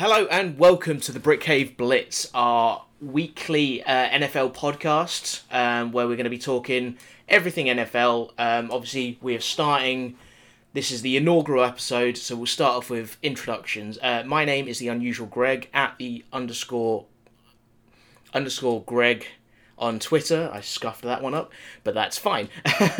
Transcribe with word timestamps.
Hello 0.00 0.26
and 0.30 0.58
welcome 0.58 0.98
to 1.00 1.12
the 1.12 1.20
Brick 1.20 1.42
Cave 1.42 1.76
Blitz, 1.76 2.30
our 2.32 2.86
weekly 3.02 3.82
uh, 3.82 4.08
NFL 4.08 4.54
podcast, 4.54 5.42
um, 5.52 5.92
where 5.92 6.08
we're 6.08 6.16
going 6.16 6.24
to 6.24 6.30
be 6.30 6.38
talking 6.38 6.96
everything 7.28 7.66
NFL. 7.66 8.30
Um, 8.38 8.70
obviously, 8.70 9.18
we 9.20 9.36
are 9.36 9.40
starting. 9.40 10.16
This 10.72 10.90
is 10.90 11.02
the 11.02 11.18
inaugural 11.18 11.62
episode, 11.62 12.16
so 12.16 12.34
we'll 12.34 12.46
start 12.46 12.76
off 12.76 12.88
with 12.88 13.18
introductions. 13.22 13.98
Uh, 14.00 14.22
my 14.24 14.46
name 14.46 14.68
is 14.68 14.78
the 14.78 14.88
unusual 14.88 15.26
Greg 15.26 15.68
at 15.74 15.98
the 15.98 16.24
underscore 16.32 17.04
underscore 18.32 18.82
Greg 18.84 19.26
on 19.80 19.98
Twitter. 19.98 20.50
I 20.52 20.60
scuffed 20.60 21.02
that 21.02 21.22
one 21.22 21.34
up, 21.34 21.50
but 21.82 21.94
that's 21.94 22.18
fine. 22.18 22.48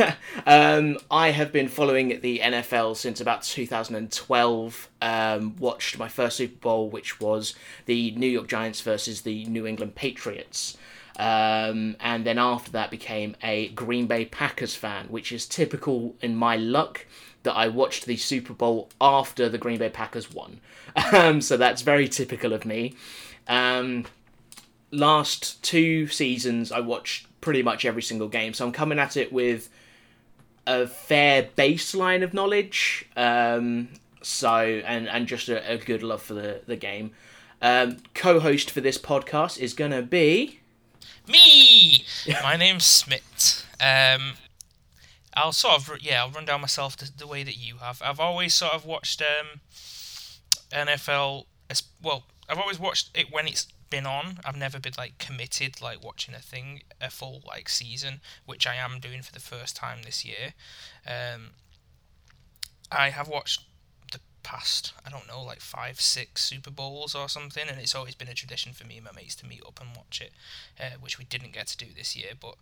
um, 0.47 0.99
I 1.11 1.31
have 1.31 1.53
been 1.53 1.69
following 1.69 2.21
the 2.21 2.41
NFL 2.41 2.97
since 2.97 3.21
about 3.21 3.43
2012. 3.43 4.89
Um, 5.03 5.57
watched 5.57 5.99
my 5.99 6.09
first 6.09 6.39
Super 6.39 6.59
Bowl, 6.59 6.89
which 6.89 7.21
was 7.21 7.55
the 7.85 8.11
New 8.13 8.27
York 8.27 8.49
Giants 8.49 8.81
versus 8.81 9.23
the 9.23 9.45
New 9.45 9.67
England 9.67 9.95
Patriots. 9.95 10.77
Um, 11.19 11.97
and 12.01 12.25
then 12.25 12.39
after 12.39 12.71
that 12.73 12.91
became 12.91 13.37
a 13.43 13.69
Green 13.69 14.07
Bay 14.07 14.25
Packers 14.25 14.75
fan, 14.75 15.07
which 15.09 15.33
is 15.33 15.45
typical 15.47 16.17
in 16.23 16.35
my 16.35 16.57
luck 16.57 17.07
that 17.43 17.53
I 17.53 17.69
watched 17.69 18.07
the 18.07 18.17
Super 18.17 18.55
Bowl 18.55 18.89
after 19.01 19.49
the 19.49 19.59
Green 19.59 19.79
Bay 19.79 19.91
Packers 19.91 20.33
won. 20.33 20.61
Um, 21.13 21.41
so 21.41 21.57
that's 21.57 21.83
very 21.83 22.09
typical 22.09 22.53
of 22.53 22.65
me. 22.65 22.97
Um, 23.47 24.07
last 24.91 25.63
two 25.63 26.07
seasons, 26.09 26.73
I 26.73 26.81
watched 26.81 27.27
pretty 27.41 27.63
much 27.63 27.85
every 27.85 28.03
single 28.03 28.29
game, 28.29 28.55
so 28.55 28.67
I'm 28.67 28.73
coming 28.73 28.99
at 28.99 29.17
it 29.17 29.33
with 29.33 29.71
a 30.67 30.87
fair 30.87 31.49
baseline 31.57 32.23
of 32.23 32.35
knowledge. 32.35 33.09
Um, 33.17 33.89
so 34.23 34.49
and 34.49 35.09
and 35.09 35.27
just 35.27 35.49
a, 35.49 35.73
a, 35.73 35.79
good 35.79 36.03
love 36.03 36.23
for 36.23 36.35
the 36.35 36.61
the 36.67 36.77
game. 36.77 37.13
Um, 37.63 37.99
co-host 38.15 38.71
for 38.71 38.81
this 38.81 38.99
podcast 38.99 39.59
is 39.59 39.75
gonna 39.75 40.03
be 40.03 40.61
me. 41.27 42.05
My 42.43 42.57
name's 42.57 42.85
Smith. 42.85 43.67
Um, 43.81 44.35
I'll 45.35 45.53
sort 45.53 45.77
of 45.77 46.03
yeah, 46.03 46.23
I'll 46.23 46.31
run 46.31 46.45
down 46.45 46.61
myself 46.61 46.97
the, 46.97 47.11
the 47.17 47.27
way 47.27 47.43
that 47.43 47.57
you 47.57 47.77
have. 47.77 48.03
I've 48.05 48.21
always 48.21 48.55
sort 48.55 48.75
of 48.75 48.85
watched 48.85 49.23
um, 49.23 49.61
NFL. 50.73 51.47
Well, 52.03 52.25
I've 52.49 52.59
always 52.59 52.79
watched 52.79 53.17
it 53.17 53.33
when 53.33 53.47
it's 53.47 53.69
been 53.91 54.07
on. 54.07 54.39
I've 54.45 54.57
never 54.57 54.79
been 54.79 54.95
like 54.97 55.19
committed 55.19 55.83
like 55.83 56.03
watching 56.03 56.35
a 56.35 56.39
thing 56.39 56.83
a 57.01 57.11
full 57.11 57.43
like 57.47 57.69
season, 57.69 58.21
which 58.47 58.67
I 58.67 58.77
am 58.77 59.01
doing 59.01 59.23
for 59.23 59.33
the 59.33 59.41
first 59.41 59.77
time 59.77 59.99
this 60.05 60.25
year. 60.25 60.55
Um, 61.07 61.51
I 62.91 63.11
have 63.11 63.29
watched 63.29 63.63
the 64.13 64.21
past 64.43 64.93
I 65.05 65.11
don't 65.11 65.29
know 65.29 65.43
like 65.43 65.61
five 65.61 66.01
six 66.01 66.43
Super 66.45 66.71
Bowls 66.71 67.15
or 67.15 67.29
something, 67.29 67.65
and 67.69 67.79
it's 67.79 67.95
always 67.95 68.15
been 68.15 68.29
a 68.29 68.35
tradition 68.35 68.73
for 68.73 68.87
me 68.87 68.97
and 68.97 69.05
my 69.05 69.13
mates 69.13 69.35
to 69.37 69.47
meet 69.47 69.63
up 69.67 69.81
and 69.81 69.97
watch 69.97 70.21
it, 70.21 70.33
uh, 70.81 70.97
which 71.01 71.19
we 71.19 71.25
didn't 71.25 71.53
get 71.53 71.67
to 71.69 71.77
do 71.77 71.87
this 71.95 72.17
year, 72.17 72.33
but. 72.41 72.55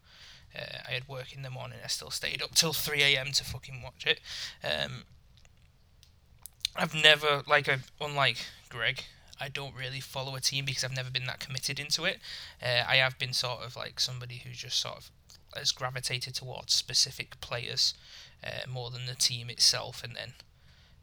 Uh, 0.58 0.78
I 0.88 0.92
had 0.92 1.06
work 1.06 1.34
in 1.34 1.42
the 1.42 1.50
morning. 1.50 1.76
I 1.84 1.88
still 1.88 2.10
stayed 2.10 2.40
up 2.40 2.54
till 2.54 2.72
3 2.72 3.02
a.m. 3.02 3.32
to 3.32 3.44
fucking 3.44 3.82
watch 3.82 4.06
it. 4.06 4.18
Um, 4.64 5.04
I've 6.74 6.94
never 6.94 7.42
like 7.46 7.68
a 7.68 7.80
unlike 8.00 8.38
Greg. 8.70 9.04
I 9.40 9.48
don't 9.48 9.74
really 9.74 10.00
follow 10.00 10.34
a 10.34 10.40
team 10.40 10.64
because 10.64 10.84
I've 10.84 10.96
never 10.96 11.10
been 11.10 11.26
that 11.26 11.40
committed 11.40 11.78
into 11.78 12.04
it. 12.04 12.18
Uh, 12.62 12.84
I 12.88 12.96
have 12.96 13.18
been 13.18 13.32
sort 13.32 13.60
of 13.60 13.76
like 13.76 14.00
somebody 14.00 14.42
who 14.44 14.50
just 14.50 14.78
sort 14.78 14.96
of 14.96 15.10
has 15.54 15.72
gravitated 15.72 16.34
towards 16.34 16.74
specific 16.74 17.40
players 17.40 17.94
uh, 18.44 18.68
more 18.68 18.90
than 18.90 19.06
the 19.06 19.14
team 19.14 19.50
itself, 19.50 20.02
and 20.04 20.14
then 20.16 20.32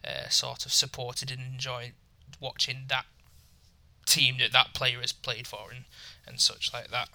uh, 0.06 0.30
sort 0.30 0.66
of 0.66 0.74
supported 0.74 1.32
and 1.32 1.42
enjoyed 1.42 1.94
watching 2.40 2.86
that 2.90 3.06
team 4.06 4.36
that 4.40 4.52
that 4.52 4.74
player 4.74 5.02
has 5.02 5.12
played 5.12 5.48
for 5.48 5.72
and, 5.74 5.86
and 6.28 6.40
such 6.40 6.72
like 6.74 6.90
that. 6.92 7.10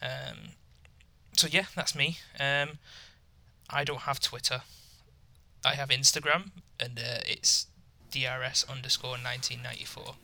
Um, 0.00 0.50
so 1.32 1.48
yeah, 1.50 1.66
that's 1.74 1.94
me. 1.94 2.18
Um, 2.38 2.78
I 3.68 3.84
don't 3.84 4.00
have 4.02 4.20
Twitter. 4.20 4.62
I 5.64 5.74
have 5.74 5.88
Instagram, 5.88 6.50
and 6.78 6.98
uh, 6.98 7.20
it's 7.26 7.66
drs 8.10 8.64
underscore 8.68 9.18
1994. 9.18 10.14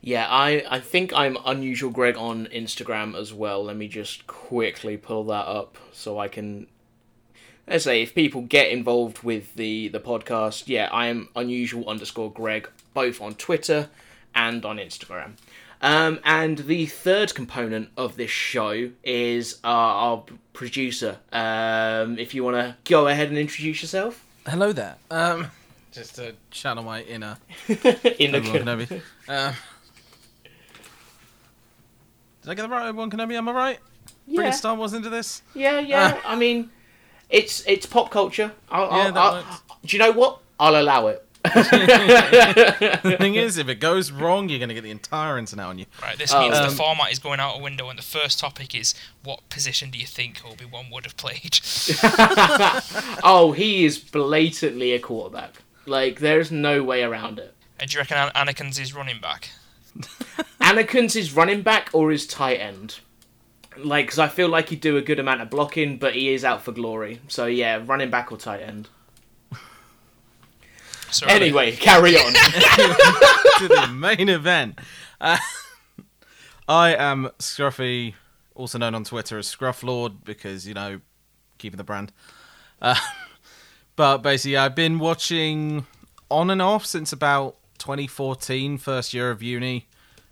Yeah, 0.00 0.26
I, 0.28 0.64
I 0.70 0.80
think 0.80 1.12
I'm 1.12 1.36
unusual 1.44 1.90
Greg 1.90 2.16
on 2.16 2.46
Instagram 2.46 3.16
as 3.16 3.32
well. 3.32 3.64
Let 3.64 3.76
me 3.76 3.88
just 3.88 4.26
quickly 4.26 4.96
pull 4.96 5.24
that 5.24 5.46
up 5.46 5.76
so 5.92 6.18
I 6.18 6.28
can 6.28 6.68
let's 7.66 7.84
say 7.84 8.02
if 8.02 8.14
people 8.14 8.42
get 8.42 8.70
involved 8.70 9.22
with 9.22 9.54
the 9.54 9.88
the 9.88 10.00
podcast, 10.00 10.64
yeah, 10.66 10.88
I 10.92 11.06
am 11.06 11.28
unusual 11.36 11.88
underscore 11.88 12.30
Greg 12.30 12.68
both 12.94 13.20
on 13.20 13.34
Twitter 13.34 13.90
and 14.34 14.64
on 14.64 14.78
Instagram. 14.78 15.32
Um, 15.80 16.18
and 16.24 16.58
the 16.58 16.86
third 16.86 17.34
component 17.34 17.90
of 17.96 18.16
this 18.16 18.32
show 18.32 18.90
is 19.04 19.60
our, 19.62 19.94
our 19.94 20.24
producer. 20.52 21.18
Um, 21.32 22.18
if 22.18 22.34
you 22.34 22.42
want 22.42 22.56
to 22.56 22.76
go 22.90 23.06
ahead 23.06 23.28
and 23.28 23.38
introduce 23.38 23.80
yourself. 23.80 24.24
Hello 24.44 24.72
there. 24.72 24.96
Um, 25.10 25.46
just 25.92 26.16
to 26.16 26.34
channel 26.50 26.82
my 26.82 27.02
inner 27.02 27.38
inner 27.68 28.40
Kenobi. 28.40 29.02
Did 32.48 32.52
I 32.52 32.54
get 32.54 32.62
the 32.62 32.74
right 32.74 32.90
one, 32.92 33.10
Kenobi? 33.10 33.34
Am 33.34 33.46
I 33.46 33.52
right? 33.52 33.78
Yeah. 34.26 34.36
Bringing 34.36 34.52
Star 34.54 34.74
Wars 34.74 34.94
into 34.94 35.10
this? 35.10 35.42
Yeah, 35.54 35.80
yeah. 35.80 36.18
Uh, 36.24 36.28
I 36.28 36.34
mean, 36.34 36.70
it's 37.28 37.62
it's 37.66 37.84
pop 37.84 38.10
culture. 38.10 38.52
I'll, 38.70 38.86
yeah, 38.86 39.04
I'll, 39.04 39.12
that 39.12 39.20
I'll, 39.20 39.34
works. 39.34 39.62
Do 39.84 39.96
you 39.98 40.02
know 40.02 40.12
what? 40.12 40.38
I'll 40.58 40.80
allow 40.80 41.08
it. 41.08 41.26
the 41.44 43.16
thing 43.18 43.34
is, 43.34 43.58
if 43.58 43.68
it 43.68 43.80
goes 43.80 44.10
wrong, 44.10 44.48
you're 44.48 44.58
going 44.58 44.70
to 44.70 44.74
get 44.74 44.82
the 44.82 44.90
entire 44.90 45.36
internet 45.36 45.66
on 45.66 45.78
you. 45.78 45.84
Right, 46.00 46.16
this 46.16 46.32
means 46.32 46.56
um, 46.56 46.70
the 46.70 46.74
format 46.74 47.12
is 47.12 47.18
going 47.18 47.38
out 47.38 47.58
a 47.58 47.62
window, 47.62 47.90
and 47.90 47.98
the 47.98 48.02
first 48.02 48.38
topic 48.38 48.74
is 48.74 48.94
what 49.22 49.46
position 49.50 49.90
do 49.90 49.98
you 49.98 50.06
think 50.06 50.40
Obi 50.42 50.64
Wan 50.64 50.86
would 50.90 51.04
have 51.04 51.18
played? 51.18 51.60
oh, 53.22 53.52
he 53.54 53.84
is 53.84 53.98
blatantly 53.98 54.94
a 54.94 54.98
quarterback. 54.98 55.56
Like, 55.84 56.20
there's 56.20 56.50
no 56.50 56.82
way 56.82 57.02
around 57.02 57.40
it. 57.40 57.54
And 57.78 57.90
do 57.90 57.96
you 57.96 58.00
reckon 58.00 58.16
Anakin's 58.30 58.78
his 58.78 58.94
running 58.94 59.20
back? 59.20 59.50
Anakin's 60.60 61.14
his 61.14 61.34
running 61.34 61.62
back 61.62 61.90
or 61.92 62.10
his 62.10 62.26
tight 62.26 62.56
end. 62.56 63.00
Like, 63.76 64.06
because 64.06 64.18
I 64.18 64.28
feel 64.28 64.48
like 64.48 64.70
he'd 64.70 64.80
do 64.80 64.96
a 64.96 65.02
good 65.02 65.18
amount 65.18 65.40
of 65.40 65.50
blocking, 65.50 65.98
but 65.98 66.14
he 66.14 66.30
is 66.30 66.44
out 66.44 66.62
for 66.62 66.72
glory. 66.72 67.20
So 67.28 67.46
yeah, 67.46 67.82
running 67.84 68.10
back 68.10 68.32
or 68.32 68.38
tight 68.38 68.60
end. 68.60 68.88
Sorry. 71.10 71.32
Anyway, 71.32 71.72
carry 71.76 72.16
on 72.16 72.32
to 73.58 73.68
the 73.68 73.88
main 73.92 74.28
event. 74.28 74.78
Uh, 75.20 75.38
I 76.68 76.94
am 76.94 77.30
Scruffy, 77.38 78.14
also 78.54 78.78
known 78.78 78.94
on 78.94 79.04
Twitter 79.04 79.38
as 79.38 79.54
Scrufflord, 79.54 80.24
because 80.24 80.66
you 80.66 80.74
know, 80.74 81.00
keeping 81.56 81.78
the 81.78 81.84
brand. 81.84 82.12
Uh, 82.82 82.96
but 83.96 84.18
basically, 84.18 84.56
I've 84.56 84.74
been 84.74 84.98
watching 84.98 85.86
on 86.30 86.50
and 86.50 86.60
off 86.60 86.84
since 86.84 87.12
about 87.12 87.56
2014, 87.78 88.78
first 88.78 89.14
year 89.14 89.30
of 89.30 89.42
uni 89.42 89.87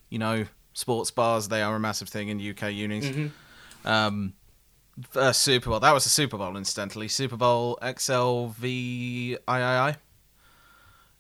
you 0.09 0.19
know, 0.19 0.47
sports 0.73 1.11
bars, 1.11 1.49
they 1.49 1.63
are 1.63 1.77
a 1.77 1.81
massive 1.81 2.09
thing 2.09 2.29
in 2.29 2.39
UK 2.39 2.73
unis. 2.73 3.07
Mm-hmm. 3.07 3.89
Um, 3.89 4.35
uh, 5.15 5.33
Super 5.33 5.71
Bowl. 5.71 5.81
That 5.81 5.93
was 5.93 6.07
a 6.07 6.11
Super 6.11 6.39
Bowl, 6.39 6.57
incidentally. 6.57 7.09
Super 7.09 7.37
Bowl 7.37 7.79
XLVIII. 7.83 9.37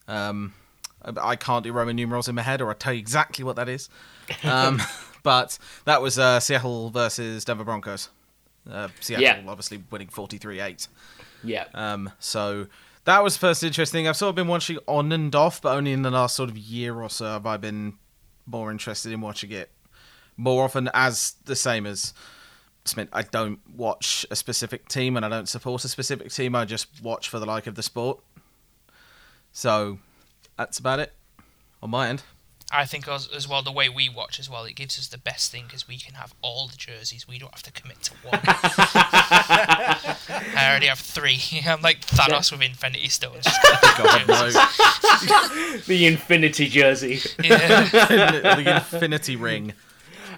Um, 0.08 0.54
I 1.04 1.36
can't 1.36 1.62
do 1.64 1.72
Roman 1.72 1.96
numerals 1.96 2.28
in 2.28 2.34
my 2.34 2.42
head, 2.42 2.60
or 2.60 2.68
I'll 2.68 2.74
tell 2.74 2.92
you 2.92 2.98
exactly 2.98 3.44
what 3.44 3.56
that 3.56 3.68
is. 3.68 3.88
Um, 4.42 4.82
but 5.22 5.56
that 5.84 6.02
was 6.02 6.18
uh, 6.18 6.40
Seattle 6.40 6.90
versus 6.90 7.44
Denver 7.44 7.64
Broncos. 7.64 8.08
Uh, 8.68 8.88
Seattle 9.00 9.22
yeah. 9.22 9.42
obviously 9.46 9.82
winning 9.90 10.08
43 10.08 10.60
8. 10.60 10.88
Yeah. 11.44 11.66
Um, 11.74 12.10
so 12.18 12.66
that 13.04 13.22
was 13.22 13.36
first 13.36 13.62
interesting. 13.62 14.08
I've 14.08 14.16
sort 14.16 14.30
of 14.30 14.34
been 14.34 14.48
watching 14.48 14.78
on 14.88 15.12
and 15.12 15.34
off, 15.34 15.62
but 15.62 15.76
only 15.76 15.92
in 15.92 16.02
the 16.02 16.10
last 16.10 16.34
sort 16.34 16.50
of 16.50 16.58
year 16.58 17.00
or 17.00 17.08
so 17.08 17.26
have 17.26 17.46
I 17.46 17.56
been 17.56 17.94
more 18.46 18.70
interested 18.70 19.12
in 19.12 19.20
watching 19.20 19.50
it 19.50 19.70
more 20.36 20.64
often 20.64 20.90
as 20.94 21.34
the 21.44 21.56
same 21.56 21.86
as 21.86 22.12
Smith. 22.84 23.08
I 23.12 23.22
don't 23.22 23.60
watch 23.74 24.26
a 24.30 24.36
specific 24.36 24.88
team 24.88 25.16
and 25.16 25.24
I 25.24 25.28
don't 25.28 25.48
support 25.48 25.84
a 25.84 25.88
specific 25.88 26.30
team. 26.30 26.54
I 26.54 26.64
just 26.64 27.02
watch 27.02 27.28
for 27.28 27.38
the 27.38 27.46
like 27.46 27.66
of 27.66 27.74
the 27.74 27.82
sport. 27.82 28.20
So 29.52 29.98
that's 30.56 30.78
about 30.78 31.00
it 31.00 31.12
on 31.82 31.90
my 31.90 32.08
end. 32.08 32.22
I 32.72 32.84
think 32.84 33.06
as, 33.06 33.28
as 33.28 33.48
well 33.48 33.62
the 33.62 33.70
way 33.70 33.88
we 33.88 34.08
watch 34.08 34.40
as 34.40 34.50
well, 34.50 34.64
it 34.64 34.74
gives 34.74 34.98
us 34.98 35.06
the 35.06 35.18
best 35.18 35.52
thing 35.52 35.66
because 35.66 35.86
we 35.86 35.98
can 35.98 36.14
have 36.14 36.34
all 36.42 36.66
the 36.66 36.76
jerseys. 36.76 37.28
We 37.28 37.38
don't 37.38 37.52
have 37.52 37.62
to 37.62 37.70
commit 37.70 38.02
to 38.02 38.12
one. 38.24 38.40
I 38.44 40.66
already 40.68 40.86
have 40.86 40.98
three. 40.98 41.40
I'm 41.66 41.80
like 41.82 42.00
Thanos 42.00 42.50
yeah. 42.50 42.58
with 42.58 42.66
Infinity 42.66 43.08
Stones. 43.08 43.46
God, 43.96 44.26
no. 44.26 44.50
the 45.86 46.06
Infinity 46.06 46.68
jersey. 46.68 47.20
Yeah. 47.42 47.84
the 47.84 48.74
Infinity 48.76 49.36
ring. 49.36 49.72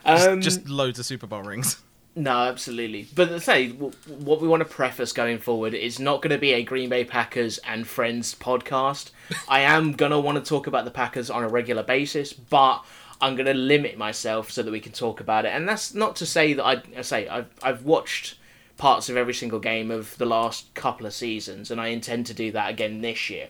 Um, 0.04 0.42
just, 0.42 0.60
just 0.60 0.68
loads 0.68 0.98
of 0.98 1.06
Super 1.06 1.26
Bowl 1.26 1.42
rings. 1.42 1.78
No, 2.18 2.32
absolutely. 2.48 3.06
But 3.14 3.40
say 3.42 3.68
what 3.70 4.40
we 4.40 4.48
want 4.48 4.60
to 4.60 4.68
preface 4.68 5.12
going 5.12 5.38
forward 5.38 5.72
is 5.72 6.00
not 6.00 6.20
going 6.20 6.32
to 6.32 6.38
be 6.38 6.52
a 6.52 6.64
Green 6.64 6.88
Bay 6.88 7.04
Packers 7.04 7.58
and 7.58 7.86
Friends 7.86 8.34
podcast. 8.34 9.12
I 9.48 9.60
am 9.60 9.92
going 9.92 10.10
to 10.10 10.18
want 10.18 10.36
to 10.36 10.48
talk 10.48 10.66
about 10.66 10.84
the 10.84 10.90
Packers 10.90 11.30
on 11.30 11.44
a 11.44 11.48
regular 11.48 11.84
basis, 11.84 12.32
but 12.32 12.84
I'm 13.20 13.36
going 13.36 13.46
to 13.46 13.54
limit 13.54 13.96
myself 13.96 14.50
so 14.50 14.64
that 14.64 14.72
we 14.72 14.80
can 14.80 14.90
talk 14.90 15.20
about 15.20 15.44
it. 15.44 15.50
And 15.50 15.68
that's 15.68 15.94
not 15.94 16.16
to 16.16 16.26
say 16.26 16.54
that 16.54 16.64
I, 16.64 16.82
I 16.96 17.02
say 17.02 17.28
I've 17.28 17.50
I've 17.62 17.84
watched 17.84 18.34
parts 18.78 19.08
of 19.08 19.16
every 19.16 19.34
single 19.34 19.60
game 19.60 19.92
of 19.92 20.18
the 20.18 20.26
last 20.26 20.74
couple 20.74 21.06
of 21.06 21.14
seasons, 21.14 21.70
and 21.70 21.80
I 21.80 21.88
intend 21.88 22.26
to 22.26 22.34
do 22.34 22.50
that 22.50 22.68
again 22.68 23.00
this 23.00 23.30
year. 23.30 23.48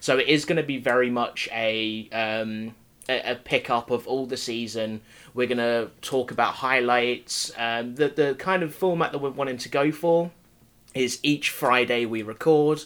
So 0.00 0.18
it 0.18 0.26
is 0.26 0.44
going 0.44 0.56
to 0.56 0.64
be 0.64 0.78
very 0.78 1.10
much 1.10 1.48
a 1.52 2.08
um, 2.10 2.74
a, 3.08 3.32
a 3.32 3.34
pickup 3.36 3.90
of 3.90 4.06
all 4.06 4.26
the 4.26 4.36
season. 4.36 5.02
We're 5.38 5.46
going 5.46 5.58
to 5.58 5.92
talk 6.02 6.32
about 6.32 6.54
highlights. 6.54 7.52
Um, 7.56 7.94
the 7.94 8.08
the 8.08 8.34
kind 8.40 8.64
of 8.64 8.74
format 8.74 9.12
that 9.12 9.18
we're 9.18 9.30
wanting 9.30 9.58
to 9.58 9.68
go 9.68 9.92
for 9.92 10.32
is 10.94 11.20
each 11.22 11.50
Friday 11.50 12.06
we 12.06 12.22
record. 12.22 12.82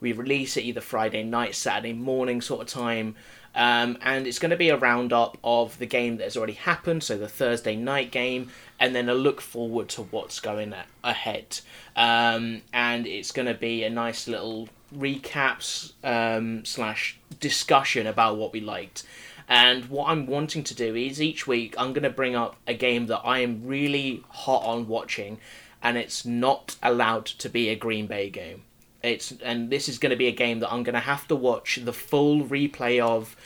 We 0.00 0.12
release 0.12 0.56
it 0.56 0.60
either 0.60 0.80
Friday 0.80 1.24
night, 1.24 1.56
Saturday 1.56 1.94
morning 1.94 2.40
sort 2.40 2.60
of 2.60 2.68
time. 2.68 3.16
Um, 3.56 3.98
and 4.02 4.24
it's 4.28 4.38
going 4.38 4.52
to 4.52 4.56
be 4.56 4.68
a 4.68 4.76
roundup 4.76 5.36
of 5.42 5.80
the 5.80 5.86
game 5.86 6.18
that 6.18 6.24
has 6.24 6.36
already 6.36 6.52
happened, 6.52 7.02
so 7.02 7.18
the 7.18 7.26
Thursday 7.26 7.74
night 7.74 8.12
game, 8.12 8.50
and 8.78 8.94
then 8.94 9.08
a 9.08 9.14
look 9.14 9.40
forward 9.40 9.88
to 9.88 10.02
what's 10.02 10.38
going 10.38 10.74
ahead. 11.02 11.58
Um, 11.96 12.62
and 12.72 13.08
it's 13.08 13.32
going 13.32 13.48
to 13.48 13.54
be 13.54 13.82
a 13.82 13.90
nice 13.90 14.28
little 14.28 14.68
recaps 14.96 15.94
um, 16.04 16.64
slash 16.64 17.18
discussion 17.40 18.06
about 18.06 18.36
what 18.36 18.52
we 18.52 18.60
liked. 18.60 19.04
And 19.48 19.84
what 19.86 20.08
I'm 20.08 20.26
wanting 20.26 20.64
to 20.64 20.74
do 20.74 20.94
is 20.96 21.22
each 21.22 21.46
week 21.46 21.74
I'm 21.78 21.92
going 21.92 22.02
to 22.02 22.10
bring 22.10 22.34
up 22.34 22.56
a 22.66 22.74
game 22.74 23.06
that 23.06 23.20
I 23.24 23.40
am 23.40 23.64
really 23.64 24.24
hot 24.28 24.64
on 24.64 24.88
watching, 24.88 25.38
and 25.82 25.96
it's 25.96 26.24
not 26.24 26.76
allowed 26.82 27.26
to 27.26 27.48
be 27.48 27.68
a 27.68 27.76
Green 27.76 28.06
Bay 28.06 28.28
game. 28.28 28.62
It's 29.02 29.32
and 29.42 29.70
this 29.70 29.88
is 29.88 29.98
going 29.98 30.10
to 30.10 30.16
be 30.16 30.26
a 30.26 30.32
game 30.32 30.60
that 30.60 30.72
I'm 30.72 30.82
going 30.82 30.94
to 30.94 31.00
have 31.00 31.28
to 31.28 31.36
watch 31.36 31.78
the 31.82 31.92
full 31.92 32.42
replay 32.42 33.00
of 33.00 33.36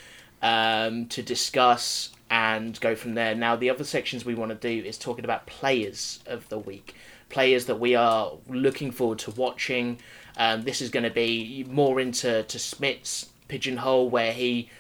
um, 0.41 1.07
to 1.07 1.23
discuss 1.23 2.11
and 2.31 2.81
go 2.81 2.95
from 2.95 3.15
there. 3.15 3.35
Now, 3.35 3.57
the 3.57 3.69
other 3.69 3.85
sections 3.85 4.25
we 4.25 4.35
want 4.35 4.51
to 4.51 4.55
do 4.83 4.87
is 4.87 4.97
talking 4.97 5.25
about 5.25 5.47
players 5.47 6.21
of 6.27 6.49
the 6.49 6.59
week, 6.59 6.95
players 7.29 7.67
that 7.67 7.81
we 7.81 7.95
are 7.95 8.33
looking 8.49 8.93
forward 8.93 9.19
to 9.21 9.33
watching. 9.33 9.99
Um, 10.37 10.63
this 10.63 10.81
is 10.81 10.91
going 10.91 11.03
to 11.03 11.11
be 11.11 11.67
more 11.69 12.01
into 12.01 12.45
to 12.45 12.59
Smith's 12.59 13.29
pigeonhole 13.49 14.09
where 14.09 14.33
he 14.33 14.71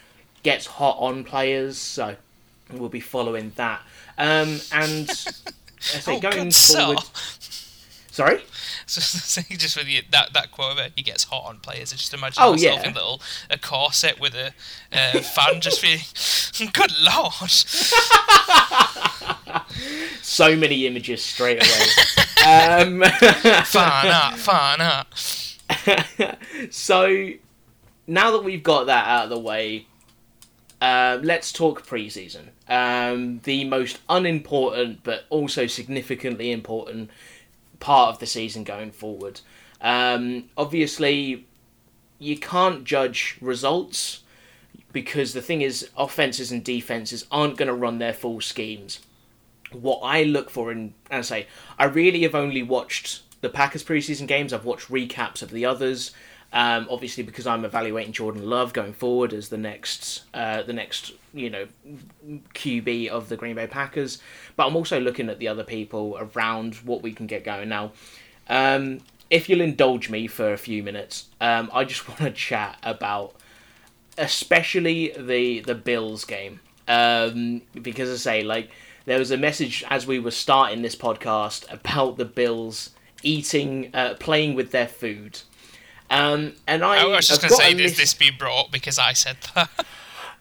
gets 0.42 0.66
hot 0.66 0.96
on 0.98 1.24
players, 1.24 1.76
so 1.78 2.16
we'll 2.72 2.88
be 2.88 3.00
following 3.00 3.52
that. 3.56 3.80
Um, 4.18 4.60
and 4.72 5.08
I 5.10 5.12
say 5.12 6.16
Oh, 6.16 6.20
going 6.20 6.50
forward. 6.50 6.98
Sorry. 8.10 8.42
So 8.90 9.40
just 9.50 9.76
with 9.76 9.86
you, 9.86 10.02
that 10.10 10.32
that 10.32 10.50
quote 10.50 10.72
about 10.72 10.90
he 10.96 11.02
gets 11.04 11.22
hot 11.22 11.44
on 11.46 11.58
players. 11.60 11.92
I 11.92 11.96
just 11.96 12.12
imagine 12.12 12.42
Oh, 12.42 12.50
myself 12.54 12.80
yeah. 12.80 12.88
in 12.88 12.90
a 12.90 12.94
little 12.94 13.22
a 13.48 13.56
corset 13.56 14.18
with 14.18 14.34
a 14.34 14.48
uh, 14.92 15.20
fan, 15.20 15.60
just 15.60 15.80
being, 16.60 16.70
good 16.72 16.90
lord. 17.00 17.50
So 20.22 20.56
many 20.56 20.86
images 20.88 21.22
straight 21.24 21.62
away. 21.62 21.86
um, 22.46 23.02
Fan 23.64 24.06
art, 24.12 24.38
fan 24.38 24.80
art. 24.80 26.74
so 26.74 27.30
now 28.08 28.30
that 28.32 28.42
we've 28.42 28.62
got 28.64 28.86
that 28.86 29.06
out 29.06 29.24
of 29.24 29.30
the 29.30 29.38
way, 29.38 29.86
uh, 30.80 31.18
let's 31.22 31.52
talk 31.52 31.86
preseason. 31.86 32.48
Um, 32.68 33.40
the 33.44 33.64
most 33.64 34.00
unimportant 34.08 35.00
but 35.02 35.24
also 35.28 35.66
significantly 35.66 36.52
important 36.52 37.10
part 37.80 38.10
of 38.10 38.18
the 38.18 38.26
season 38.26 38.64
going 38.64 38.90
forward. 38.90 39.40
Um, 39.80 40.44
obviously, 40.56 41.46
you 42.18 42.38
can't 42.38 42.84
judge 42.84 43.38
results 43.40 44.22
because 44.92 45.32
the 45.32 45.42
thing 45.42 45.62
is, 45.62 45.88
offenses 45.96 46.50
and 46.52 46.64
defenses 46.64 47.26
aren't 47.30 47.56
going 47.56 47.68
to 47.68 47.74
run 47.74 47.98
their 47.98 48.12
full 48.12 48.40
schemes. 48.40 49.00
What 49.72 50.00
I 50.02 50.24
look 50.24 50.50
for, 50.50 50.72
in, 50.72 50.94
and 51.10 51.18
I 51.18 51.20
say, 51.20 51.46
I 51.78 51.84
really 51.84 52.22
have 52.22 52.34
only 52.34 52.62
watched 52.62 53.22
the 53.40 53.48
Packers 53.48 53.84
preseason 53.84 54.26
games. 54.26 54.52
I've 54.52 54.64
watched 54.64 54.88
recaps 54.88 55.42
of 55.42 55.50
the 55.50 55.64
others. 55.64 56.10
Um, 56.52 56.88
obviously, 56.90 57.22
because 57.22 57.46
I'm 57.46 57.64
evaluating 57.64 58.12
Jordan 58.12 58.44
Love 58.44 58.72
going 58.72 58.92
forward 58.92 59.32
as 59.32 59.50
the 59.50 59.56
next, 59.56 60.24
uh, 60.34 60.62
the 60.62 60.72
next, 60.72 61.12
you 61.32 61.48
know, 61.48 61.68
QB 62.54 63.08
of 63.08 63.28
the 63.28 63.36
Green 63.36 63.54
Bay 63.54 63.68
Packers. 63.68 64.18
But 64.56 64.66
I'm 64.66 64.74
also 64.74 64.98
looking 64.98 65.28
at 65.28 65.38
the 65.38 65.46
other 65.46 65.62
people 65.62 66.18
around 66.18 66.76
what 66.76 67.02
we 67.02 67.12
can 67.12 67.26
get 67.26 67.44
going 67.44 67.68
now. 67.68 67.92
Um, 68.48 69.00
if 69.30 69.48
you'll 69.48 69.60
indulge 69.60 70.10
me 70.10 70.26
for 70.26 70.52
a 70.52 70.58
few 70.58 70.82
minutes, 70.82 71.26
um, 71.40 71.70
I 71.72 71.84
just 71.84 72.08
want 72.08 72.20
to 72.20 72.32
chat 72.32 72.78
about, 72.82 73.34
especially 74.18 75.14
the 75.16 75.60
the 75.60 75.76
Bills 75.76 76.24
game, 76.24 76.60
um, 76.88 77.62
because 77.80 78.10
I 78.10 78.16
say 78.16 78.42
like 78.42 78.70
there 79.06 79.18
was 79.18 79.30
a 79.30 79.36
message 79.36 79.84
as 79.88 80.06
we 80.06 80.18
were 80.18 80.32
starting 80.32 80.82
this 80.82 80.96
podcast 80.96 81.72
about 81.72 82.18
the 82.18 82.24
Bills 82.24 82.90
eating, 83.22 83.90
uh, 83.94 84.14
playing 84.18 84.54
with 84.54 84.72
their 84.72 84.88
food. 84.88 85.40
Um, 86.10 86.54
and 86.66 86.84
I, 86.84 87.02
I 87.02 87.04
was 87.06 87.28
just 87.28 87.40
going 87.40 87.50
to 87.50 87.56
say, 87.56 87.72
is 87.72 87.96
this 87.96 88.14
being 88.14 88.36
brought 88.36 88.66
up 88.66 88.72
because 88.72 88.98
I 88.98 89.12
said 89.12 89.36
that? 89.54 89.70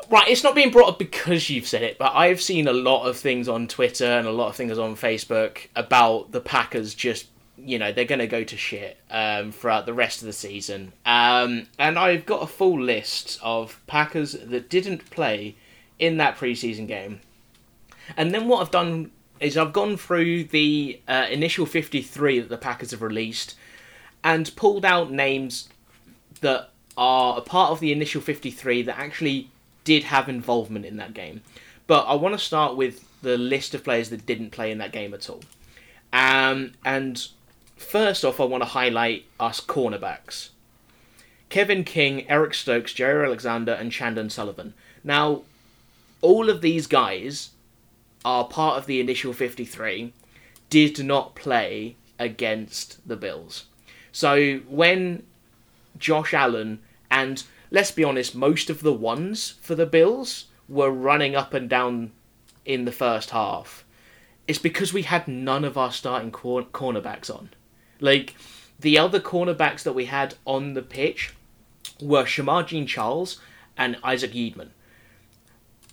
Right, 0.10 0.28
it's 0.28 0.44
not 0.44 0.56
being 0.56 0.72
brought 0.72 0.90
up 0.90 0.98
because 0.98 1.52
you've 1.52 1.68
said 1.68 1.84
it, 1.84 2.00
but 2.00 2.16
I've 2.16 2.42
seen 2.42 2.68
a 2.68 2.74
lot 2.74 3.06
of 3.06 3.16
things 3.16 3.48
on 3.48 3.68
Twitter 3.68 4.06
and 4.06 4.26
a 4.26 4.32
lot 4.32 4.48
of 4.48 4.56
things 4.56 4.80
on 4.80 4.96
Facebook 4.96 5.68
about 5.76 6.32
the 6.32 6.42
Packers 6.42 6.96
just, 6.96 7.28
you 7.58 7.78
know, 7.78 7.92
they're 7.92 8.06
going 8.06 8.18
to 8.18 8.26
go 8.26 8.44
to 8.44 8.58
shit 8.58 8.98
um, 9.12 9.52
throughout 9.52 9.86
the 9.86 9.94
rest 9.94 10.22
of 10.22 10.26
the 10.26 10.34
season. 10.34 10.94
Um, 11.06 11.68
and 11.78 12.00
I've 12.00 12.26
got 12.26 12.42
a 12.42 12.48
full 12.48 12.82
list 12.82 13.40
of 13.44 13.80
Packers 13.86 14.32
that 14.32 14.68
didn't 14.68 15.12
play 15.12 15.56
in 16.00 16.18
that 16.18 16.38
preseason 16.38 16.88
game. 16.88 17.20
And 18.18 18.34
then 18.34 18.48
what 18.48 18.62
I've 18.62 18.72
done 18.72 19.12
is 19.40 19.58
I've 19.58 19.74
gone 19.74 19.96
through 19.96 20.46
the 20.46 21.00
uh, 21.08 21.28
initial 21.30 21.68
53 21.68 22.40
that 22.40 22.50
the 22.50 22.58
Packers 22.58 22.92
have 22.92 23.04
released 23.04 23.56
and 24.24 24.56
pulled 24.56 24.86
out 24.86 25.12
names 25.12 25.70
that 26.42 26.70
are 26.98 27.38
a 27.38 27.42
part 27.42 27.72
of 27.72 27.80
the 27.80 27.92
initial 27.92 28.22
53 28.22 28.82
that 28.84 28.98
actually 29.00 29.50
did 29.84 30.04
have 30.04 30.28
involvement 30.28 30.86
in 30.86 30.98
that 30.98 31.14
game. 31.14 31.42
But 31.88 32.04
I 32.04 32.16
want 32.16 32.34
to 32.38 32.40
start 32.40 32.76
with 32.76 33.06
the 33.22 33.38
list 33.38 33.74
of 33.74 33.84
players 33.84 34.10
that 34.10 34.26
didn't 34.26 34.52
play 34.52 34.72
in 34.72 34.78
that 34.80 34.92
game 34.92 35.14
at 35.14 35.30
all. 35.30 35.42
Um, 36.12 36.74
and 36.86 37.28
first 37.78 38.26
off, 38.26 38.40
I 38.40 38.46
want 38.46 38.64
to 38.64 38.70
highlight 38.70 39.26
us 39.40 39.62
cornerbacks 39.62 40.50
Kevin 41.50 41.84
King, 41.84 42.30
Eric 42.30 42.54
Stokes, 42.54 42.94
Jaire 42.94 43.26
Alexander, 43.26 43.72
and 43.74 43.92
Chandon 43.92 44.30
Sullivan. 44.30 44.76
Now, 45.04 45.42
all 46.22 46.50
of 46.50 46.62
these 46.62 46.86
guys 46.86 47.52
are 48.24 48.46
part 48.46 48.78
of 48.78 48.86
the 48.86 49.00
initial 49.00 49.34
53, 49.34 50.14
did 50.70 51.04
not 51.04 51.36
play 51.36 51.96
against 52.20 53.08
the 53.08 53.16
Bills. 53.16 53.66
So 54.12 54.58
when 54.68 55.24
Josh 55.98 56.34
Allen 56.34 56.80
and 57.12 57.44
let's 57.72 57.92
be 57.92 58.04
honest, 58.04 58.36
most 58.36 58.70
of 58.70 58.82
the 58.82 58.94
ones 58.94 59.56
for 59.62 59.76
the 59.76 59.86
Bills 59.86 60.46
were 60.68 60.92
running 60.92 61.36
up 61.36 61.54
and 61.54 61.70
down 61.70 62.12
in 62.66 62.86
the 62.86 62.92
first 62.92 63.32
half. 63.32 63.86
It's 64.48 64.60
because 64.60 64.94
we 64.94 65.04
had 65.04 65.28
none 65.28 65.64
of 65.64 65.78
our 65.78 65.92
starting 65.92 66.32
cor- 66.32 66.64
cornerbacks 66.64 67.34
on. 67.34 67.50
Like 68.00 68.36
the 68.80 68.98
other 68.98 69.20
cornerbacks 69.20 69.84
that 69.84 69.94
we 69.94 70.06
had 70.06 70.36
on 70.46 70.74
the 70.74 70.82
pitch 70.82 71.34
were 72.02 72.24
Shemar 72.24 72.66
Jean-Charles 72.66 73.40
and 73.78 73.98
Isaac 74.04 74.32
Yiadom. 74.32 74.70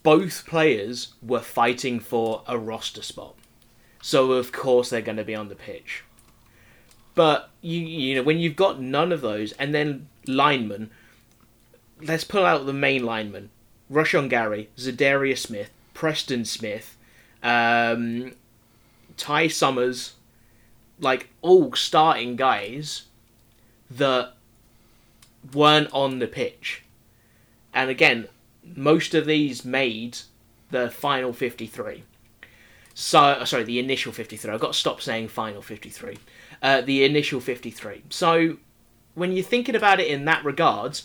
Both 0.02 0.46
players 0.46 1.14
were 1.22 1.40
fighting 1.40 1.98
for 1.98 2.42
a 2.46 2.58
roster 2.58 3.02
spot. 3.02 3.34
So 4.00 4.32
of 4.32 4.52
course 4.52 4.90
they're 4.90 5.00
going 5.00 5.16
to 5.16 5.24
be 5.24 5.34
on 5.34 5.48
the 5.48 5.56
pitch. 5.56 6.04
But 7.16 7.50
you 7.62 7.80
you 7.80 8.14
know 8.14 8.22
when 8.22 8.38
you've 8.38 8.54
got 8.54 8.80
none 8.80 9.10
of 9.10 9.22
those 9.22 9.50
and 9.52 9.74
then 9.74 10.06
linemen, 10.28 10.90
let's 12.00 12.22
pull 12.22 12.44
out 12.44 12.66
the 12.66 12.72
main 12.72 13.04
linemen: 13.04 13.50
Rashan 13.90 14.28
Gary, 14.28 14.68
Za'Darius 14.76 15.38
Smith, 15.38 15.70
Preston 15.94 16.44
Smith, 16.44 16.96
um, 17.42 18.34
Ty 19.16 19.48
Summers, 19.48 20.14
like 21.00 21.30
all 21.42 21.72
starting 21.72 22.36
guys 22.36 23.06
that 23.90 24.34
weren't 25.52 25.88
on 25.92 26.18
the 26.18 26.26
pitch. 26.26 26.82
And 27.72 27.88
again, 27.88 28.28
most 28.74 29.14
of 29.14 29.26
these 29.26 29.64
made 29.64 30.18
the 30.70 30.90
final 30.90 31.32
53. 31.32 32.02
So, 32.94 33.44
sorry, 33.44 33.64
the 33.64 33.78
initial 33.78 34.12
53. 34.12 34.50
I've 34.50 34.60
got 34.60 34.72
to 34.72 34.78
stop 34.78 35.00
saying 35.00 35.28
final 35.28 35.62
53. 35.62 36.18
Uh, 36.62 36.80
the 36.80 37.04
initial 37.04 37.40
53. 37.40 38.04
So, 38.10 38.56
when 39.14 39.32
you're 39.32 39.44
thinking 39.44 39.74
about 39.74 40.00
it 40.00 40.08
in 40.08 40.24
that 40.24 40.44
regards, 40.44 41.04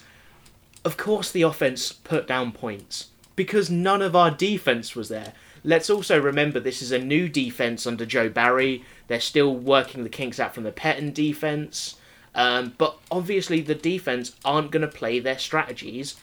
of 0.83 0.97
course 0.97 1.31
the 1.31 1.41
offense 1.41 1.91
put 1.91 2.27
down 2.27 2.51
points 2.51 3.07
because 3.35 3.69
none 3.69 4.01
of 4.01 4.15
our 4.15 4.31
defense 4.31 4.95
was 4.95 5.09
there. 5.09 5.33
let's 5.63 5.89
also 5.89 6.19
remember 6.19 6.59
this 6.59 6.81
is 6.81 6.91
a 6.91 6.99
new 6.99 7.29
defense 7.29 7.85
under 7.85 8.05
Joe 8.05 8.29
Barry. 8.29 8.83
They're 9.07 9.19
still 9.19 9.55
working 9.55 10.03
the 10.03 10.09
kinks 10.09 10.39
out 10.39 10.53
from 10.55 10.63
the 10.63 10.71
Pettine 10.71 11.13
defense. 11.13 11.95
Um, 12.33 12.73
but 12.77 12.97
obviously, 13.11 13.61
the 13.61 13.75
defense 13.75 14.35
aren't 14.45 14.71
going 14.71 14.81
to 14.81 14.87
play 14.87 15.19
their 15.19 15.37
strategies 15.37 16.15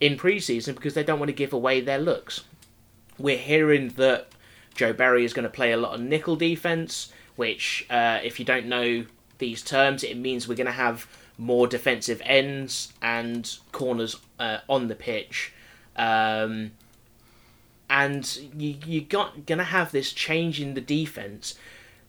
in 0.00 0.16
preseason 0.16 0.74
because 0.74 0.94
they 0.94 1.04
don't 1.04 1.18
want 1.18 1.30
to 1.30 1.34
give 1.34 1.52
away 1.52 1.80
their 1.80 1.98
looks. 1.98 2.44
We're 3.18 3.38
hearing 3.38 3.88
that 3.90 4.28
Joe 4.74 4.92
Barry 4.92 5.24
is 5.24 5.32
going 5.32 5.44
to 5.44 5.50
play 5.50 5.72
a 5.72 5.76
lot 5.76 5.94
of 5.94 6.00
nickel 6.00 6.36
defense, 6.36 7.12
which, 7.36 7.86
uh, 7.90 8.20
if 8.22 8.38
you 8.38 8.44
don't 8.44 8.66
know 8.66 9.06
these 9.38 9.62
terms, 9.62 10.04
it 10.04 10.16
means 10.16 10.46
we're 10.46 10.54
going 10.54 10.66
to 10.66 10.72
have 10.72 11.06
more 11.36 11.66
defensive 11.66 12.22
ends 12.24 12.92
and 13.02 13.58
corners 13.72 14.16
uh, 14.38 14.58
on 14.68 14.88
the 14.88 14.94
pitch. 14.94 15.52
Um, 15.96 16.72
and 17.90 18.36
you 18.56 18.76
you 18.86 19.00
got 19.02 19.46
gonna 19.46 19.64
have 19.64 19.92
this 19.92 20.12
change 20.12 20.60
in 20.60 20.74
the 20.74 20.80
defense 20.80 21.54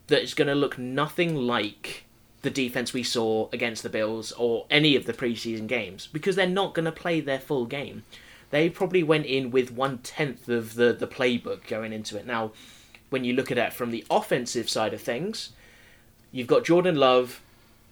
that 0.07 0.21
is 0.21 0.33
gonna 0.33 0.55
look 0.55 0.77
nothing 0.77 1.35
like 1.35 2.05
the 2.41 2.49
defense 2.49 2.93
we 2.93 3.03
saw 3.03 3.49
against 3.51 3.83
the 3.83 3.89
Bills 3.89 4.31
or 4.33 4.65
any 4.69 4.95
of 4.95 5.05
the 5.05 5.13
preseason 5.13 5.67
games 5.67 6.07
because 6.07 6.35
they're 6.35 6.47
not 6.47 6.73
gonna 6.73 6.91
play 6.91 7.19
their 7.19 7.39
full 7.39 7.65
game. 7.65 8.03
They 8.51 8.69
probably 8.69 9.03
went 9.03 9.25
in 9.25 9.51
with 9.51 9.71
one 9.71 9.97
tenth 9.99 10.47
of 10.47 10.75
the 10.75 10.93
the 10.93 11.07
playbook 11.07 11.67
going 11.67 11.91
into 11.91 12.17
it. 12.17 12.25
Now, 12.25 12.51
when 13.15 13.23
you 13.23 13.31
look 13.31 13.49
at 13.49 13.57
it 13.57 13.71
from 13.71 13.91
the 13.91 14.03
offensive 14.11 14.69
side 14.69 14.93
of 14.93 14.99
things, 14.99 15.51
you've 16.33 16.47
got 16.47 16.65
Jordan 16.65 16.97
Love 16.97 17.41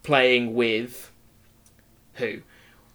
playing 0.04 0.54
with 0.54 1.14
who? 2.16 2.42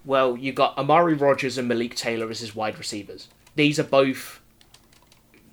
Well, 0.04 0.36
you've 0.36 0.54
got 0.54 0.76
Amari 0.76 1.14
Rodgers 1.14 1.56
and 1.56 1.66
Malik 1.66 1.94
Taylor 1.94 2.28
as 2.28 2.40
his 2.40 2.54
wide 2.54 2.76
receivers. 2.76 3.28
These 3.54 3.78
are 3.78 3.84
both 3.84 4.42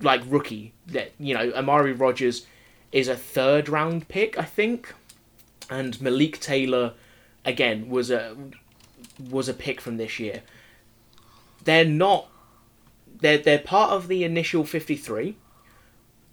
like 0.02 0.20
rookie. 0.26 0.74
That 0.86 1.12
you 1.18 1.32
know, 1.32 1.50
Amari 1.54 1.94
Rodgers 1.94 2.46
is 2.92 3.08
a 3.08 3.16
third 3.16 3.70
round 3.70 4.08
pick, 4.08 4.38
I 4.38 4.44
think, 4.44 4.92
and 5.70 5.98
Malik 6.02 6.40
Taylor 6.40 6.92
again 7.46 7.88
was 7.88 8.10
a 8.10 8.36
was 9.30 9.48
a 9.48 9.54
pick 9.54 9.80
from 9.80 9.96
this 9.96 10.20
year. 10.20 10.42
They're 11.64 11.86
not. 11.86 12.28
They're 13.18 13.38
they're 13.38 13.60
part 13.60 13.92
of 13.92 14.08
the 14.08 14.24
initial 14.24 14.66
fifty 14.66 14.96
three 14.96 15.36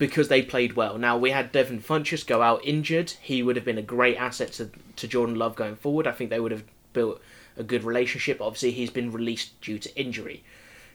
because 0.08 0.28
they 0.28 0.42
played 0.42 0.74
well. 0.74 0.98
Now 0.98 1.18
we 1.18 1.32
had 1.32 1.54
Devin 1.54 1.80
Funchess 1.80 2.28
go 2.28 2.42
out 2.42 2.60
injured. 2.66 3.12
He 3.22 3.42
would 3.42 3.56
have 3.56 3.64
been 3.64 3.78
a 3.78 3.82
great 3.82 4.18
asset 4.18 4.52
to 4.54 4.70
to 4.98 5.08
Jordan 5.08 5.36
Love 5.36 5.56
going 5.56 5.78
forward. 5.78 6.08
I 6.08 6.12
think 6.12 6.30
they 6.30 6.42
would 6.42 6.52
have 6.52 6.66
built 6.92 7.22
a 7.56 7.64
good 7.64 7.86
relationship. 7.86 8.42
Obviously, 8.42 8.72
he's 8.72 8.90
been 8.90 9.14
released 9.14 9.62
due 9.62 9.80
to 9.80 9.98
injury. 9.98 10.44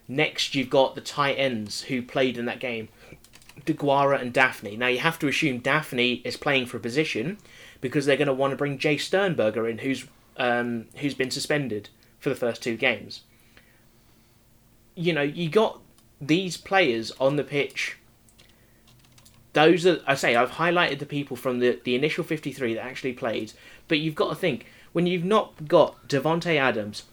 Next, 0.08 0.54
you've 0.54 0.68
got 0.68 0.94
the 0.94 1.00
tight 1.00 1.36
ends 1.36 1.82
who 1.84 2.02
played 2.02 2.36
in 2.36 2.44
that 2.44 2.60
game, 2.60 2.88
DeGuara 3.64 4.20
and 4.20 4.34
Dafney. 4.34 4.76
Now, 4.76 4.88
you 4.88 4.98
have 4.98 5.18
to 5.20 5.28
assume 5.28 5.62
Dafney 5.62 6.20
is 6.26 6.36
playing 6.36 6.66
for 6.66 6.76
a 6.76 6.80
position 6.80 7.38
because 7.80 8.04
they're 8.04 8.18
going 8.18 8.28
to 8.28 8.34
want 8.34 8.50
to 8.50 8.56
bring 8.56 8.78
Jace 8.78 9.02
Sternberger 9.02 9.66
in, 9.66 9.78
who's 9.78 10.06
um, 10.36 10.86
who's 10.96 11.14
been 11.14 11.30
suspended 11.30 11.88
for 12.18 12.28
the 12.28 12.36
first 12.36 12.62
two 12.62 12.76
games. 12.76 13.22
You 14.94 15.14
know, 15.14 15.22
you 15.22 15.48
got 15.48 15.80
these 16.20 16.58
players 16.58 17.10
on 17.18 17.36
the 17.36 17.44
pitch. 17.44 17.97
Those 19.52 19.86
are, 19.86 20.00
I 20.06 20.14
say, 20.14 20.36
I've 20.36 20.52
highlighted 20.52 20.98
the 20.98 21.06
people 21.06 21.36
from 21.36 21.58
the, 21.58 21.80
the 21.82 21.94
initial 21.94 22.24
53 22.24 22.74
that 22.74 22.84
actually 22.84 23.14
played, 23.14 23.52
but 23.88 23.98
you've 23.98 24.14
got 24.14 24.28
to 24.28 24.34
think 24.34 24.66
when 24.92 25.06
you've 25.06 25.24
not 25.24 25.68
got 25.68 26.08
Davante 26.08 26.56
Adams, 26.56 27.04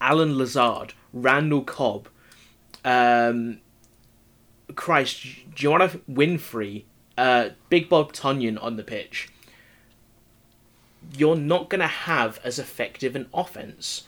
Allen 0.00 0.36
Lazard, 0.36 0.94
Randall 1.12 1.62
Cobb, 1.62 2.08
um, 2.84 3.60
Christ, 4.74 5.24
Juwann 5.54 6.00
Winfree, 6.10 6.84
uh, 7.16 7.50
Big 7.68 7.88
Bob 7.88 8.12
Tonyan 8.12 8.62
on 8.62 8.76
the 8.76 8.82
pitch, 8.82 9.28
you're 11.16 11.36
not 11.36 11.68
going 11.68 11.80
to 11.80 11.86
have 11.86 12.40
as 12.42 12.58
effective 12.58 13.14
an 13.14 13.28
offense. 13.32 14.04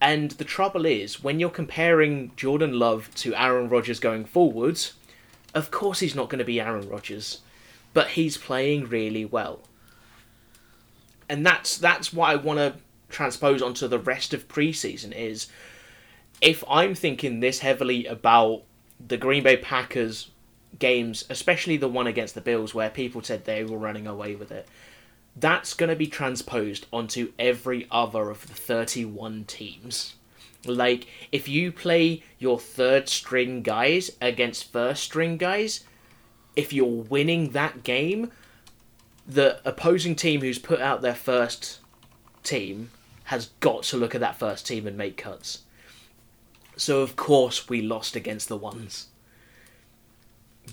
And 0.00 0.32
the 0.32 0.44
trouble 0.44 0.86
is, 0.86 1.22
when 1.22 1.40
you're 1.40 1.50
comparing 1.50 2.32
Jordan 2.36 2.78
Love 2.78 3.12
to 3.16 3.34
Aaron 3.34 3.68
Rodgers 3.68 3.98
going 3.98 4.24
forwards, 4.24 4.94
of 5.58 5.70
course 5.70 6.00
he's 6.00 6.14
not 6.14 6.30
going 6.30 6.38
to 6.38 6.44
be 6.44 6.60
Aaron 6.60 6.88
Rodgers, 6.88 7.40
but 7.92 8.08
he's 8.08 8.38
playing 8.38 8.88
really 8.88 9.24
well. 9.24 9.60
And 11.28 11.44
that's 11.44 11.76
that's 11.76 12.12
what 12.12 12.30
I 12.30 12.36
want 12.36 12.58
to 12.58 12.74
transpose 13.08 13.60
onto 13.60 13.88
the 13.88 13.98
rest 13.98 14.32
of 14.32 14.48
preseason 14.48 15.12
is 15.12 15.48
if 16.40 16.62
I'm 16.68 16.94
thinking 16.94 17.40
this 17.40 17.58
heavily 17.58 18.06
about 18.06 18.62
the 19.04 19.16
Green 19.16 19.42
Bay 19.42 19.56
Packers 19.56 20.30
games, 20.78 21.24
especially 21.28 21.76
the 21.76 21.88
one 21.88 22.06
against 22.06 22.34
the 22.34 22.40
Bills 22.40 22.74
where 22.74 22.90
people 22.90 23.22
said 23.22 23.44
they 23.44 23.64
were 23.64 23.78
running 23.78 24.06
away 24.06 24.36
with 24.36 24.52
it, 24.52 24.68
that's 25.36 25.74
going 25.74 25.90
to 25.90 25.96
be 25.96 26.06
transposed 26.06 26.86
onto 26.92 27.32
every 27.38 27.86
other 27.90 28.30
of 28.30 28.46
the 28.46 28.54
31 28.54 29.44
teams. 29.44 30.14
Like, 30.64 31.06
if 31.30 31.48
you 31.48 31.70
play 31.72 32.22
your 32.38 32.58
third 32.58 33.08
string 33.08 33.62
guys 33.62 34.10
against 34.20 34.72
first 34.72 35.04
string 35.04 35.36
guys, 35.36 35.84
if 36.56 36.72
you're 36.72 36.86
winning 36.86 37.50
that 37.50 37.84
game, 37.84 38.32
the 39.26 39.60
opposing 39.64 40.16
team 40.16 40.40
who's 40.40 40.58
put 40.58 40.80
out 40.80 41.02
their 41.02 41.14
first 41.14 41.78
team 42.42 42.90
has 43.24 43.50
got 43.60 43.82
to 43.84 43.96
look 43.96 44.14
at 44.14 44.20
that 44.22 44.38
first 44.38 44.66
team 44.66 44.86
and 44.86 44.96
make 44.96 45.16
cuts. 45.16 45.62
So 46.76 47.02
of 47.02 47.14
course 47.14 47.68
we 47.68 47.82
lost 47.82 48.16
against 48.16 48.48
the 48.48 48.56
ones. 48.56 49.08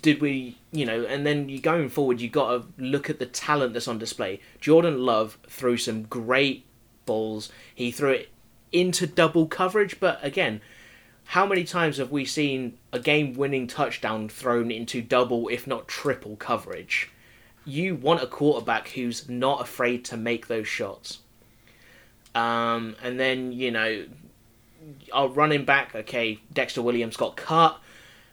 Did 0.01 0.21
we, 0.21 0.57
you 0.71 0.85
know, 0.85 1.03
and 1.03 1.25
then 1.25 1.49
you 1.49 1.59
going 1.59 1.89
forward, 1.89 2.21
you 2.21 2.29
got 2.29 2.49
to 2.49 2.67
look 2.81 3.09
at 3.09 3.19
the 3.19 3.25
talent 3.25 3.73
that's 3.73 3.87
on 3.87 3.99
display. 3.99 4.39
Jordan 4.61 5.05
Love 5.05 5.37
threw 5.47 5.77
some 5.77 6.03
great 6.03 6.65
balls. 7.05 7.51
He 7.73 7.91
threw 7.91 8.11
it 8.11 8.29
into 8.71 9.07
double 9.07 9.47
coverage, 9.47 9.99
but 9.99 10.19
again, 10.23 10.61
how 11.29 11.45
many 11.45 11.63
times 11.63 11.97
have 11.97 12.11
we 12.11 12.25
seen 12.25 12.77
a 12.91 12.99
game-winning 12.99 13.67
touchdown 13.67 14.29
thrown 14.29 14.69
into 14.69 15.01
double, 15.01 15.47
if 15.47 15.65
not 15.65 15.87
triple 15.87 16.35
coverage? 16.35 17.09
You 17.65 17.95
want 17.95 18.21
a 18.21 18.27
quarterback 18.27 18.89
who's 18.89 19.27
not 19.27 19.61
afraid 19.61 20.05
to 20.05 20.17
make 20.17 20.47
those 20.47 20.67
shots. 20.67 21.19
Um, 22.35 22.95
and 23.01 23.19
then 23.19 23.53
you 23.53 23.71
know 23.71 24.05
our 25.11 25.27
running 25.27 25.65
back, 25.65 25.95
okay, 25.95 26.39
Dexter 26.53 26.81
Williams 26.81 27.17
got 27.17 27.35
cut. 27.35 27.79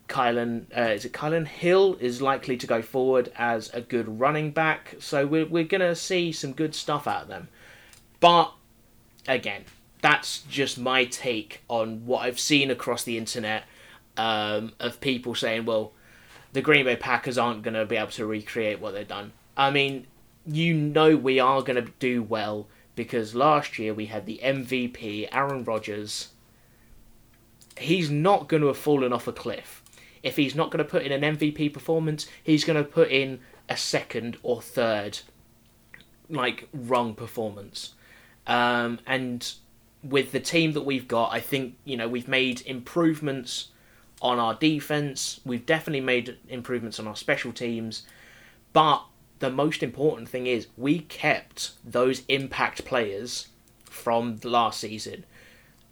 Kylin, 0.08 0.66
uh, 0.76 0.90
is 0.90 1.04
it 1.06 1.12
Kylin 1.12 1.46
Hill 1.46 1.96
is 1.98 2.20
likely 2.20 2.56
to 2.58 2.66
go 2.66 2.82
forward 2.82 3.32
as 3.36 3.72
a 3.72 3.80
good 3.80 4.20
running 4.20 4.50
back. 4.50 4.96
So 4.98 5.26
we're, 5.26 5.46
we're 5.46 5.64
going 5.64 5.80
to 5.80 5.94
see 5.94 6.32
some 6.32 6.52
good 6.52 6.74
stuff 6.74 7.06
out 7.06 7.22
of 7.22 7.28
them. 7.28 7.48
But, 8.20 8.52
again, 9.26 9.64
that's 10.02 10.40
just 10.40 10.78
my 10.78 11.04
take 11.06 11.62
on 11.68 12.04
what 12.04 12.25
I've 12.25 12.40
seen 12.40 12.71
across 12.71 13.04
the 13.04 13.16
internet 13.16 13.64
um, 14.16 14.73
of 14.78 15.00
people 15.00 15.35
saying, 15.35 15.64
well, 15.64 15.92
the 16.52 16.61
Green 16.61 16.85
Bay 16.85 16.97
Packers 16.97 17.38
aren't 17.38 17.62
going 17.62 17.75
to 17.75 17.87
be 17.87 17.97
able 17.97 18.11
to 18.11 18.26
recreate 18.26 18.80
what 18.80 18.92
they've 18.92 19.09
done. 19.09 19.32
I 19.56 19.71
mean, 19.71 20.06
you 20.44 20.75
know 20.75 21.16
we 21.16 21.38
are 21.38 21.62
going 21.62 21.82
to 21.82 21.92
do 21.99 22.23
well 22.23 22.66
because 22.97 23.35
last 23.35 23.78
year 23.78 23.94
we 23.94 24.06
had 24.06 24.26
the 24.26 24.40
MVP, 24.42 25.28
Aaron 25.32 25.64
Rodgers, 25.64 26.28
he's 27.78 28.11
not 28.11 28.49
going 28.49 28.61
to 28.61 28.66
have 28.66 28.76
fallen 28.76 29.12
off 29.12 29.28
a 29.28 29.32
cliff. 29.32 29.82
If 30.23 30.37
he's 30.37 30.54
not 30.54 30.71
going 30.71 30.85
to 30.85 30.90
put 30.90 31.02
in 31.02 31.12
an 31.12 31.37
MVP 31.37 31.73
performance, 31.73 32.26
he's 32.42 32.64
going 32.64 32.76
to 32.76 32.88
put 32.88 33.11
in 33.11 33.40
a 33.68 33.76
second 33.76 34.37
or 34.42 34.61
third, 34.61 35.21
like, 36.28 36.68
wrong 36.75 37.14
performance. 37.14 37.94
Um, 38.47 38.99
and 39.06 39.52
with 40.02 40.32
the 40.32 40.40
team 40.40 40.73
that 40.73 40.82
we've 40.82 41.09
got, 41.09 41.32
I 41.32 41.40
think, 41.40 41.76
you 41.85 41.97
know, 41.97 42.09
we've 42.09 42.28
made 42.28 42.62
improvements 42.66 43.68
on 44.21 44.38
our 44.38 44.54
defense. 44.54 45.40
We've 45.44 45.66
definitely 45.66 46.00
made 46.00 46.37
improvements 46.49 46.99
on 46.99 47.06
our 47.06 47.16
special 47.16 47.52
teams. 47.52 48.04
But 48.73 49.04
the 49.38 49.50
most 49.50 49.82
important 49.82 50.28
thing 50.28 50.47
is 50.47 50.68
we 50.76 51.00
kept 51.00 51.73
those 51.85 52.23
impact 52.28 52.85
players 52.85 53.49
from 53.85 54.40
last 54.44 54.80
season. 54.80 55.25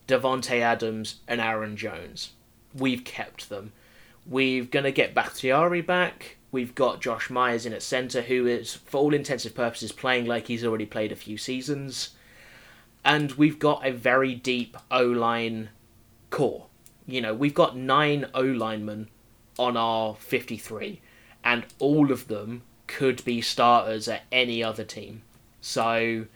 Davante 0.07 0.61
Adams 0.61 1.17
and 1.29 1.41
Aaron 1.41 1.77
Jones. 1.77 2.33
We've 2.75 3.05
kept 3.05 3.49
them. 3.49 3.73
We're 4.27 4.65
to 4.85 4.93
get 4.93 5.15
Bakhtiari 5.15 5.83
back. 5.83 6.37
We've 6.53 6.75
got 6.75 7.01
Josh 7.01 7.31
Myers 7.31 7.65
in 7.65 7.73
at 7.73 7.83
centre, 7.83 8.23
who 8.23 8.47
is, 8.47 8.75
for 8.75 8.99
all 8.99 9.15
intensive 9.15 9.55
purposes, 9.55 9.93
playing 9.93 10.27
like 10.27 10.49
he's 10.49 10.65
already 10.65 10.87
played 10.87 11.13
a 11.13 11.17
few 11.17 11.37
seasons. 11.37 12.11
And 13.05 13.33
we've 13.33 13.59
got 13.59 13.87
a 13.87 13.93
very 13.93 14.35
deep 14.35 14.77
O 14.91 15.03
line 15.05 15.71
core. 16.31 16.67
You 17.07 17.21
know, 17.21 17.35
we've 17.35 17.55
got 17.55 17.77
nine 17.77 18.27
O 18.35 18.43
linemen 18.43 19.09
on 19.59 19.77
our 19.77 20.15
53, 20.17 21.01
and 21.43 21.67
all 21.79 22.13
of 22.13 22.29
them 22.29 22.63
could 22.87 23.25
be 23.25 23.41
starters 23.41 24.09
at 24.09 24.23
any 24.31 24.63
other 24.63 24.85
team. 24.85 25.23
So 25.61 26.27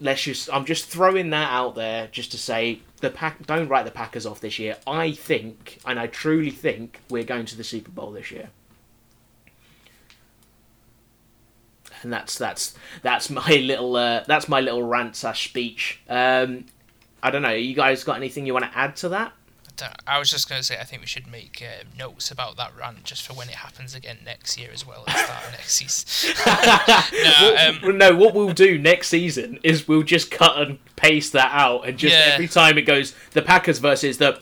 let's 0.00 0.22
just 0.22 0.52
I'm 0.52 0.64
just 0.64 0.86
throwing 0.86 1.30
that 1.30 1.50
out 1.50 1.74
there 1.74 2.08
just 2.08 2.30
to 2.32 2.38
say 2.38 2.80
the 3.00 3.10
pack 3.10 3.46
don't 3.46 3.68
write 3.68 3.84
the 3.84 3.90
Packers 3.90 4.26
off 4.26 4.40
this 4.40 4.58
year. 4.58 4.76
I 4.86 5.12
think, 5.12 5.78
and 5.86 5.98
I 5.98 6.06
truly 6.06 6.50
think, 6.50 7.00
we're 7.10 7.24
going 7.24 7.46
to 7.46 7.56
the 7.56 7.64
Super 7.64 7.90
Bowl 7.90 8.10
this 8.10 8.30
year. 8.30 8.50
And 12.02 12.12
that's 12.12 12.36
that's 12.38 12.74
that's 13.02 13.30
my 13.30 13.48
little 13.62 13.96
uh, 13.96 14.24
that's 14.26 14.48
my 14.48 14.60
little 14.60 14.82
rant 14.82 15.16
slash 15.16 15.48
speech. 15.48 16.00
Um, 16.08 16.66
I 17.22 17.30
don't 17.30 17.42
know. 17.42 17.50
You 17.50 17.74
guys 17.74 18.04
got 18.04 18.16
anything 18.16 18.46
you 18.46 18.52
want 18.52 18.66
to 18.66 18.78
add 18.78 18.96
to 18.96 19.08
that? 19.10 19.32
I 20.06 20.18
was 20.18 20.30
just 20.30 20.48
going 20.48 20.60
to 20.60 20.64
say, 20.64 20.78
I 20.78 20.84
think 20.84 21.02
we 21.02 21.06
should 21.06 21.26
make 21.26 21.62
uh, 21.62 21.84
notes 21.98 22.30
about 22.30 22.56
that 22.56 22.72
rant 22.78 23.04
just 23.04 23.26
for 23.26 23.34
when 23.34 23.48
it 23.48 23.56
happens 23.56 23.94
again 23.94 24.18
next 24.24 24.58
year 24.58 24.70
as 24.72 24.86
well 24.86 25.04
at 25.06 25.14
the 25.14 25.22
start 25.24 25.44
of 25.44 25.52
next 25.52 25.74
season. 25.74 26.34
no, 27.84 27.90
um, 27.90 27.98
no, 27.98 28.14
what 28.16 28.34
we'll 28.34 28.52
do 28.52 28.78
next 28.78 29.08
season 29.08 29.58
is 29.62 29.86
we'll 29.86 30.02
just 30.02 30.30
cut 30.30 30.56
and 30.56 30.78
paste 30.96 31.32
that 31.32 31.50
out, 31.52 31.86
and 31.86 31.98
just 31.98 32.14
yeah. 32.14 32.32
every 32.32 32.48
time 32.48 32.78
it 32.78 32.82
goes 32.82 33.14
the 33.32 33.42
Packers 33.42 33.78
versus 33.78 34.18
the 34.18 34.40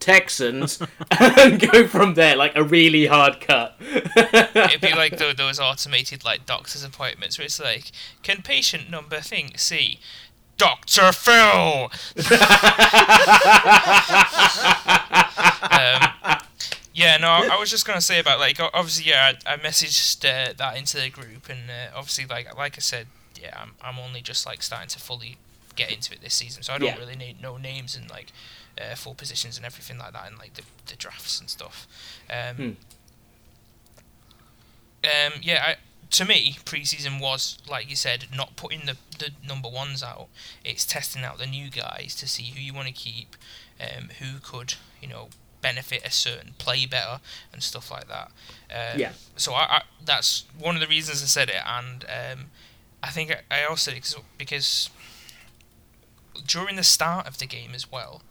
Texans, 0.00 0.80
and 1.10 1.60
go 1.60 1.86
from 1.86 2.14
there 2.14 2.36
like 2.36 2.54
a 2.54 2.62
really 2.62 3.06
hard 3.06 3.40
cut. 3.40 3.76
It'd 3.80 4.80
be 4.80 4.94
like 4.94 5.18
those 5.18 5.58
automated 5.58 6.24
like 6.24 6.46
doctor's 6.46 6.84
appointments 6.84 7.38
where 7.38 7.46
it's 7.46 7.60
like, 7.60 7.90
can 8.22 8.42
patient 8.42 8.90
number 8.90 9.20
think 9.20 9.58
see 9.58 9.98
Dr. 10.58 11.12
Phil. 11.12 11.34
um, 15.70 16.40
yeah, 16.92 17.16
no, 17.16 17.28
I 17.28 17.56
was 17.58 17.70
just 17.70 17.86
gonna 17.86 18.00
say 18.00 18.18
about 18.18 18.40
like 18.40 18.58
obviously, 18.60 19.10
yeah, 19.10 19.32
I, 19.46 19.54
I 19.54 19.56
messaged 19.56 20.24
uh, 20.24 20.52
that 20.56 20.76
into 20.76 20.96
the 20.96 21.10
group, 21.10 21.48
and 21.48 21.70
uh, 21.70 21.96
obviously, 21.96 22.26
like 22.26 22.56
like 22.56 22.74
I 22.76 22.80
said, 22.80 23.06
yeah, 23.40 23.56
I'm 23.56 23.74
I'm 23.80 23.98
only 24.00 24.20
just 24.20 24.46
like 24.46 24.62
starting 24.62 24.88
to 24.88 24.98
fully 24.98 25.36
get 25.76 25.92
into 25.92 26.12
it 26.12 26.20
this 26.20 26.34
season, 26.34 26.64
so 26.64 26.72
I 26.72 26.78
don't 26.78 26.88
yeah. 26.88 26.98
really 26.98 27.14
need 27.14 27.40
no 27.40 27.56
names 27.56 27.96
and 27.96 28.10
like 28.10 28.32
uh, 28.80 28.94
full 28.94 29.14
positions 29.14 29.56
and 29.56 29.66
everything 29.66 29.98
like 29.98 30.12
that, 30.12 30.28
and 30.28 30.38
like 30.38 30.54
the 30.54 30.62
the 30.86 30.96
drafts 30.96 31.40
and 31.40 31.48
stuff. 31.50 31.86
Um, 32.30 32.56
hmm. 32.56 32.62
um, 35.04 35.40
yeah, 35.42 35.64
I 35.66 35.76
to 36.10 36.24
me, 36.24 36.56
preseason 36.64 37.20
was 37.20 37.58
like 37.68 37.88
you 37.88 37.96
said, 37.96 38.26
not 38.34 38.56
putting 38.56 38.86
the, 38.86 38.96
the 39.18 39.30
number 39.46 39.68
ones 39.68 40.02
out. 40.02 40.28
It's 40.64 40.86
testing 40.86 41.22
out 41.22 41.38
the 41.38 41.46
new 41.46 41.70
guys 41.70 42.14
to 42.16 42.28
see 42.28 42.44
who 42.54 42.60
you 42.60 42.72
want 42.72 42.88
to 42.88 42.94
keep, 42.94 43.36
um, 43.80 44.10
who 44.18 44.38
could 44.42 44.74
you 45.02 45.08
know 45.08 45.28
benefit 45.60 46.06
a 46.06 46.10
certain 46.10 46.54
play 46.58 46.86
better 46.86 47.20
and 47.52 47.62
stuff 47.62 47.90
like 47.90 48.08
that. 48.08 48.30
Um, 48.70 48.98
yeah. 48.98 49.12
So 49.36 49.54
I, 49.54 49.62
I, 49.62 49.82
that's 50.04 50.44
one 50.58 50.74
of 50.74 50.80
the 50.80 50.86
reasons 50.86 51.22
I 51.22 51.26
said 51.26 51.48
it, 51.48 51.62
and 51.66 52.04
um, 52.04 52.46
I 53.02 53.10
think 53.10 53.30
I, 53.50 53.62
I 53.62 53.64
also 53.64 53.92
because 53.92 54.16
because 54.36 54.90
during 56.46 56.76
the 56.76 56.84
start 56.84 57.26
of 57.26 57.38
the 57.38 57.46
game 57.46 57.72
as 57.74 57.90
well, 57.90 58.22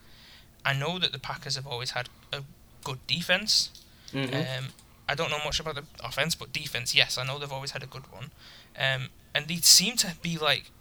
I 0.67 0.73
know 0.73 0.99
that 0.99 1.13
the 1.13 1.19
Packers 1.19 1.55
have 1.55 1.65
always 1.65 1.91
had 1.91 2.09
a 2.33 2.41
good 2.83 2.99
defense. 3.07 3.71
Mm-hmm. 4.13 4.35
Um, 4.35 4.65
I 5.07 5.15
don't 5.15 5.31
know 5.31 5.39
much 5.43 5.61
about 5.61 5.75
the 5.75 5.83
offense, 6.03 6.35
but 6.35 6.51
defense, 6.51 6.93
yes, 6.93 7.17
I 7.17 7.25
know 7.25 7.39
they've 7.39 7.51
always 7.51 7.71
had 7.71 7.83
a 7.83 7.87
good 7.87 8.11
one. 8.11 8.31
Um, 8.77 9.09
and 9.33 9.47
they 9.47 9.55
seem 9.55 9.95
to 9.97 10.15
be 10.21 10.37
like 10.37 10.71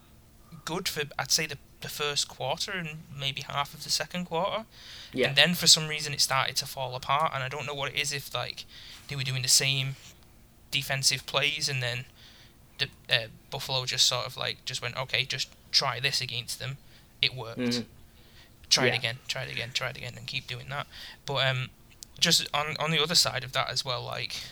good 0.65 0.89
for 0.89 1.05
I'd 1.17 1.31
say 1.31 1.47
the 1.47 1.59
the 1.83 1.89
first 1.89 2.27
quarter 2.27 2.73
and 2.73 2.89
maybe 3.17 3.43
half 3.43 3.75
of 3.75 3.85
the 3.85 3.91
second 3.91 4.25
quarter. 4.25 4.65
Yeah. 5.13 5.29
And 5.29 5.37
then 5.37 5.55
for 5.55 5.69
some 5.69 5.87
reason 5.87 6.13
it 6.13 6.21
started 6.21 6.57
to 6.57 6.67
fall 6.67 6.97
apart, 6.97 7.31
and 7.33 7.45
I 7.45 7.49
don't 7.49 7.67
know 7.67 7.75
what 7.75 7.93
it 7.93 8.01
is 8.01 8.13
if 8.13 8.35
like 8.35 8.65
they 9.07 9.15
were 9.15 9.23
doing 9.23 9.43
the 9.43 9.49
same 9.49 9.95
defensive 10.73 11.27
plays 11.27 11.69
and 11.69 11.81
then 11.81 12.07
the 12.79 12.89
uh, 13.09 13.29
Buffalo 13.51 13.85
just 13.85 14.07
sort 14.07 14.27
of 14.27 14.37
like 14.37 14.65
just 14.65 14.83
went 14.83 14.97
okay, 14.97 15.25
just 15.25 15.49
try 15.71 16.01
this 16.01 16.21
against 16.21 16.59
them. 16.59 16.79
It 17.23 17.37
worked. 17.37 17.61
Mm-hmm. 17.61 17.83
Try 18.69 18.87
yeah. 18.87 18.95
it 18.95 18.99
again, 18.99 19.19
try 19.29 19.43
it 19.43 19.53
again, 19.53 19.71
try 19.73 19.91
it 19.91 19.97
again, 19.97 20.15
and 20.17 20.27
keep 20.27 20.47
doing 20.47 20.67
that. 20.71 20.87
But 21.25 21.47
um, 21.47 21.71
just 22.19 22.49
on 22.55 22.77
on 22.79 22.91
the 22.91 23.03
other 23.03 23.15
side 23.15 23.45
of 23.45 23.53
that 23.53 23.71
as 23.71 23.85
well, 23.85 24.03
like 24.03 24.43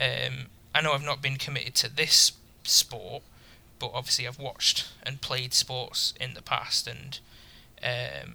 um, 0.00 0.46
I 0.74 0.80
know 0.80 0.92
I've 0.92 1.04
not 1.04 1.22
been 1.22 1.36
committed 1.36 1.74
to 1.76 1.94
this 1.94 2.32
sport, 2.64 3.22
but 3.78 3.90
obviously 3.94 4.26
I've 4.26 4.38
watched 4.38 4.88
and 5.02 5.20
played 5.20 5.54
sports 5.54 6.14
in 6.20 6.34
the 6.34 6.42
past, 6.42 6.86
and 6.86 7.18
um, 7.82 8.34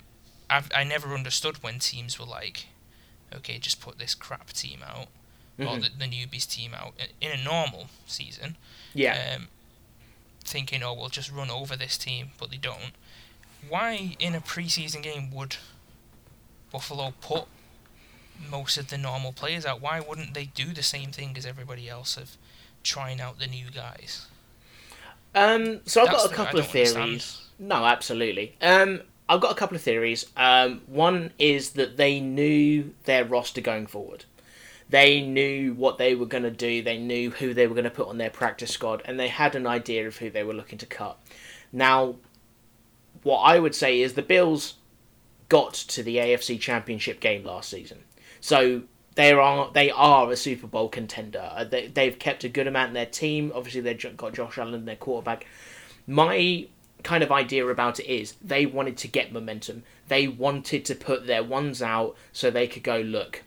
I've 0.50 0.70
I 0.76 0.84
never 0.84 1.14
understood 1.14 1.64
when 1.64 1.80
teams 1.80 2.20
were 2.20 2.26
like, 2.26 2.68
okay, 3.34 3.60
just 3.60 3.82
put 3.82 4.00
this 4.00 4.16
crap 4.16 4.52
team 4.54 4.80
out 4.86 5.08
mm-hmm. 5.60 5.70
or 5.70 5.80
the, 5.80 5.90
the 5.98 6.06
newbies 6.06 6.48
team 6.48 6.74
out 6.74 6.94
in 7.22 7.32
a 7.32 7.44
normal 7.44 7.88
season. 8.06 8.58
Yeah. 8.94 9.36
Um, 9.36 9.48
thinking, 10.44 10.82
oh, 10.84 10.94
we'll 10.94 11.10
just 11.10 11.32
run 11.32 11.52
over 11.52 11.76
this 11.76 11.98
team, 11.98 12.30
but 12.38 12.52
they 12.52 12.58
don't. 12.58 12.92
Why 13.68 14.16
in 14.20 14.36
a 14.36 14.42
preseason 14.42 15.02
game 15.02 15.32
would 15.32 15.58
Buffalo 16.72 17.14
put 17.22 17.46
most 18.50 18.78
of 18.78 18.90
the 18.90 18.98
normal 18.98 19.32
players 19.32 19.66
out. 19.66 19.82
Why 19.82 20.00
wouldn't 20.00 20.34
they 20.34 20.46
do 20.46 20.74
the 20.74 20.84
same 20.84 21.12
thing 21.12 21.36
as 21.38 21.46
everybody 21.46 21.90
else 21.90 22.18
of 22.18 22.38
trying 22.84 23.20
out 23.20 23.40
the 23.40 23.48
new 23.48 23.70
guys? 23.74 24.28
Um, 25.34 25.82
so 25.86 26.02
I've 26.02 26.08
That's 26.08 26.24
got 26.24 26.32
a 26.32 26.36
couple 26.36 26.60
of 26.60 26.68
theories. 26.68 26.96
Understand. 26.96 27.44
No, 27.60 27.86
absolutely. 27.86 28.56
Um, 28.62 29.02
I've 29.30 29.42
got 29.42 29.52
a 29.52 29.56
couple 29.56 29.76
of 29.76 29.82
theories. 29.82 30.26
Um, 30.36 30.82
one 30.88 31.32
is 31.38 31.72
that 31.72 31.98
they 31.98 32.20
knew 32.20 32.94
their 33.06 33.26
roster 33.26 33.62
going 33.62 33.88
forward. 33.88 34.26
They 34.90 35.22
knew 35.22 35.74
what 35.74 35.98
they 35.98 36.16
were 36.16 36.26
going 36.26 36.44
to 36.44 36.52
do. 36.52 36.82
They 36.82 36.98
knew 36.98 37.32
who 37.32 37.54
they 37.54 37.68
were 37.68 37.74
going 37.74 37.84
to 37.84 37.90
put 37.90 38.08
on 38.08 38.18
their 38.18 38.30
practice 38.30 38.72
squad, 38.72 39.02
and 39.04 39.20
they 39.20 39.28
had 39.28 39.54
an 39.54 39.68
idea 39.68 40.08
of 40.08 40.18
who 40.18 40.30
they 40.30 40.44
were 40.44 40.54
looking 40.54 40.78
to 40.78 40.86
cut. 40.86 41.20
Now, 41.74 42.16
what 43.28 43.40
I 43.40 43.60
would 43.60 43.76
say 43.76 44.00
is 44.00 44.14
the 44.14 44.22
Bills 44.22 44.76
got 45.50 45.74
to 45.74 46.02
the 46.02 46.16
AFC 46.16 46.60
Championship 46.60 47.20
game 47.20 47.44
last 47.44 47.70
season. 47.70 48.00
So 48.40 48.84
they 49.16 49.34
are 49.34 49.70
they 49.74 49.92
are 49.92 50.32
a 50.32 50.38
Super 50.38 50.68
Bowl 50.68 50.88
contender. 50.88 51.52
Uh, 51.54 51.66
they 51.66 51.88
they've 51.88 52.18
kept 52.18 52.46
a 52.46 52.50
good 52.50 52.68
amount 52.68 52.90
in 52.90 52.94
their 52.94 53.06
team. 53.06 53.52
Obviously, 53.54 53.82
they've 53.82 54.18
got 54.18 54.34
Josh 54.34 54.58
Allen, 54.58 54.86
their 54.86 54.96
quarterback. 54.96 55.46
My 56.08 56.68
kind 57.04 57.22
of 57.22 57.32
idea 57.32 57.68
about 57.68 58.00
it 58.00 58.06
is 58.06 58.36
they 58.42 58.66
wanted 58.66 58.98
to 58.98 59.08
get 59.10 59.34
momentum. 59.34 59.84
They 60.08 60.28
wanted 60.28 60.86
to 60.86 60.96
put 60.96 61.28
their 61.28 61.44
ones 61.44 61.82
out 61.82 62.16
so 62.32 62.50
they 62.50 62.68
could 62.68 62.84
go 62.84 63.00
look. 63.00 63.44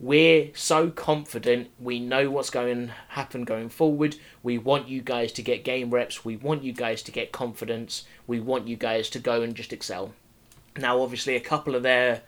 We're 0.00 0.50
so 0.54 0.90
confident. 0.90 1.70
We 1.78 2.00
know 2.00 2.30
what's 2.30 2.50
going 2.50 2.88
to 2.88 2.94
happen 3.08 3.44
going 3.44 3.68
forward. 3.68 4.16
We 4.42 4.58
want 4.58 4.88
you 4.88 5.00
guys 5.00 5.32
to 5.32 5.42
get 5.42 5.64
game 5.64 5.90
reps. 5.90 6.24
We 6.24 6.36
want 6.36 6.64
you 6.64 6.72
guys 6.72 7.02
to 7.02 7.12
get 7.12 7.32
confidence. 7.32 8.04
We 8.26 8.40
want 8.40 8.66
you 8.66 8.76
guys 8.76 9.08
to 9.10 9.18
go 9.18 9.42
and 9.42 9.54
just 9.54 9.72
excel. 9.72 10.12
Now, 10.76 11.00
obviously, 11.00 11.36
a 11.36 11.40
couple 11.40 11.74
of 11.74 11.82
their 11.82 12.22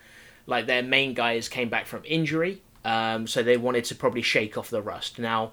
like 0.47 0.67
their 0.67 0.83
main 0.83 1.13
guys 1.13 1.49
came 1.49 1.69
back 1.69 1.87
from 1.87 2.03
injury, 2.05 2.63
um, 2.85 3.27
so 3.27 3.43
they 3.43 3.57
wanted 3.57 3.85
to 3.87 3.95
probably 3.97 4.23
shake 4.23 4.57
off 4.57 4.71
the 4.71 4.81
rust. 4.81 5.19
Now, 5.19 5.51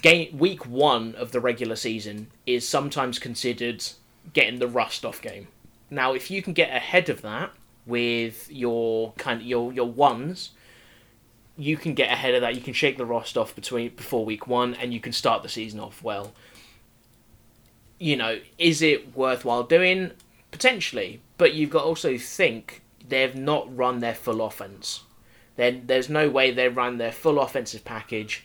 game 0.00 0.38
week 0.38 0.64
one 0.64 1.14
of 1.16 1.32
the 1.32 1.40
regular 1.40 1.76
season 1.76 2.28
is 2.46 2.66
sometimes 2.66 3.18
considered 3.18 3.84
getting 4.32 4.58
the 4.58 4.68
rust 4.68 5.04
off 5.04 5.20
game. 5.20 5.48
Now, 5.90 6.14
if 6.14 6.30
you 6.30 6.42
can 6.42 6.54
get 6.54 6.74
ahead 6.74 7.10
of 7.10 7.20
that 7.22 7.50
with 7.84 8.50
your 8.50 9.12
kind 9.18 9.42
of 9.42 9.46
your 9.46 9.72
your 9.72 9.88
ones, 9.90 10.52
you 11.58 11.76
can 11.76 11.94
get 11.94 12.10
ahead 12.10 12.34
of 12.34 12.40
that. 12.42 12.54
You 12.54 12.60
can 12.60 12.72
shake 12.72 12.96
the 12.96 13.04
rust 13.04 13.36
off 13.36 13.54
between 13.54 13.90
before 13.90 14.24
week 14.24 14.46
one, 14.46 14.74
and 14.74 14.94
you 14.94 15.00
can 15.00 15.12
start 15.12 15.42
the 15.42 15.48
season 15.48 15.80
off 15.80 16.02
well. 16.02 16.32
You 17.98 18.16
know, 18.16 18.38
is 18.56 18.80
it 18.80 19.16
worthwhile 19.16 19.64
doing? 19.64 20.12
Potentially, 20.52 21.20
but 21.36 21.52
you've 21.52 21.70
got 21.70 21.80
to 21.80 21.86
also 21.86 22.16
think 22.16 22.82
they've 23.06 23.34
not 23.34 23.76
run 23.76 23.98
their 23.98 24.14
full 24.14 24.40
offense. 24.40 25.02
Then 25.56 25.82
there's 25.86 26.08
no 26.08 26.30
way 26.30 26.52
they 26.52 26.68
run 26.68 26.98
their 26.98 27.12
full 27.12 27.40
offensive 27.40 27.84
package, 27.84 28.44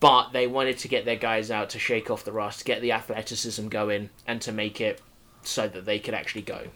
but 0.00 0.32
they 0.32 0.48
wanted 0.48 0.76
to 0.78 0.88
get 0.88 1.04
their 1.04 1.16
guys 1.16 1.50
out 1.50 1.70
to 1.70 1.78
shake 1.78 2.10
off 2.10 2.24
the 2.24 2.32
rust, 2.32 2.64
get 2.64 2.82
the 2.82 2.92
athleticism 2.92 3.68
going, 3.68 4.10
and 4.26 4.40
to 4.42 4.52
make 4.52 4.80
it 4.80 5.00
so 5.42 5.68
that 5.68 5.84
they 5.84 6.00
could 6.00 6.14
actually 6.14 6.42
go. 6.42 6.66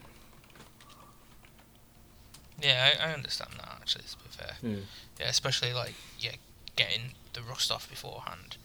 Yeah, 2.61 2.91
I, 2.99 3.09
I 3.09 3.13
understand 3.13 3.51
that 3.57 3.77
actually. 3.81 4.05
To 4.05 4.17
be 4.17 4.29
fair, 4.29 4.55
mm. 4.63 4.81
Yeah, 5.19 5.29
especially 5.29 5.73
like 5.73 5.93
yeah, 6.19 6.33
getting 6.75 7.13
the 7.33 7.41
rust 7.41 7.71
off 7.71 7.89
beforehand. 7.89 8.57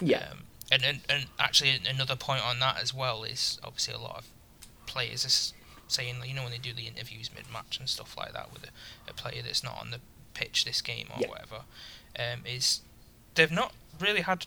Yeah, 0.00 0.28
um, 0.30 0.38
and, 0.70 0.84
and 0.84 1.00
and 1.08 1.26
actually 1.38 1.80
another 1.88 2.16
point 2.16 2.44
on 2.44 2.58
that 2.60 2.80
as 2.80 2.94
well 2.94 3.24
is 3.24 3.58
obviously 3.62 3.94
a 3.94 3.98
lot 3.98 4.18
of 4.18 4.26
players 4.86 5.52
saying, 5.88 6.16
you 6.24 6.34
know, 6.34 6.42
when 6.42 6.52
they 6.52 6.58
do 6.58 6.72
the 6.72 6.86
interviews 6.86 7.30
mid 7.34 7.44
match 7.52 7.78
and 7.78 7.88
stuff 7.88 8.16
like 8.16 8.32
that 8.32 8.52
with 8.52 8.64
a, 8.64 9.10
a, 9.10 9.12
player 9.12 9.42
that's 9.42 9.62
not 9.62 9.78
on 9.78 9.90
the 9.90 10.00
pitch 10.32 10.64
this 10.64 10.80
game 10.80 11.06
or 11.14 11.20
yeah. 11.20 11.28
whatever, 11.28 11.56
um, 12.18 12.40
is 12.46 12.80
they've 13.34 13.52
not 13.52 13.72
really 14.00 14.22
had. 14.22 14.46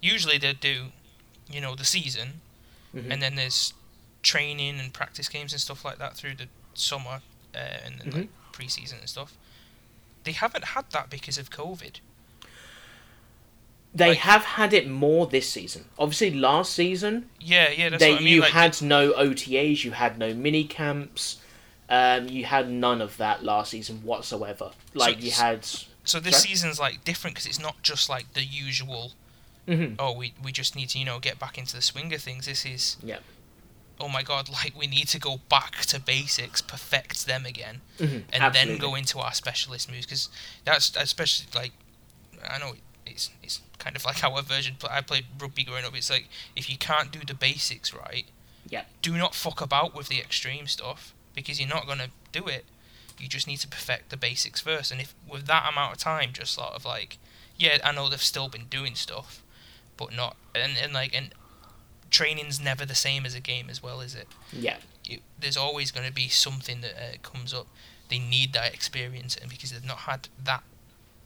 Usually 0.00 0.38
they 0.38 0.52
do, 0.52 0.86
you 1.50 1.60
know, 1.60 1.74
the 1.74 1.84
season, 1.84 2.40
mm-hmm. 2.94 3.10
and 3.10 3.22
then 3.22 3.34
there's 3.34 3.74
training 4.22 4.78
and 4.78 4.92
practice 4.92 5.28
games 5.28 5.52
and 5.52 5.60
stuff 5.60 5.84
like 5.84 5.98
that 5.98 6.14
through 6.14 6.34
the 6.34 6.46
summer 6.74 7.20
uh, 7.54 7.58
and 7.84 8.00
then 8.00 8.08
mm-hmm. 8.08 8.18
like 8.20 8.28
preseason 8.52 9.00
and 9.00 9.08
stuff. 9.08 9.36
They 10.24 10.32
haven't 10.32 10.64
had 10.64 10.90
that 10.90 11.10
because 11.10 11.38
of 11.38 11.50
COVID. 11.50 12.00
They 13.94 14.10
Like- 14.10 14.18
have 14.18 14.44
had 14.44 14.72
it 14.74 14.86
more 14.88 15.26
this 15.26 15.50
season. 15.50 15.86
Obviously, 15.98 16.30
last 16.32 16.74
season 16.74 17.30
Yeah, 17.40 17.70
yeah, 17.70 17.88
that's 17.88 18.00
they, 18.02 18.12
what 18.12 18.20
I 18.20 18.24
mean. 18.24 18.34
you 18.34 18.40
like, 18.42 18.52
had 18.52 18.80
no 18.82 19.12
OTAs, 19.14 19.82
you 19.82 19.92
had 19.92 20.18
no 20.18 20.34
mini 20.34 20.64
camps, 20.64 21.38
um, 21.88 22.28
you 22.28 22.44
had 22.44 22.70
none 22.70 23.00
of 23.00 23.16
that 23.16 23.42
last 23.44 23.70
season 23.70 24.02
whatsoever. 24.04 24.72
Like 24.92 25.22
you 25.22 25.30
had, 25.30 25.64
so 26.04 26.20
this 26.20 26.36
Sorry? 26.36 26.48
season's 26.48 26.78
like 26.78 27.02
different 27.04 27.34
because 27.36 27.46
it's 27.46 27.58
not 27.58 27.82
just 27.82 28.08
like 28.10 28.34
the 28.34 28.44
usual. 28.44 29.12
Mhm. 29.66 29.96
Oh, 29.98 30.12
we 30.12 30.34
we 30.42 30.52
just 30.52 30.76
need 30.76 30.90
to 30.90 30.98
you 30.98 31.04
know 31.06 31.18
get 31.18 31.38
back 31.38 31.56
into 31.58 31.74
the 31.74 31.82
swing 31.82 32.12
of 32.12 32.22
things. 32.22 32.44
This 32.46 32.64
is 32.66 32.98
yeah, 33.02 33.18
oh 34.00 34.08
my 34.08 34.22
god, 34.22 34.48
like 34.58 34.74
we 34.76 34.86
need 34.86 35.08
to 35.08 35.18
go 35.18 35.40
back 35.48 35.76
to 35.86 36.00
basics, 36.00 36.60
perfect 36.62 37.26
them 37.26 37.44
again, 37.46 37.80
Mhm, 37.98 38.24
and 38.32 38.42
absolutely. 38.44 38.72
then 38.74 38.78
go 38.80 38.94
into 38.94 39.18
our 39.18 39.32
specialist 39.34 39.90
moves 39.90 40.06
because 40.06 40.28
that's 40.64 40.92
especially 40.96 41.46
like 41.54 41.72
I 42.48 42.58
know 42.58 42.74
it's 43.06 43.30
it's 43.42 43.60
kind 43.78 43.96
of 43.96 44.04
like 44.04 44.22
our 44.28 44.42
version. 44.42 44.76
But 44.80 44.90
I 44.90 45.00
played 45.00 45.26
rugby 45.38 45.64
growing 45.64 45.84
up. 45.84 45.96
It's 45.96 46.10
like 46.10 46.28
if 46.56 46.68
you 46.70 46.76
can't 46.78 47.10
do 47.10 47.20
the 47.26 47.34
basics 47.34 47.92
right, 47.94 48.26
Yeah. 48.68 48.84
do 49.02 49.16
not 49.16 49.34
fuck 49.34 49.60
about 49.60 49.94
with 49.94 50.08
the 50.08 50.18
extreme 50.20 50.66
stuff 50.66 51.12
because 51.34 51.58
you're 51.60 51.68
not 51.68 51.86
gonna 51.86 52.08
do 52.32 52.46
it. 52.48 52.64
You 53.20 53.26
just 53.28 53.46
need 53.48 53.56
to 53.58 53.68
perfect 53.68 54.10
the 54.10 54.16
basics 54.16 54.60
first, 54.60 54.92
and 54.92 55.00
if 55.00 55.12
with 55.28 55.46
that 55.46 55.68
amount 55.72 55.94
of 55.94 55.98
time, 55.98 56.32
just 56.32 56.52
sort 56.54 56.72
of 56.74 56.84
like, 56.84 57.18
yeah, 57.56 57.78
I 57.82 57.90
know 57.90 58.08
they've 58.08 58.22
still 58.22 58.48
been 58.48 58.66
doing 58.66 58.94
stuff, 58.94 59.42
but 59.96 60.12
not 60.14 60.36
and 60.54 60.76
and 60.80 60.92
like 60.92 61.12
and 61.16 61.32
training's 62.10 62.60
never 62.60 62.84
the 62.84 62.94
same 62.94 63.26
as 63.26 63.34
a 63.34 63.40
game 63.40 63.68
as 63.70 63.82
well, 63.82 64.00
is 64.00 64.14
it? 64.14 64.28
yeah, 64.52 64.76
you, 65.04 65.18
there's 65.38 65.56
always 65.56 65.90
going 65.90 66.06
to 66.06 66.12
be 66.12 66.28
something 66.28 66.80
that 66.80 66.92
uh, 66.92 67.16
comes 67.22 67.54
up. 67.54 67.66
They 68.08 68.18
need 68.18 68.52
that 68.54 68.72
experience, 68.74 69.36
and 69.36 69.50
because 69.50 69.72
they've 69.72 69.84
not 69.84 69.98
had 69.98 70.28
that 70.42 70.62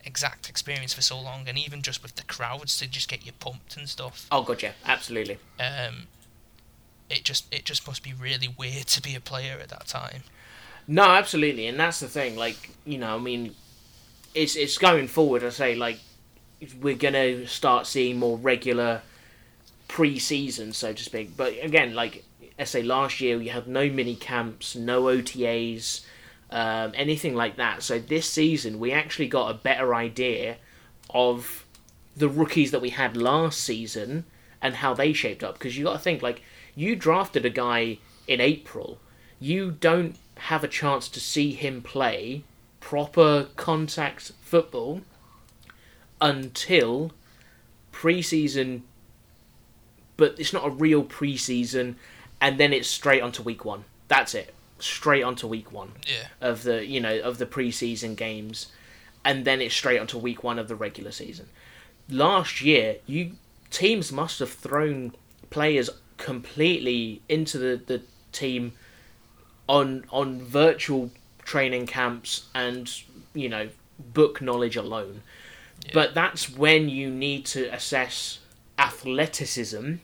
exact 0.05 0.49
experience 0.49 0.93
for 0.93 1.03
so 1.03 1.21
long, 1.21 1.49
and 1.49 1.57
even 1.59 1.83
just 1.83 2.03
with 2.03 2.17
the 2.17 2.25
crowds 2.25 2.79
to 2.79 2.89
just 2.89 3.09
get 3.09 3.25
you 3.25 3.33
pumped 3.33 3.77
and 3.77 3.89
stuff, 3.89 4.27
oh 4.33 4.43
god, 4.43 4.63
yeah, 4.63 4.73
absolutely. 4.85 5.39
um, 5.61 6.09
it 7.09 7.25
just 7.25 7.53
it 7.55 7.65
just 7.65 7.87
must 7.87 8.03
be 8.03 8.13
really 8.13 8.49
weird 8.49 8.87
to 8.89 9.03
be 9.03 9.15
a 9.15 9.21
player 9.21 9.59
at 9.61 9.69
that 9.69 9.87
time. 9.87 10.23
No, 10.89 11.05
absolutely, 11.05 11.67
and 11.67 11.79
that's 11.79 12.01
the 12.01 12.09
thing. 12.09 12.37
Like 12.37 12.71
you 12.85 12.99
know, 12.99 13.15
I 13.15 13.19
mean, 13.19 13.55
it's 14.35 14.57
it's 14.57 14.79
going 14.79 15.09
forward. 15.09 15.45
I 15.45 15.51
say 15.51 15.75
like 15.75 15.99
we're 16.81 16.97
gonna 16.97 17.47
start 17.47 17.87
seeing 17.87 18.19
more 18.19 18.37
regular 18.37 19.03
pre-season, 19.93 20.73
so 20.73 20.95
to 20.95 21.05
speak. 21.05 21.37
But 21.37 21.53
again, 21.63 21.95
like 21.95 22.25
I 22.59 22.65
say, 22.65 22.83
last 22.83 23.21
year 23.21 23.39
you 23.39 23.51
had 23.51 23.69
no 23.69 23.91
mini 23.91 24.17
camps, 24.17 24.75
no 24.75 25.03
OTAs, 25.03 26.01
um, 26.51 26.93
anything 26.95 27.35
like 27.35 27.57
that. 27.57 27.83
So 27.83 27.99
this 27.99 28.27
season 28.27 28.81
we 28.81 28.91
actually 28.91 29.29
got 29.29 29.51
a 29.51 29.55
better 29.55 29.95
idea 29.95 30.57
of 31.11 31.67
the 32.17 32.31
rookies 32.31 32.71
that 32.71 32.81
we 32.81 32.89
had 32.89 33.19
last 33.19 33.61
season 33.61 34.25
and 34.63 34.77
how 34.77 34.95
they 34.95 35.13
shaped 35.13 35.45
up. 35.45 35.59
Because 35.59 35.77
you 35.77 35.85
got 35.85 35.93
to 35.93 35.99
think 35.99 36.23
like 36.23 36.41
you 36.75 36.97
drafted 36.97 37.45
a 37.45 37.51
guy 37.51 37.99
in 38.27 38.41
April, 38.41 38.99
you 39.39 39.73
don't 39.73 40.17
have 40.37 40.65
a 40.65 40.69
chance 40.69 41.07
to 41.11 41.21
see 41.21 41.53
him 41.53 41.83
play 41.83 42.45
proper 42.81 43.49
contact 43.57 44.33
football 44.41 45.03
until 46.19 47.13
preseason 47.93 48.85
but 50.17 50.35
it's 50.39 50.53
not 50.53 50.67
a 50.67 50.71
real 50.71 51.05
preseason 51.05 51.95
and 52.41 52.59
then 52.59 52.73
it's 52.73 52.89
straight 52.89 53.23
onto 53.23 53.43
week 53.43 53.65
1 53.65 53.85
that's 54.09 54.35
it. 54.35 54.53
Straight 54.79 55.23
onto 55.23 55.47
week 55.47 55.73
1 55.73 55.93
Yeah, 56.07 56.27
of 56.41 56.65
the 56.65 56.85
you 56.85 57.01
know 57.01 57.19
of 57.21 57.39
the 57.39 57.47
preseason 57.47 58.15
games 58.15 58.67
and 59.25 59.45
then 59.45 59.61
it's 59.63 59.75
straight 59.75 59.99
onto 59.99 60.19
week 60.19 60.45
1 60.45 60.59
of 60.59 60.69
the 60.69 60.77
regular 60.77 61.13
season. 61.13 61.49
Last 62.11 62.61
year 62.61 62.97
you 63.07 63.33
teams 63.71 64.13
must 64.13 64.39
have 64.41 64.53
thrown 64.53 65.15
players 65.49 65.89
completely 66.19 67.23
into 67.29 67.57
the, 67.59 67.81
the 67.87 68.03
team 68.33 68.73
on 69.67 70.05
on 70.11 70.43
virtual 70.43 71.11
training 71.45 71.87
camps 71.87 72.49
and 72.55 73.03
you 73.33 73.49
know 73.49 73.69
book 73.99 74.43
knowledge 74.43 74.77
alone. 74.77 75.23
But 75.95 76.15
that's 76.15 76.51
when 76.51 76.89
you 76.89 77.11
need 77.11 77.47
to 77.47 77.65
assess 77.75 78.39
athleticism 78.83 79.95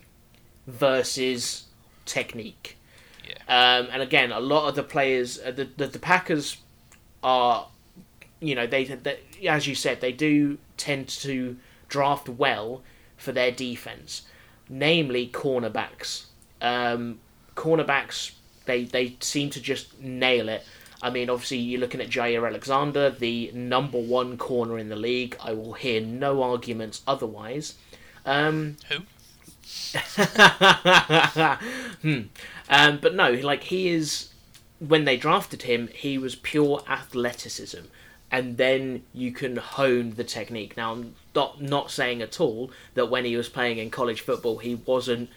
versus 0.67 1.65
technique 2.07 2.79
yeah, 3.29 3.79
um, 3.79 3.89
and 3.93 4.03
again, 4.03 4.33
a 4.33 4.41
lot 4.41 4.69
of 4.69 4.75
the 4.75 4.83
players, 4.83 5.39
uh, 5.45 5.51
the, 5.51 5.69
the 5.77 5.87
the 5.87 5.99
Packers 5.99 6.59
are, 7.23 7.69
you 8.41 8.55
know, 8.55 8.67
they, 8.67 8.85
they 8.85 9.19
as 9.47 9.67
you 9.67 9.75
said, 9.75 10.01
they 10.01 10.13
do 10.13 10.59
tend 10.77 11.09
to 11.09 11.57
draft 11.89 12.29
well 12.29 12.83
for 13.17 13.33
their 13.33 13.51
defense, 13.51 14.23
namely 14.69 15.29
cornerbacks. 15.29 16.27
Um, 16.63 17.21
cornerbacks, 17.55 18.33
they 18.65 18.85
they 18.85 19.17
seem 19.21 19.51
to 19.51 19.61
just 19.61 20.01
nail 20.01 20.49
it. 20.49 20.65
I 21.01 21.11
mean, 21.11 21.31
obviously, 21.31 21.59
you're 21.59 21.81
looking 21.81 22.01
at 22.01 22.09
Jaire 22.09 22.47
Alexander, 22.47 23.11
the 23.11 23.53
number 23.55 23.99
one 24.01 24.37
corner 24.37 24.79
in 24.79 24.89
the 24.89 24.97
league. 24.97 25.37
I 25.41 25.53
will 25.53 25.75
hear 25.75 26.01
no 26.01 26.43
arguments 26.43 27.03
otherwise. 27.07 27.75
Um, 28.29 28.77
who? 28.89 28.97
hmm. 32.03 32.21
Um, 32.69 32.99
but 33.01 33.15
no, 33.15 33.33
like 33.33 33.65
he 33.65 33.89
is. 33.89 34.29
When 34.81 35.07
they 35.07 35.17
drafted 35.17 35.63
him, 35.63 35.89
he 35.89 36.19
was 36.19 36.37
pure 36.37 36.83
athleticism, 36.87 37.87
and 38.31 38.59
then 38.59 39.03
you 39.13 39.33
can 39.33 39.57
hone 39.57 40.13
the 40.13 40.25
technique. 40.25 40.77
Now, 40.77 40.93
I'm 40.93 41.15
not 41.35 41.63
not 41.63 41.91
saying 41.91 42.21
at 42.21 42.41
all 42.41 42.71
that 42.95 43.11
when 43.11 43.25
he 43.25 43.37
was 43.37 43.49
playing 43.49 43.79
in 43.79 43.91
college 43.91 44.21
football, 44.21 44.59
he 44.59 44.75
wasn't 44.75 45.31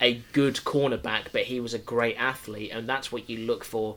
a 0.00 0.22
good 0.32 0.56
cornerback, 0.56 1.28
but 1.32 1.44
he 1.44 1.60
was 1.60 1.72
a 1.72 1.78
great 1.78 2.16
athlete, 2.16 2.70
and 2.72 2.86
that's 2.86 3.10
what 3.10 3.30
you 3.30 3.38
look 3.38 3.64
for 3.64 3.96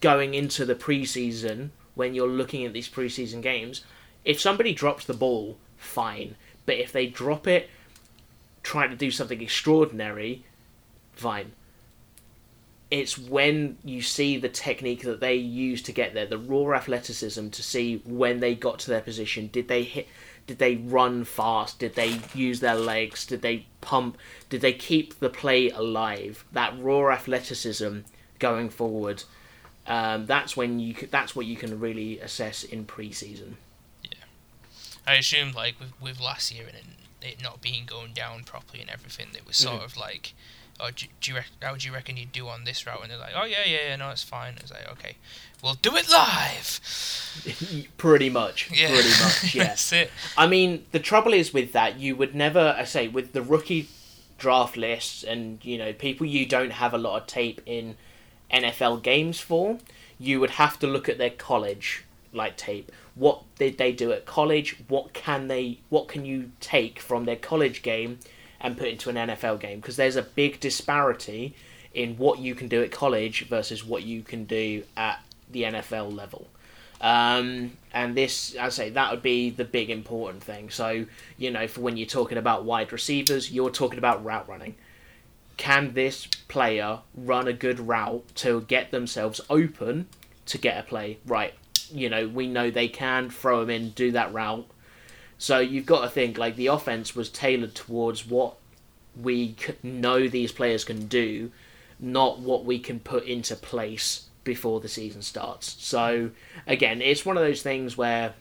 going 0.00 0.32
into 0.32 0.64
the 0.64 0.74
preseason 0.74 1.68
when 1.94 2.14
you're 2.14 2.26
looking 2.26 2.64
at 2.64 2.72
these 2.72 2.88
preseason 2.88 3.42
games. 3.42 3.84
If 4.24 4.40
somebody 4.40 4.72
drops 4.72 5.04
the 5.04 5.14
ball, 5.14 5.58
fine, 5.76 6.36
but 6.66 6.76
if 6.76 6.92
they 6.92 7.06
drop 7.06 7.46
it 7.46 7.68
trying 8.62 8.90
to 8.90 8.96
do 8.96 9.10
something 9.10 9.40
extraordinary, 9.40 10.44
fine. 11.12 11.52
It's 12.90 13.16
when 13.18 13.78
you 13.84 14.02
see 14.02 14.36
the 14.36 14.48
technique 14.48 15.02
that 15.02 15.20
they 15.20 15.34
use 15.34 15.82
to 15.82 15.92
get 15.92 16.12
there, 16.12 16.26
the 16.26 16.38
raw 16.38 16.74
athleticism 16.74 17.48
to 17.48 17.62
see 17.62 18.02
when 18.04 18.40
they 18.40 18.54
got 18.54 18.78
to 18.80 18.90
their 18.90 19.00
position. 19.00 19.48
Did 19.50 19.68
they 19.68 19.82
hit? 19.82 20.08
Did 20.46 20.58
they 20.58 20.76
run 20.76 21.24
fast? 21.24 21.78
Did 21.78 21.94
they 21.94 22.20
use 22.34 22.60
their 22.60 22.74
legs? 22.74 23.24
Did 23.24 23.42
they 23.42 23.66
pump? 23.80 24.18
Did 24.50 24.60
they 24.60 24.72
keep 24.72 25.20
the 25.20 25.30
play 25.30 25.70
alive? 25.70 26.44
That 26.52 26.74
raw 26.78 27.10
athleticism 27.10 28.00
going 28.38 28.68
forward. 28.68 29.24
Um, 29.86 30.26
that's 30.26 30.56
when 30.56 30.78
you. 30.78 30.94
That's 31.10 31.34
what 31.34 31.46
you 31.46 31.56
can 31.56 31.80
really 31.80 32.20
assess 32.20 32.62
in 32.62 32.84
preseason. 32.84 33.54
I 35.06 35.14
assumed 35.14 35.54
like 35.54 35.78
with, 35.80 36.00
with 36.00 36.20
last 36.20 36.52
year 36.52 36.66
and 36.66 36.76
it- 37.22 37.42
not 37.42 37.60
being 37.60 37.84
going 37.86 38.12
down 38.12 38.44
properly 38.44 38.80
and 38.80 38.90
everything, 38.90 39.28
it 39.34 39.46
was 39.46 39.56
sort 39.56 39.80
mm. 39.80 39.84
of 39.84 39.96
like, 39.96 40.34
oh, 40.80 40.90
do, 40.94 41.06
do 41.20 41.30
you 41.30 41.36
rec- 41.36 41.50
how 41.60 41.76
do 41.76 41.86
you 41.86 41.94
reckon 41.94 42.16
you'd 42.16 42.32
do 42.32 42.48
on 42.48 42.64
this 42.64 42.86
route? 42.86 43.00
And 43.02 43.10
they're 43.10 43.18
like, 43.18 43.34
oh 43.36 43.44
yeah, 43.44 43.64
yeah, 43.64 43.88
yeah, 43.88 43.96
no, 43.96 44.10
it's 44.10 44.22
fine. 44.22 44.54
It's 44.58 44.70
like, 44.70 44.90
okay, 44.92 45.16
we'll 45.62 45.74
do 45.74 45.96
it 45.96 46.10
live. 46.10 46.80
pretty 47.96 48.30
much. 48.30 48.70
Yeah, 48.72 48.88
Pretty 48.88 49.08
much. 49.08 49.54
Yeah. 49.54 49.64
that's 49.64 49.92
it. 49.92 50.10
I 50.36 50.46
mean, 50.46 50.84
the 50.92 50.98
trouble 50.98 51.32
is 51.32 51.52
with 51.52 51.72
that, 51.72 51.98
you 51.98 52.16
would 52.16 52.34
never, 52.34 52.74
I 52.76 52.84
say, 52.84 53.08
with 53.08 53.32
the 53.32 53.42
rookie 53.42 53.88
draft 54.38 54.76
lists 54.76 55.22
and, 55.22 55.64
you 55.64 55.78
know, 55.78 55.92
people 55.92 56.26
you 56.26 56.46
don't 56.46 56.72
have 56.72 56.92
a 56.92 56.98
lot 56.98 57.20
of 57.20 57.26
tape 57.26 57.60
in 57.64 57.96
NFL 58.52 59.02
games 59.02 59.38
for, 59.38 59.78
you 60.18 60.40
would 60.40 60.50
have 60.50 60.78
to 60.80 60.86
look 60.86 61.08
at 61.08 61.18
their 61.18 61.30
college, 61.30 62.04
like, 62.32 62.56
tape. 62.56 62.90
What 63.14 63.42
did 63.56 63.78
they 63.78 63.92
do 63.92 64.12
at 64.12 64.26
college? 64.26 64.76
What 64.88 65.12
can 65.12 65.48
they, 65.48 65.78
what 65.88 66.08
can 66.08 66.24
you 66.24 66.52
take 66.60 66.98
from 66.98 67.24
their 67.24 67.36
college 67.36 67.82
game 67.82 68.18
and 68.60 68.76
put 68.76 68.88
into 68.88 69.10
an 69.10 69.16
NFL 69.16 69.60
game? 69.60 69.80
Because 69.80 69.96
there's 69.96 70.16
a 70.16 70.22
big 70.22 70.60
disparity 70.60 71.54
in 71.94 72.16
what 72.16 72.38
you 72.38 72.54
can 72.54 72.68
do 72.68 72.82
at 72.82 72.90
college 72.90 73.46
versus 73.48 73.84
what 73.84 74.02
you 74.02 74.22
can 74.22 74.44
do 74.44 74.82
at 74.96 75.22
the 75.50 75.64
NFL 75.64 76.14
level. 76.16 76.46
Um, 77.00 77.72
and 77.92 78.16
this, 78.16 78.56
I 78.58 78.68
say, 78.68 78.90
that 78.90 79.10
would 79.10 79.22
be 79.22 79.50
the 79.50 79.64
big 79.64 79.90
important 79.90 80.42
thing. 80.42 80.70
So, 80.70 81.06
you 81.36 81.50
know, 81.50 81.66
for 81.66 81.80
when 81.80 81.96
you're 81.96 82.06
talking 82.06 82.38
about 82.38 82.64
wide 82.64 82.92
receivers, 82.92 83.50
you're 83.50 83.70
talking 83.70 83.98
about 83.98 84.24
route 84.24 84.48
running. 84.48 84.76
Can 85.56 85.94
this 85.94 86.26
player 86.48 87.00
run 87.14 87.48
a 87.48 87.52
good 87.52 87.80
route 87.80 88.24
to 88.36 88.62
get 88.62 88.90
themselves 88.92 89.40
open 89.50 90.06
to 90.46 90.58
get 90.58 90.78
a 90.78 90.82
play? 90.84 91.18
Right. 91.26 91.54
You 91.92 92.08
know, 92.08 92.28
we 92.28 92.46
know 92.46 92.70
they 92.70 92.88
can 92.88 93.30
throw 93.30 93.60
them 93.60 93.70
in, 93.70 93.90
do 93.90 94.12
that 94.12 94.32
route. 94.32 94.66
So 95.38 95.58
you've 95.58 95.86
got 95.86 96.02
to 96.02 96.08
think 96.08 96.38
like 96.38 96.56
the 96.56 96.68
offense 96.68 97.16
was 97.16 97.28
tailored 97.28 97.74
towards 97.74 98.26
what 98.26 98.54
we 99.20 99.56
know 99.82 100.28
these 100.28 100.52
players 100.52 100.84
can 100.84 101.06
do, 101.06 101.50
not 101.98 102.38
what 102.38 102.64
we 102.64 102.78
can 102.78 103.00
put 103.00 103.24
into 103.24 103.56
place 103.56 104.26
before 104.44 104.80
the 104.80 104.88
season 104.88 105.22
starts. 105.22 105.76
So 105.84 106.30
again, 106.66 107.02
it's 107.02 107.26
one 107.26 107.36
of 107.36 107.42
those 107.42 107.62
things 107.62 107.96
where 107.96 108.34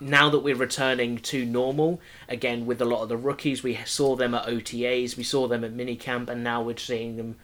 now 0.00 0.28
that 0.30 0.40
we're 0.40 0.56
returning 0.56 1.18
to 1.18 1.44
normal 1.44 2.00
again 2.28 2.66
with 2.66 2.80
a 2.80 2.84
lot 2.84 3.02
of 3.02 3.08
the 3.08 3.16
rookies, 3.16 3.62
we 3.62 3.78
saw 3.86 4.16
them 4.16 4.34
at 4.34 4.46
OTAs, 4.46 5.16
we 5.16 5.22
saw 5.22 5.46
them 5.46 5.64
at 5.64 5.74
minicamp, 5.74 6.28
and 6.28 6.42
now 6.42 6.62
we're 6.62 6.76
seeing 6.76 7.16
them. 7.16 7.36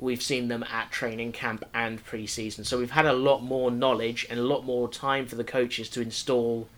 We've 0.00 0.22
seen 0.22 0.48
them 0.48 0.64
at 0.64 0.90
training 0.90 1.32
camp 1.32 1.62
and 1.74 2.04
preseason, 2.04 2.64
so 2.64 2.78
we've 2.78 2.92
had 2.92 3.04
a 3.04 3.12
lot 3.12 3.42
more 3.42 3.70
knowledge 3.70 4.26
and 4.30 4.40
a 4.40 4.42
lot 4.42 4.64
more 4.64 4.88
time 4.88 5.26
for 5.26 5.36
the 5.36 5.44
coaches 5.44 5.90
to 5.90 6.00
install 6.00 6.68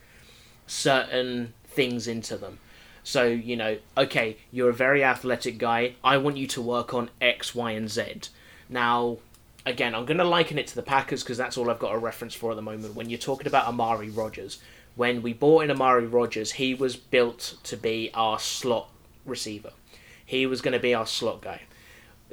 certain 0.67 1.55
things 1.65 2.09
into 2.09 2.37
them. 2.37 2.59
So, 3.05 3.25
you 3.25 3.57
know, 3.57 3.79
okay, 3.97 4.39
you're 4.51 4.71
a 4.71 4.75
very 4.75 5.05
athletic 5.05 5.59
guy. 5.59 5.95
I 6.03 6.17
want 6.19 6.37
you 6.37 6.49
to 6.49 6.61
work 6.61 6.93
on 6.95 7.11
X, 7.21 7.55
Y, 7.55 7.71
and 7.71 7.89
Z. 7.89 8.23
Now, 8.69 9.19
again, 9.65 9.95
I'm 9.95 10.05
going 10.05 10.19
to 10.19 10.25
liken 10.25 10.59
it 10.59 10.67
to 10.69 10.75
the 10.75 10.83
Packers 10.83 11.23
because 11.23 11.39
that's 11.39 11.57
all 11.57 11.71
I've 11.71 11.79
got 11.79 11.95
a 11.95 11.99
reference 11.99 12.35
for 12.35 12.51
at 12.51 12.57
the 12.57 12.63
moment. 12.63 12.97
When 12.97 13.09
you're 13.09 13.21
talking 13.21 13.47
about 13.47 13.67
Amari 13.67 14.11
Rodgers, 14.11 14.61
when 14.97 15.23
we 15.23 15.33
bought 15.33 15.63
in 15.63 15.71
Amari 15.71 16.07
Rodgers, 16.07 16.53
he 16.53 16.75
was 16.75 16.97
built 16.97 17.57
to 17.65 17.77
be 17.77 18.11
our 18.15 18.41
slot 18.41 18.91
receiver. 19.25 19.71
He 20.25 20.45
was 20.45 20.61
going 20.61 20.73
to 20.73 20.81
be 20.81 20.93
our 20.93 21.07
slot 21.07 21.41
guy. 21.41 21.63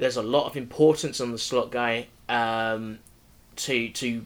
There's 0.00 0.16
a 0.16 0.22
lot 0.22 0.46
of 0.46 0.56
importance 0.56 1.20
on 1.20 1.30
the 1.30 1.38
slot 1.38 1.70
guy 1.70 2.08
um, 2.26 3.00
to 3.56 3.90
to 3.90 4.24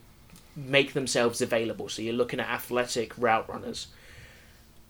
make 0.55 0.93
themselves 0.93 1.41
available. 1.41 1.89
So 1.89 2.01
you're 2.01 2.15
looking 2.15 2.39
at 2.39 2.49
athletic 2.49 3.13
route 3.19 3.49
runners. 3.49 3.89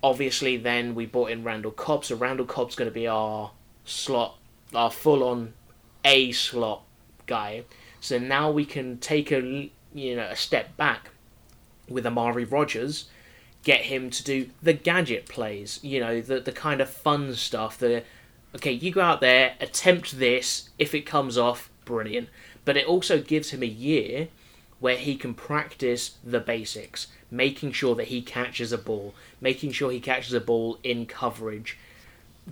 Obviously, 0.03 0.59
then 0.59 0.95
we 0.95 1.07
bought 1.07 1.31
in 1.31 1.43
Randall 1.43 1.71
Cobb. 1.71 2.05
So 2.05 2.17
Randall 2.17 2.45
Cobb's 2.45 2.75
going 2.75 2.91
to 2.91 2.95
be 2.95 3.07
our 3.07 3.53
slot, 3.87 4.37
our 4.75 4.91
full-on 4.91 5.55
A 6.05 6.33
slot 6.33 6.83
guy. 7.27 7.65
So 8.01 8.19
now 8.19 8.51
we 8.51 8.67
can 8.67 8.99
take 8.99 9.33
a 9.33 9.71
you 9.95 10.17
know 10.17 10.27
a 10.27 10.37
step 10.37 10.77
back 10.77 11.13
with 11.89 12.07
Amari 12.07 12.45
Rodgers, 12.45 13.07
get 13.63 13.83
him 13.83 14.11
to 14.11 14.23
do 14.23 14.51
the 14.63 14.75
gadget 14.75 15.31
plays. 15.31 15.81
You 15.83 16.01
know 16.01 16.21
the 16.21 16.41
the 16.41 16.53
kind 16.53 16.83
of 16.83 16.91
fun 16.91 17.35
stuff. 17.35 17.79
The 17.79 18.03
okay, 18.55 18.73
you 18.73 18.93
go 18.93 19.01
out 19.01 19.21
there, 19.21 19.55
attempt 19.61 20.19
this. 20.19 20.71
If 20.79 20.95
it 20.95 21.03
comes 21.03 21.37
off, 21.37 21.71
brilliant. 21.85 22.29
But 22.65 22.77
it 22.77 22.87
also 22.87 23.21
gives 23.21 23.51
him 23.51 23.63
a 23.63 23.67
year 23.67 24.29
where 24.81 24.97
he 24.97 25.17
can 25.17 25.35
practice 25.35 26.17
the 26.25 26.41
basics, 26.41 27.09
making 27.31 27.73
sure 27.73 27.95
that 27.95 28.09
he 28.09 28.23
catches 28.23 28.73
a 28.73 28.79
ball, 28.79 29.15
making 29.41 29.73
sure 29.73 29.91
he 29.91 30.01
catches 30.01 30.33
a 30.35 30.41
ball 30.41 30.79
in 30.83 31.07
coverage, 31.07 31.79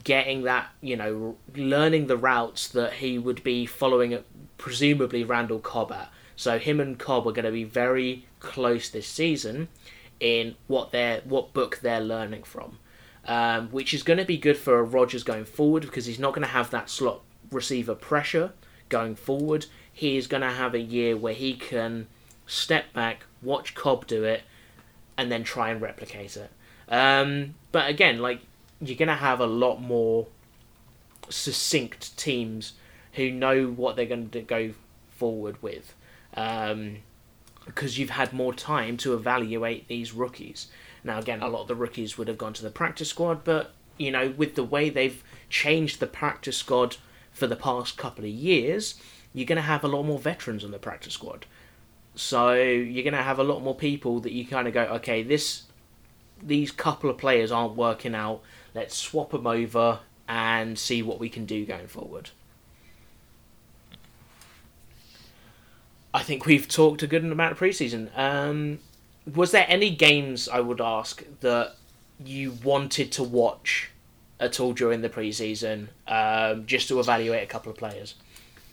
getting 0.05 0.43
that, 0.43 0.69
you 0.81 0.97
know, 0.97 1.37
learning 1.55 2.07
the 2.07 2.17
routes 2.17 2.69
that 2.69 2.95
he 2.95 3.19
would 3.19 3.43
be 3.43 3.67
following, 3.67 4.19
presumably 4.57 5.25
Randall 5.25 5.59
Cobb 5.59 5.93
at. 5.93 6.11
So 6.37 6.59
him 6.59 6.81
and 6.81 6.99
Cobb 6.99 7.27
are 7.27 7.33
going 7.33 7.45
to 7.45 7.53
be 7.53 7.65
very 7.65 8.27
close 8.41 8.89
this 8.89 9.07
season 9.07 9.69
in 10.19 10.55
what 10.67 10.93
they're 10.93 11.21
what 11.25 11.53
book 11.53 11.81
they're 11.83 12.01
learning 12.01 12.45
from, 12.45 12.79
um, 13.27 13.69
which 13.69 13.95
is 13.95 14.03
going 14.03 14.19
to 14.19 14.25
be 14.25 14.37
good 14.37 14.57
for 14.57 14.83
Rodgers 14.85 15.23
going 15.23 15.45
forward 15.45 15.83
because 15.83 16.07
he's 16.07 16.19
not 16.19 16.35
going 16.35 16.47
to 16.47 16.53
have 16.53 16.71
that 16.71 16.91
slot 16.91 17.21
receiver 17.51 17.95
pressure 17.95 18.53
going 18.89 19.15
forward. 19.15 19.67
He 19.93 20.17
is 20.17 20.27
going 20.27 20.43
to 20.43 20.51
have 20.51 20.75
a 20.75 20.81
year 20.81 21.17
where 21.17 21.35
he 21.35 21.55
can 21.55 22.07
step 22.47 22.93
back, 22.93 23.25
watch 23.43 23.75
Cobb 23.75 24.07
do 24.07 24.25
it, 24.25 24.43
and 25.17 25.31
then 25.31 25.45
try 25.45 25.71
and 25.71 25.81
replicate 25.81 26.37
it. 26.37 26.51
Um, 26.89 27.55
but 27.71 27.89
again, 27.89 28.19
like 28.19 28.41
you're 28.81 28.97
gonna 28.97 29.17
have 29.17 29.41
a 29.41 29.47
lot 29.47 29.81
more 29.81 30.27
succinct 31.29 32.17
teams 32.17 32.75
who 33.13 33.31
know 33.31 33.67
what 33.67 33.97
they're 33.97 34.07
going 34.07 34.31
to 34.31 34.43
go 34.43 34.73
forward 35.11 35.63
with, 35.63 35.95
um, 36.35 36.99
because 37.65 37.99
you've 37.99 38.11
had 38.11 38.33
more 38.33 38.53
time 38.53 38.97
to 38.99 39.15
evaluate 39.15 39.89
these 39.89 40.13
rookies. 40.13 40.69
Now, 41.05 41.19
again, 41.19 41.43
a 41.43 41.49
lot 41.49 41.63
of 41.63 41.69
the 41.69 41.75
rookies 41.75 42.17
would 42.17 42.29
have 42.29 42.39
gone 42.39 42.53
to 42.55 42.63
the 42.63 42.71
practice 42.71 43.09
squad, 43.09 43.45
but 43.45 43.73
you 43.99 44.11
know, 44.11 44.33
with 44.37 44.55
the 44.55 44.65
way 44.65 44.89
they've 44.89 45.23
changed 45.49 46.01
the 46.01 46.07
practice 46.07 46.57
squad 46.57 46.97
for 47.33 47.47
the 47.47 47.57
past 47.57 47.97
couple 47.97 48.25
of 48.25 48.31
years, 48.31 48.95
you're 49.33 49.47
going 49.47 49.57
to 49.57 49.63
have 49.63 49.85
a 49.85 49.89
lot 49.89 50.03
more 50.05 50.19
veterans 50.19 50.65
on 50.65 50.71
the 50.71 50.79
practice 50.79 51.15
squad. 51.15 51.47
So 52.15 52.53
you're 52.55 53.05
going 53.05 53.15
to 53.15 53.23
have 53.23 53.39
a 53.39 53.45
lot 53.45 53.63
more 53.63 53.75
people 53.75 54.21
that 54.21 54.33
you 54.33 54.47
kind 54.47 54.69
of 54.69 54.75
go, 54.75 54.83
okay, 54.83 55.23
this 55.23 55.65
these 56.43 56.73
couple 56.73 57.09
of 57.09 57.19
players 57.19 57.53
aren't 57.53 57.77
working 57.77 58.15
out. 58.15 58.43
Let's 58.75 58.97
swap 58.97 59.31
them 59.31 59.47
over 59.47 60.01
and 60.29 60.79
see 60.79 61.03
what 61.03 61.21
we 61.21 61.29
can 61.29 61.47
do 61.47 61.65
going 61.65 61.87
forward. 61.87 62.31
I 66.15 66.23
think 66.23 66.45
we've 66.45 66.69
talked 66.69 67.03
a 67.03 67.07
good 67.07 67.25
amount 67.25 67.53
of 67.53 67.59
preseason. 67.59 68.11
Um, 68.19 68.81
was 69.35 69.51
there 69.53 69.67
any 69.69 69.91
games 69.91 70.49
I 70.49 70.61
would 70.61 70.81
ask 70.81 71.23
that 71.41 71.77
you 72.25 72.53
wanted 72.63 73.13
to 73.13 73.23
watch 73.23 73.91
at 74.41 74.59
all 74.61 74.73
during 74.73 75.03
the 75.03 75.09
preseason, 75.09 75.89
um, 76.09 76.67
just 76.67 76.89
to 76.89 76.99
evaluate 77.01 77.43
a 77.43 77.47
couple 77.47 77.71
of 77.71 77.79
players? 77.79 78.15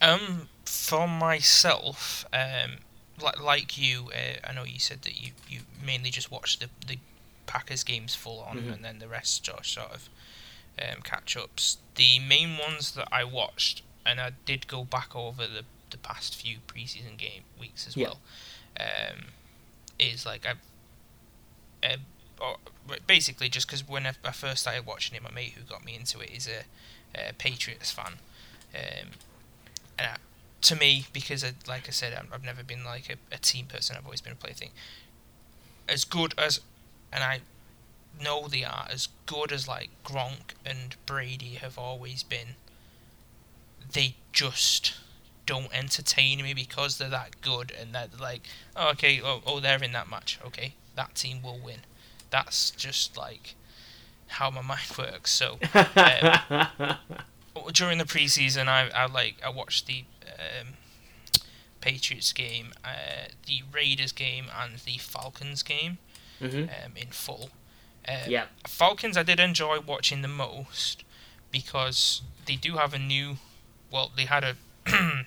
Um, 0.01 0.47
for 0.65 1.07
myself, 1.07 2.25
um, 2.33 2.77
like 3.21 3.39
like 3.41 3.77
you, 3.77 4.09
uh, 4.13 4.47
I 4.49 4.53
know 4.53 4.63
you 4.63 4.79
said 4.79 5.01
that 5.03 5.19
you, 5.21 5.31
you 5.49 5.59
mainly 5.85 6.09
just 6.09 6.31
watched 6.31 6.59
the 6.61 6.69
the 6.87 6.97
Packers 7.45 7.83
games 7.83 8.13
full 8.15 8.39
on, 8.41 8.57
Mhm. 8.59 8.73
and 8.73 8.85
then 8.85 8.99
the 8.99 9.07
rest 9.07 9.49
are 9.49 9.63
sort 9.63 9.91
of 9.91 10.09
um, 10.81 11.01
catch 11.03 11.35
ups. 11.35 11.77
The 11.95 12.19
main 12.19 12.57
ones 12.57 12.91
that 12.93 13.07
I 13.11 13.23
watched, 13.23 13.81
and 14.05 14.21
I 14.21 14.31
did 14.45 14.67
go 14.67 14.83
back 14.85 15.15
over 15.15 15.45
the 15.47 15.65
the 15.89 15.97
past 15.97 16.35
few 16.35 16.59
preseason 16.67 17.17
game 17.17 17.43
weeks 17.59 17.87
as 17.87 17.97
Yeah. 17.97 18.09
well, 18.09 18.19
um, 18.79 19.25
is 19.99 20.25
like 20.25 20.45
I. 20.45 20.53
Uh, 21.87 21.97
or 22.41 22.57
basically, 23.05 23.49
just 23.49 23.67
because 23.67 23.87
when 23.87 24.05
I, 24.05 24.13
I 24.23 24.31
first 24.31 24.61
started 24.61 24.85
watching 24.85 25.15
it, 25.15 25.23
my 25.23 25.31
mate 25.31 25.53
who 25.57 25.63
got 25.63 25.83
me 25.83 25.95
into 25.95 26.19
it 26.19 26.29
is 26.29 26.47
a, 26.47 27.29
a 27.29 27.33
Patriots 27.33 27.91
fan, 27.91 28.13
um, 28.73 29.09
and 29.97 30.07
I, 30.07 30.15
to 30.61 30.75
me, 30.75 31.07
because 31.13 31.43
I, 31.43 31.51
like 31.67 31.87
I 31.87 31.91
said, 31.91 32.13
I've 32.31 32.43
never 32.43 32.63
been 32.63 32.83
like 32.83 33.09
a, 33.09 33.35
a 33.35 33.37
team 33.37 33.65
person. 33.65 33.95
I've 33.97 34.05
always 34.05 34.21
been 34.21 34.33
a 34.33 34.37
play 34.37 34.53
thing. 34.53 34.71
As 35.87 36.05
good 36.05 36.33
as, 36.37 36.61
and 37.11 37.23
I 37.23 37.41
know 38.21 38.47
they 38.47 38.63
are 38.63 38.87
as 38.89 39.09
good 39.25 39.51
as 39.51 39.67
like 39.67 39.89
Gronk 40.05 40.53
and 40.65 40.95
Brady 41.05 41.55
have 41.55 41.77
always 41.77 42.23
been. 42.23 42.55
They 43.91 44.15
just 44.31 44.93
don't 45.49 45.73
entertain 45.73 46.41
me 46.43 46.53
because 46.53 46.97
they're 46.97 47.09
that 47.09 47.41
good 47.41 47.71
and 47.79 47.93
they're 47.93 48.07
like, 48.19 48.41
oh, 48.75 48.89
okay, 48.91 49.21
oh, 49.23 49.41
oh, 49.45 49.59
they're 49.59 49.83
in 49.83 49.93
that 49.93 50.09
match. 50.09 50.39
Okay, 50.45 50.75
that 50.95 51.15
team 51.15 51.41
will 51.41 51.59
win. 51.63 51.81
That's 52.29 52.71
just 52.71 53.17
like 53.17 53.55
how 54.27 54.49
my 54.51 54.61
mind 54.73 54.91
works. 54.97 55.31
So 55.31 55.57
um, 55.73 56.97
during 57.73 57.97
the 57.97 58.05
preseason, 58.05 58.67
I, 58.67 58.89
I 58.95 59.05
like 59.07 59.35
I 59.45 59.49
watched 59.49 59.87
the 59.87 60.03
um, 60.27 60.67
Patriots 61.81 62.33
game, 62.33 62.73
uh, 62.83 63.29
the 63.45 63.61
Raiders 63.71 64.11
game, 64.11 64.45
and 64.61 64.77
the 64.79 64.97
Falcons 64.97 65.63
game 65.63 65.97
hmm 66.39 66.63
um, 66.63 66.93
in 66.95 67.07
full. 67.11 67.49
Um, 68.07 68.15
Yeah. 68.27 68.45
Falcons, 68.67 69.17
I 69.17 69.23
did 69.23 69.39
enjoy 69.39 69.79
watching 69.81 70.21
the 70.21 70.27
most 70.29 71.03
because 71.51 72.21
they 72.45 72.55
do 72.55 72.77
have 72.77 72.93
a 72.93 72.99
new. 72.99 73.37
Well, 73.91 74.11
they 74.15 74.25
had 74.25 74.43
a 74.43 74.55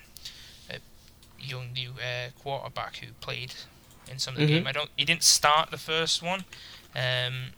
young 1.43 1.73
new 1.73 1.91
uh, 1.91 2.29
quarterback 2.41 2.97
who 2.97 3.07
played 3.21 3.53
in 4.11 4.19
some 4.19 4.33
of 4.35 4.39
the 4.39 4.45
Mhm. 4.45 4.49
game. 4.49 4.67
I 4.67 4.71
don't. 4.71 4.89
He 4.97 5.05
didn't 5.05 5.23
start 5.23 5.71
the 5.71 5.77
first 5.77 6.21
one, 6.21 6.45
um, 6.95 7.51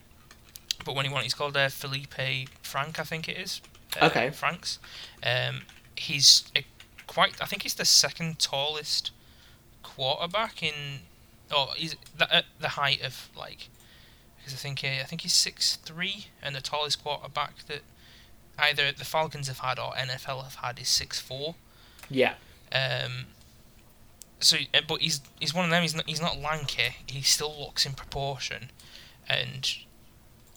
but 0.84 0.95
when 0.95 1.06
he 1.06 1.12
won, 1.12 1.24
he's 1.24 1.34
called 1.34 1.56
uh, 1.58 1.69
Feleipe 1.69 2.48
Frank, 2.62 3.00
I 3.00 3.04
think 3.04 3.28
it 3.30 3.38
is. 3.38 3.62
Uh, 4.00 4.06
Okay. 4.08 4.30
Franks. 4.32 4.80
Um, 5.24 5.65
he's 5.95 6.43
a 6.56 6.65
quite. 7.08 7.41
I 7.41 7.45
think 7.45 7.63
he's 7.63 7.76
the 7.76 7.86
second 7.86 8.39
tallest 8.39 9.12
quarterback 9.84 10.62
in. 10.63 11.02
Oh, 11.52 11.71
he's 11.76 11.95
the, 12.17 12.34
at 12.34 12.45
the 12.60 12.69
height 12.69 13.02
of 13.02 13.30
like. 13.36 13.69
Because 14.38 14.54
I 14.54 14.58
think 14.58 14.84
uh, 14.84 15.02
I 15.02 15.04
think 15.06 15.21
he's 15.21 15.34
six 15.34 15.78
three, 15.78 16.28
and 16.41 16.56
the 16.56 16.62
tallest 16.62 17.02
quarterback 17.04 17.65
that 17.67 17.82
either 18.60 18.91
the 18.91 19.06
Falcons 19.06 19.48
have 19.48 19.60
had 19.60 19.80
or 19.80 19.93
NFL 19.95 20.43
have 20.43 20.56
had 20.56 20.80
is 20.80 20.88
six 20.89 21.19
four. 21.19 21.56
Yeah. 22.10 22.36
Um, 22.71 23.28
so, 24.39 24.58
uh, 24.74 24.82
but 24.88 25.02
he's 25.02 25.21
he's 25.39 25.54
one 25.54 25.65
of 25.65 25.71
them. 25.71 25.82
He's 25.82 25.95
not 25.95 26.08
he's 26.08 26.21
not 26.21 26.39
lanky. 26.39 26.95
He 27.08 27.21
still 27.21 27.54
looks 27.60 27.86
in 27.86 27.93
proportion, 27.93 28.71
and 29.28 29.69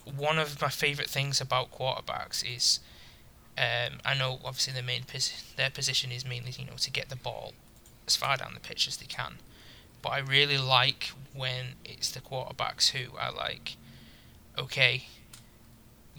one 0.04 0.38
of 0.38 0.60
my 0.60 0.68
favourite 0.68 1.10
things 1.10 1.40
about 1.40 1.72
quarterbacks 1.72 2.44
is, 2.44 2.80
um, 3.56 3.98
I 4.04 4.14
know 4.14 4.40
obviously 4.44 4.72
their 4.72 4.82
main 4.82 5.04
pos- 5.04 5.52
their 5.56 5.70
position 5.70 6.10
is 6.10 6.24
mainly 6.24 6.52
you 6.58 6.66
know 6.66 6.76
to 6.78 6.90
get 6.90 7.08
the 7.08 7.16
ball 7.16 7.54
as 8.06 8.16
far 8.16 8.36
down 8.36 8.54
the 8.54 8.60
pitch 8.60 8.88
as 8.88 8.96
they 8.96 9.06
can, 9.06 9.34
but 10.02 10.10
I 10.10 10.18
really 10.18 10.58
like 10.58 11.12
when 11.34 11.74
it's 11.84 12.10
the 12.10 12.20
quarterbacks 12.20 12.90
who 12.90 13.16
are 13.16 13.32
like, 13.32 13.76
okay. 14.58 15.06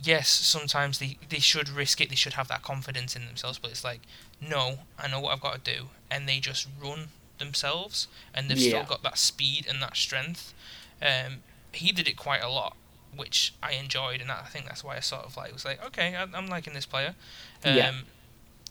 Yes, 0.01 0.29
sometimes 0.29 0.99
they, 0.99 1.17
they 1.27 1.39
should 1.39 1.67
risk 1.67 1.99
it. 1.99 2.07
They 2.07 2.15
should 2.15 2.33
have 2.33 2.47
that 2.47 2.61
confidence 2.61 3.17
in 3.17 3.25
themselves. 3.25 3.57
But 3.59 3.71
it's 3.71 3.83
like, 3.83 3.99
no, 4.39 4.79
I 4.97 5.09
know 5.09 5.19
what 5.19 5.33
I've 5.33 5.41
got 5.41 5.61
to 5.61 5.75
do, 5.75 5.89
and 6.09 6.25
they 6.25 6.39
just 6.39 6.69
run 6.81 7.09
themselves, 7.39 8.07
and 8.33 8.49
they've 8.49 8.57
Yeah. 8.57 8.69
still 8.69 8.83
got 8.83 9.03
that 9.03 9.17
speed 9.17 9.65
and 9.67 9.81
that 9.81 9.97
strength. 9.97 10.53
Um, 11.01 11.43
he 11.71 11.91
did 11.91 12.07
it 12.07 12.17
quite 12.17 12.41
a 12.43 12.49
lot 12.49 12.75
which 13.15 13.55
I 13.63 13.71
enjoyed, 13.71 14.21
and 14.21 14.31
I 14.31 14.43
think 14.43 14.65
that's 14.65 14.83
why 14.83 14.95
I 14.95 14.99
sort 14.99 15.25
of 15.25 15.35
like 15.35 15.51
was 15.51 15.65
like, 15.65 15.83
okay, 15.83 16.15
I, 16.15 16.23
am 16.37 16.47
liking 16.47 16.73
this 16.73 16.85
player. 16.85 17.15
Um, 17.63 17.75
Yeah. 17.75 17.91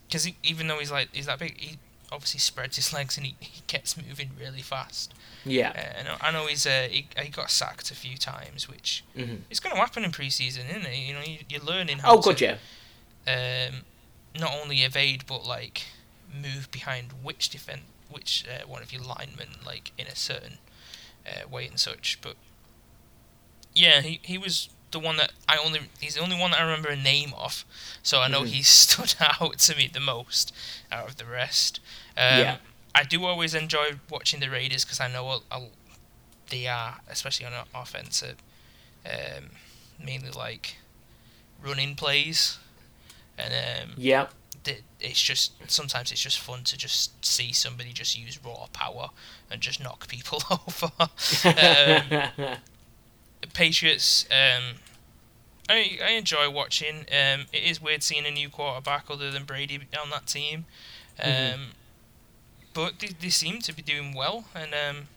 Because 0.06 0.28
even 0.42 0.68
though 0.68 0.78
he's 0.78 0.92
like 0.92 1.08
he's 1.12 1.26
that 1.26 1.38
big, 1.40 1.58
he 1.58 1.78
obviously 2.10 2.40
spreads 2.40 2.76
his 2.76 2.92
legs 2.98 3.16
and 3.16 3.26
he, 3.26 3.34
he 3.40 3.62
gets 3.66 3.96
moving 3.96 4.30
really 4.38 4.62
fast. 4.62 5.12
Yeah. 5.44 5.72
Uh, 5.74 5.98
and 5.98 6.08
I 6.20 6.30
know 6.30 6.46
he's 6.46 6.66
uh, 6.66 6.86
he, 6.90 7.08
he 7.20 7.28
got 7.30 7.50
sacked 7.50 7.90
a 7.90 7.94
few 7.94 8.16
times, 8.16 8.68
which 8.68 9.04
hmm 9.14 9.36
it's 9.50 9.60
going 9.60 9.74
to 9.74 9.80
happen 9.80 10.04
in 10.04 10.12
preseason, 10.12 10.70
isn't 10.70 10.86
it? 10.86 10.96
You 10.96 11.14
know, 11.14 11.20
you, 11.26 11.38
you're 11.48 11.60
learning 11.62 11.98
how 11.98 12.16
Oh, 12.18 12.32
to 12.32 12.44
yeah. 12.44 12.58
um, 13.26 13.82
not 14.38 14.52
only 14.62 14.82
evade 14.82 15.24
but 15.26 15.44
like 15.44 15.86
move 16.32 16.70
behind 16.70 17.12
which 17.22 17.48
defend 17.48 17.82
which 18.10 18.44
uh, 18.48 18.66
one 18.66 18.82
of 18.82 18.92
your 18.92 19.02
linemen 19.02 19.48
like 19.64 19.92
in 19.98 20.06
a 20.06 20.16
certain 20.16 20.58
uh, 21.26 21.48
way 21.48 21.66
and 21.66 21.78
such. 21.78 22.18
But 22.22 22.36
yeah, 23.74 24.00
he 24.00 24.20
he 24.22 24.38
was 24.38 24.68
the 24.90 24.98
one 24.98 25.16
that 25.18 25.32
I 25.48 25.58
only 25.58 25.80
he's 26.00 26.14
the 26.14 26.20
only 26.20 26.38
one 26.38 26.50
that 26.52 26.60
I 26.60 26.64
remember 26.64 26.88
a 26.88 26.96
name 26.96 27.32
of, 27.36 27.64
so 28.02 28.20
I 28.20 28.28
know 28.28 28.42
Mhm. 28.42 28.46
he 28.48 28.62
stood 28.78 29.14
out 29.20 29.58
to 29.58 29.76
me 29.76 29.88
the 29.92 30.00
most 30.00 30.54
out 30.90 31.08
of 31.08 31.16
the 31.16 31.24
rest. 31.26 31.80
Um, 32.16 32.38
Yeah. 32.38 32.56
I 32.94 33.04
do 33.04 33.24
always 33.26 33.54
enjoy 33.54 34.00
watching 34.10 34.40
the 34.40 34.48
Raiders 34.50 34.84
because 34.84 34.98
I 35.00 35.08
know 35.08 35.42
i 35.52 35.68
they 36.50 36.66
are, 36.66 37.00
especially 37.08 37.44
on 37.46 37.52
offense, 37.74 38.22
uh, 38.22 38.32
um, 39.08 39.50
mainly 40.02 40.30
like 40.30 40.78
running 41.62 41.94
plays, 41.94 42.58
and 43.36 43.52
um, 43.52 43.94
Yeah. 43.98 44.28
It's 45.00 45.20
just 45.22 45.52
sometimes 45.70 46.10
it's 46.12 46.20
just 46.20 46.38
fun 46.40 46.64
to 46.64 46.76
just 46.76 47.24
see 47.24 47.52
somebody 47.52 47.92
just 47.92 48.18
use 48.18 48.38
raw 48.44 48.66
power 48.72 49.10
and 49.50 49.60
just 49.60 49.82
knock 49.82 50.08
people 50.08 50.40
over. 50.50 50.92
um, 51.58 52.56
Patriots, 53.54 54.26
um, 54.30 54.74
I 55.68 55.98
I 56.04 56.10
enjoy 56.12 56.50
watching. 56.50 57.00
Um, 57.10 57.46
it 57.52 57.62
is 57.64 57.80
weird 57.80 58.02
seeing 58.02 58.26
a 58.26 58.30
new 58.30 58.48
quarterback 58.48 59.04
other 59.10 59.30
than 59.30 59.44
Brady 59.44 59.78
on 60.02 60.10
that 60.10 60.26
team, 60.26 60.64
um, 61.22 61.30
Mhm. 61.30 61.58
but 62.74 62.98
they, 62.98 63.08
they 63.08 63.28
seem 63.30 63.60
to 63.60 63.72
be 63.72 63.82
doing 63.82 64.14
well. 64.14 64.44
And 64.54 64.72
um, 64.74 65.08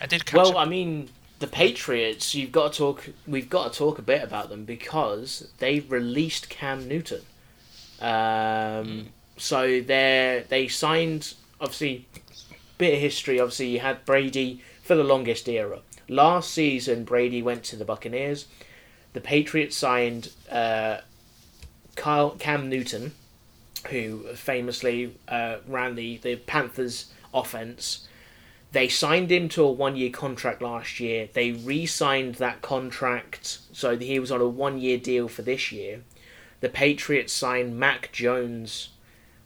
I 0.00 0.06
did 0.06 0.24
catch 0.24 0.36
well, 0.36 0.50
up- 0.50 0.56
I 0.56 0.64
mean, 0.64 1.10
the 1.38 1.46
Patriots. 1.46 2.34
You've 2.34 2.52
got 2.52 2.72
to 2.72 2.78
talk. 2.78 3.08
We've 3.26 3.50
got 3.50 3.72
to 3.72 3.78
talk 3.78 3.98
a 3.98 4.02
bit 4.02 4.22
about 4.22 4.48
them 4.48 4.64
because 4.64 5.48
they 5.58 5.80
released 5.80 6.48
Cam 6.48 6.88
Newton. 6.88 7.22
Um, 8.00 9.08
So 9.36 9.80
they 9.80 10.44
they 10.48 10.68
signed 10.68 11.34
obviously 11.60 12.06
bit 12.78 12.94
of 12.94 13.00
history. 13.00 13.40
Obviously, 13.40 13.68
you 13.68 13.80
had 13.80 14.04
Brady 14.04 14.62
for 14.82 14.94
the 14.94 15.04
longest 15.04 15.48
era. 15.48 15.80
Last 16.08 16.52
season, 16.52 17.04
Brady 17.04 17.42
went 17.42 17.64
to 17.64 17.76
the 17.76 17.84
Buccaneers. 17.84 18.46
The 19.12 19.20
Patriots 19.20 19.76
signed 19.76 20.30
uh, 20.50 20.98
Kyle 21.96 22.30
Cam 22.30 22.68
Newton, 22.68 23.12
who 23.90 24.24
famously 24.34 25.16
uh, 25.26 25.56
ran 25.66 25.94
the, 25.94 26.18
the 26.18 26.36
Panthers 26.36 27.12
offense. 27.32 28.06
They 28.72 28.88
signed 28.88 29.32
him 29.32 29.48
to 29.50 29.64
a 29.64 29.70
one 29.70 29.96
year 29.96 30.10
contract 30.10 30.60
last 30.60 31.00
year. 31.00 31.28
They 31.32 31.52
re 31.52 31.86
signed 31.86 32.36
that 32.36 32.62
contract, 32.62 33.58
so 33.72 33.96
he 33.96 34.18
was 34.18 34.30
on 34.30 34.40
a 34.40 34.48
one 34.48 34.78
year 34.78 34.98
deal 34.98 35.28
for 35.28 35.42
this 35.42 35.72
year. 35.72 36.02
The 36.60 36.68
Patriots 36.68 37.32
signed 37.32 37.78
Mac 37.78 38.10
Jones 38.12 38.90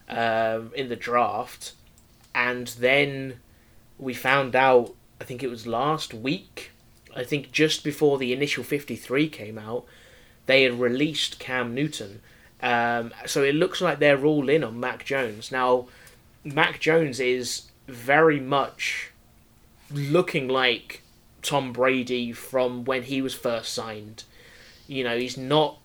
um, 0.09 0.73
in 0.75 0.89
the 0.89 0.97
draft, 0.97 1.73
and 2.35 2.69
then 2.69 3.41
we 3.99 4.15
found 4.15 4.57
out, 4.57 4.95
I 5.21 5.25
think 5.25 5.43
it 5.43 5.51
was 5.51 5.67
last 5.67 6.15
week, 6.15 6.71
I 7.15 7.25
think 7.25 7.53
just 7.53 7.85
before 7.85 8.19
the 8.19 8.33
initial 8.33 8.65
53 8.65 9.29
came 9.29 9.59
out, 9.59 9.85
they 10.47 10.63
had 10.63 10.81
released 10.81 11.39
Cam 11.39 11.75
Newton. 11.75 12.23
Um, 12.63 13.13
so 13.27 13.43
it 13.43 13.55
looks 13.55 13.81
like 13.81 13.99
they're 13.99 14.25
all 14.25 14.49
in 14.49 14.65
on 14.65 14.79
Mac 14.79 15.05
Jones. 15.05 15.51
Now, 15.51 15.87
Mac 16.45 16.81
Jones 16.81 17.21
is 17.21 17.71
very 17.87 18.41
much 18.41 19.11
looking 19.91 20.49
like 20.49 21.03
Tom 21.43 21.73
Brady 21.73 22.33
from 22.33 22.85
when 22.85 23.05
he 23.05 23.23
was 23.23 23.35
first 23.35 23.73
signed. 23.73 24.25
You 24.87 25.05
know, 25.05 25.17
he's 25.19 25.37
not 25.37 25.80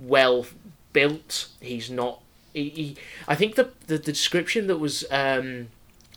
well 0.00 0.46
built. 0.92 1.48
He's 1.60 1.90
not. 1.90 2.20
He, 2.52 2.68
he, 2.70 2.96
I 3.28 3.34
think 3.34 3.54
the, 3.54 3.70
the 3.86 3.98
the 3.98 4.12
description 4.12 4.66
that 4.66 4.78
was 4.78 5.04
um, 5.10 5.68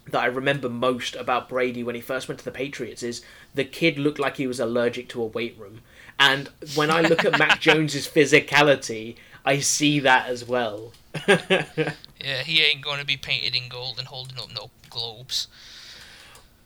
that 0.10 0.21
I 0.21 0.26
remember 0.26 0.69
most 0.69 1.15
about 1.15 1.49
Brady 1.49 1.84
when 1.84 1.95
he 1.95 2.02
first 2.02 2.28
went 2.28 2.39
to 2.39 2.45
the 2.45 2.52
Patriots 2.52 3.04
is 3.04 3.21
the 3.54 3.65
kid 3.65 3.97
looked 3.97 4.19
like 4.19 4.38
he 4.38 4.47
was 4.47 4.60
allergic 4.60 5.10
to 5.10 5.21
a 5.21 5.26
weight 5.26 5.58
room. 5.58 5.82
And 6.19 6.49
when 6.76 6.91
I 6.91 7.02
look 7.02 7.26
at 7.26 7.39
Mac 7.39 7.60
Jones's 7.60 8.08
physicality, 8.08 9.15
I 9.45 9.60
see 9.60 9.99
that 9.99 10.28
as 10.28 10.47
well. 10.47 10.93
yeah, 11.28 12.43
he 12.43 12.62
ain't 12.63 12.82
going 12.82 12.99
to 12.99 13.06
be 13.06 13.17
painted 13.17 13.56
in 13.56 13.69
gold 13.69 13.97
and 13.97 14.08
holding 14.08 14.38
up 14.38 14.54
no 14.54 14.69
globes. 14.89 15.47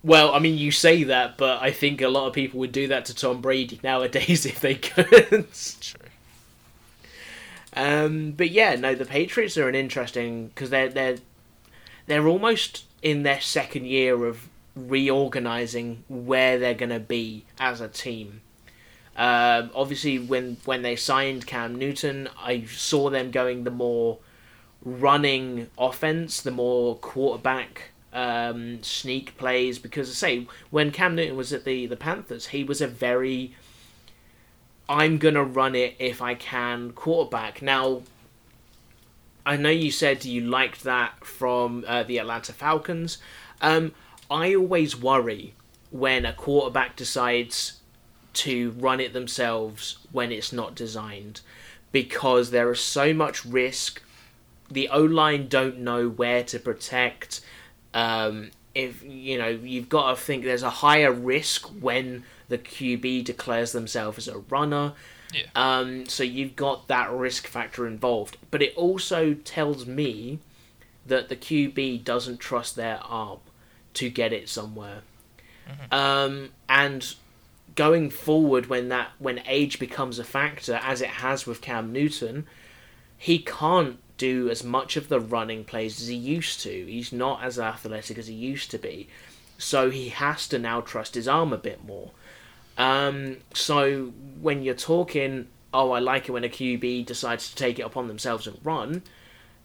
Well, 0.04 0.34
I 0.34 0.40
mean, 0.40 0.58
you 0.58 0.72
say 0.72 1.04
that, 1.04 1.38
but 1.38 1.62
I 1.62 1.72
think 1.72 2.02
a 2.02 2.08
lot 2.08 2.28
of 2.28 2.34
people 2.34 2.60
would 2.60 2.72
do 2.72 2.88
that 2.88 3.06
to 3.06 3.16
Tom 3.16 3.42
Brady 3.42 3.80
nowadays 3.84 4.46
if 4.46 4.60
they 4.60 4.76
could. 4.76 5.48
True. 5.82 6.07
Um, 7.78 8.32
but 8.32 8.50
yeah, 8.50 8.76
no, 8.76 8.96
the 8.96 9.06
Patriots 9.06 9.56
are 9.56 9.70
an 9.70 9.76
interesting 9.76 10.48
because 10.48 10.72
they're 10.72 10.90
they're 10.90 11.18
they're 12.08 12.28
almost 12.28 12.86
in 13.04 13.22
their 13.22 13.40
second 13.40 13.86
year 13.86 14.26
of 14.26 14.50
reorganizing 14.76 16.04
where 16.10 16.58
they're 16.58 16.74
going 16.74 16.90
to 16.90 17.00
be 17.00 17.46
as 17.60 17.80
a 17.80 17.88
team. 17.88 18.42
Um, 19.16 19.70
obviously, 19.76 20.18
when 20.18 20.58
when 20.66 20.82
they 20.82 20.96
signed 20.96 21.46
Cam 21.46 21.76
Newton, 21.76 22.30
I 22.42 22.64
saw 22.64 23.12
them 23.12 23.30
going 23.30 23.64
the 23.64 23.72
more 23.72 24.18
running 24.84 25.70
offense, 25.78 26.42
the 26.42 26.52
more 26.52 26.96
quarterback 26.96 27.92
um, 28.12 28.82
sneak 28.82 29.38
plays. 29.38 29.78
Because 29.78 30.10
I 30.10 30.14
say 30.14 30.48
when 30.72 30.90
Cam 30.90 31.14
Newton 31.14 31.38
was 31.38 31.54
at 31.54 31.64
the 31.64 31.86
the 31.86 31.96
Panthers, 31.96 32.48
he 32.48 32.64
was 32.64 32.82
a 32.82 32.88
very 32.88 33.54
I'm 34.90 35.18
gonna 35.18 35.44
run 35.44 35.76
it 35.76 35.96
if 36.00 36.22
I 36.22 36.36
can 36.36 36.92
quarterback. 36.92 37.62
Now, 37.62 38.04
I 39.46 39.56
know 39.58 39.70
you 39.70 39.92
said 39.92 40.26
you 40.26 40.42
liked 40.42 40.84
that 40.84 41.26
from 41.26 41.86
uh, 41.88 42.04
the 42.04 42.18
Atlanta 42.18 42.54
Falcons. 42.54 43.18
Um, 43.62 43.94
I 44.30 44.54
always 44.56 44.96
worry 45.00 45.54
when 45.90 46.26
a 46.26 46.34
quarterback 46.34 46.96
decides 46.96 47.80
to 48.34 48.72
run 48.72 49.00
it 49.00 49.14
themselves 49.14 50.00
when 50.12 50.32
it's 50.32 50.54
not 50.54 50.76
designed 50.76 51.42
because 51.92 52.52
there 52.52 52.72
is 52.72 52.80
so 52.80 53.14
much 53.14 53.46
risk. 53.46 54.02
The 54.70 54.90
O 54.90 55.02
line 55.02 55.48
don't 55.48 55.80
know 55.80 56.10
where 56.10 56.44
to 56.44 56.60
protect. 56.60 57.42
Um, 57.94 58.52
if 58.76 59.02
you 59.04 59.38
know, 59.38 59.48
you've 59.48 59.90
got 59.90 60.12
to 60.12 60.22
think 60.22 60.44
there's 60.44 60.62
a 60.62 60.70
higher 60.70 61.12
risk 61.12 61.68
when 61.68 62.26
the 62.50 62.58
QB 62.58 63.26
declares 63.26 63.72
themselves 63.72 64.18
as 64.18 64.28
a 64.28 64.40
runner. 64.40 64.94
Yeah. 65.34 65.48
Um, 65.56 66.08
so 66.08 66.24
you've 66.24 66.56
got 66.56 66.88
that 66.88 67.12
risk 67.12 67.48
factor 67.48 67.86
involved. 67.86 68.38
But 68.52 68.62
it 68.62 68.76
also 68.76 69.34
tells 69.34 69.86
me 69.86 70.40
that 71.06 71.30
the 71.30 71.36
QB 71.36 72.04
doesn't 72.04 72.40
trust 72.40 72.76
their 72.76 73.00
arm 73.04 73.40
to 73.96 74.10
get 74.10 74.34
it 74.34 74.50
somewhere. 74.50 75.02
Um, 75.92 76.52
and 76.70 77.14
going 77.76 78.10
forward, 78.10 78.68
when 78.68 78.90
that 78.90 79.10
when 79.20 79.42
age 79.46 79.80
becomes 79.80 80.20
a 80.20 80.24
factor, 80.24 80.80
as 80.82 81.02
it 81.02 81.10
has 81.10 81.46
with 81.46 81.62
Cam 81.62 81.92
Newton, 81.92 82.48
he 83.18 83.40
can't 83.40 84.00
do 84.18 84.50
as 84.50 84.64
much 84.64 84.98
of 84.98 85.10
the 85.10 85.20
running 85.20 85.64
plays 85.64 86.02
as 86.02 86.08
he 86.08 86.16
used 86.16 86.62
to. 86.62 86.86
He's 86.86 87.12
not 87.12 87.44
as 87.44 87.60
athletic 87.60 88.18
as 88.18 88.28
he 88.28 88.34
used 88.34 88.72
to 88.72 88.78
be. 88.78 89.08
So 89.58 89.90
he 89.90 90.10
has 90.10 90.48
to 90.50 90.60
now 90.60 90.82
trust 90.82 91.16
his 91.16 91.28
arm 91.28 91.54
a 91.54 91.58
bit 91.58 91.84
more. 91.84 92.12
Um, 92.78 93.38
so 93.54 94.14
when 94.40 94.64
you're 94.64 94.76
talking, 94.76 95.48
oh, 95.74 95.92
I 95.92 96.00
like 96.00 96.30
it 96.30 96.32
when 96.32 96.44
a 96.44 96.50
QB 96.50 97.06
decides 97.06 97.50
to 97.50 97.56
take 97.56 97.80
it 97.80 97.84
upon 97.84 98.08
themselves 98.08 98.48
and 98.48 98.60
run, 98.64 99.04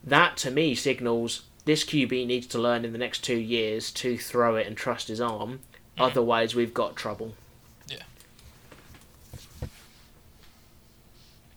that 0.03 0.37
to 0.39 0.51
me 0.51 0.75
signals 0.75 1.43
this 1.65 1.85
QB 1.85 2.27
needs 2.27 2.47
to 2.49 2.59
learn 2.59 2.85
in 2.85 2.93
the 2.93 2.99
next 2.99 3.23
two 3.23 3.37
years 3.37 3.93
to 3.93 4.19
throw 4.19 4.57
it 4.57 4.67
and 4.67 4.77
trust 4.77 5.09
his 5.09 5.21
arm. 5.21 5.61
Otherwise, 5.99 6.55
we've 6.55 6.75
got 6.75 6.97
trouble. 6.97 7.35
Yeah, 7.87 7.99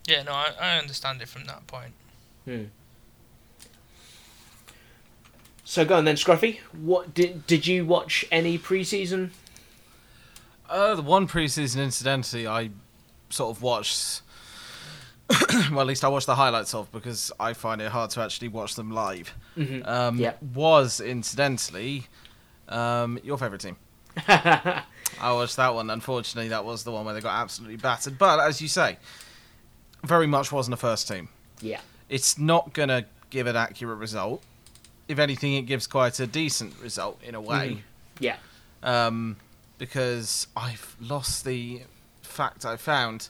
Yeah, 0.07 0.23
no, 0.23 0.33
I, 0.33 0.53
I 0.59 0.77
understand 0.77 1.21
it 1.21 1.29
from 1.29 1.45
that 1.45 1.65
point. 1.67 1.93
Hmm. 2.43 2.65
So 5.63 5.83
go 5.83 5.97
on 5.97 6.05
then, 6.05 6.15
Scruffy. 6.15 6.59
What 6.73 7.13
did 7.13 7.47
did 7.47 7.65
you 7.65 7.85
watch 7.85 8.25
any 8.31 8.59
preseason? 8.59 9.31
Uh, 10.69 10.95
the 10.95 11.01
one 11.01 11.27
preseason, 11.27 11.83
incidentally, 11.83 12.47
I 12.47 12.71
sort 13.29 13.55
of 13.55 13.61
watched. 13.61 14.21
well, 15.71 15.81
at 15.81 15.87
least 15.87 16.03
I 16.03 16.07
watched 16.07 16.27
the 16.27 16.35
highlights 16.35 16.73
of 16.73 16.91
because 16.91 17.31
I 17.39 17.53
find 17.53 17.81
it 17.81 17.91
hard 17.91 18.11
to 18.11 18.21
actually 18.21 18.49
watch 18.49 18.75
them 18.75 18.91
live. 18.91 19.33
Mhm. 19.57 19.87
Um, 19.87 20.17
Yeah. 20.19 20.33
Was 20.53 20.99
incidentally 21.01 22.07
um, 22.69 23.19
your 23.23 23.37
favorite 23.37 23.61
team. 23.61 23.75
I 24.27 24.83
watched 25.21 25.55
that 25.57 25.73
one. 25.73 25.89
Unfortunately, 25.89 26.49
that 26.49 26.63
was 26.65 26.83
the 26.83 26.91
one 26.91 27.05
where 27.05 27.13
they 27.13 27.21
got 27.21 27.33
absolutely 27.39 27.77
battered. 27.77 28.17
But 28.17 28.39
as 28.39 28.61
you 28.61 28.67
say, 28.67 28.97
very 30.03 30.27
much 30.27 30.51
wasn't 30.51 30.73
a 30.75 30.77
first 30.77 31.07
team. 31.07 31.29
Yeah. 31.61 31.79
It's 32.09 32.37
not 32.37 32.73
going 32.73 32.89
to 32.89 33.05
give 33.29 33.47
an 33.47 33.55
accurate 33.55 33.97
result. 33.97 34.43
If 35.07 35.19
anything, 35.19 35.53
it 35.53 35.63
gives 35.63 35.87
quite 35.87 36.19
a 36.19 36.27
decent 36.27 36.75
result 36.81 37.19
in 37.23 37.35
a 37.35 37.41
way. 37.41 37.83
Yeah. 38.19 38.37
Um, 38.83 39.37
because 39.77 40.47
I've 40.55 40.95
lost 40.99 41.45
the 41.45 41.81
fact 42.21 42.65
I 42.65 42.77
found. 42.77 43.29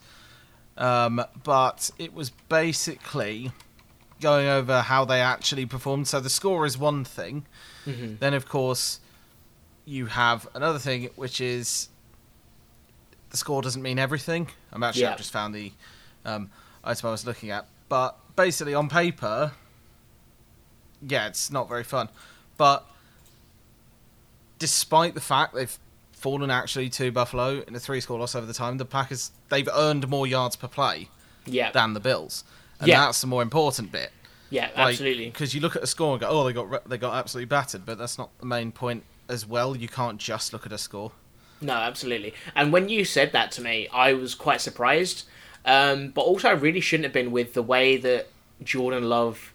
Um, 0.78 1.24
but 1.44 1.90
it 1.98 2.14
was 2.14 2.32
basically 2.50 3.52
going 4.20 4.48
over 4.48 4.82
how 4.82 5.06
they 5.06 5.22
actually 5.22 5.66
performed. 5.66 6.08
So 6.08 6.20
the 6.20 6.30
score 6.30 6.66
is 6.66 6.78
one 6.78 7.04
thing. 7.06 7.46
hmm 7.86 8.16
Then, 8.20 8.34
of 8.34 8.48
course, 8.48 9.00
you 9.86 10.08
have 10.08 10.48
another 10.54 10.80
thing, 10.80 11.10
which 11.16 11.40
is 11.40 11.90
the 13.30 13.38
score 13.38 13.62
doesn't 13.62 13.82
mean 13.82 14.00
everything. 14.00 14.48
I'm 14.72 14.84
actually 14.84 15.04
Yeah. 15.04 15.12
I've 15.12 15.18
just 15.18 15.32
found 15.32 15.54
the 15.54 15.72
um, 16.26 16.50
item 16.84 17.08
I 17.08 17.12
was 17.12 17.26
looking 17.26 17.52
at, 17.52 17.68
but 17.88 18.18
basically 18.36 18.74
on 18.74 18.90
paper, 18.90 19.52
yeah, 21.08 21.28
it's 21.28 21.52
not 21.52 21.70
very 21.70 21.84
fun. 21.84 22.10
But 22.58 22.86
despite 24.60 25.14
the 25.14 25.22
fact 25.22 25.54
they've 25.54 25.78
fallen 26.26 26.50
actually 26.50 26.90
to 26.90 27.12
Buffalo 27.12 27.62
in 27.68 27.76
a 27.76 27.80
three-score 27.80 28.18
loss 28.20 28.34
over 28.34 28.48
the 28.48 28.54
time, 28.54 28.78
the 28.80 28.86
Packers 28.86 29.30
they've 29.50 29.70
earned 29.76 30.08
more 30.08 30.26
yards 30.26 30.56
per 30.56 30.68
play 30.68 31.08
Yeah. 31.46 31.70
than 31.72 31.94
the 31.94 32.00
Bills, 32.00 32.44
and 32.80 32.88
Yeah. 32.88 33.02
that's 33.02 33.22
the 33.22 33.28
more 33.28 33.44
important 33.44 33.92
bit. 33.92 34.12
yeah. 34.50 34.70
Absolutely. 34.76 35.26
Because 35.30 35.54
you 35.54 35.62
look 35.62 35.76
at 35.76 35.84
a 35.84 35.88
score 35.88 36.14
and 36.14 36.22
go, 36.22 36.28
"Oh, 36.28 36.44
they 36.46 36.54
got 36.54 36.90
they 36.90 36.98
got 36.98 37.14
absolutely 37.14 37.46
battered," 37.46 37.86
but 37.86 37.98
that's 38.00 38.18
not 38.18 38.30
the 38.40 38.46
main 38.48 38.72
point 38.72 39.04
as 39.30 39.46
well. 39.46 39.76
You 39.76 39.88
can't 39.88 40.18
just 40.20 40.52
look 40.54 40.66
at 40.66 40.72
a 40.74 40.78
score. 40.80 41.12
No, 41.62 41.74
absolutely. 41.74 42.34
And 42.56 42.74
when 42.74 42.90
you 42.90 43.06
said 43.06 43.32
that 43.34 43.52
to 43.54 43.62
me, 43.62 43.88
I 43.94 44.14
was 44.14 44.34
quite 44.34 44.62
surprised. 44.62 45.24
Um, 45.66 46.10
but 46.10 46.22
also, 46.22 46.50
I 46.50 46.54
really 46.54 46.80
shouldn't 46.82 47.06
have 47.06 47.14
been 47.14 47.32
with 47.32 47.54
the 47.54 47.64
way 47.64 47.98
that 47.98 48.28
Jordan 48.64 49.08
Love 49.10 49.54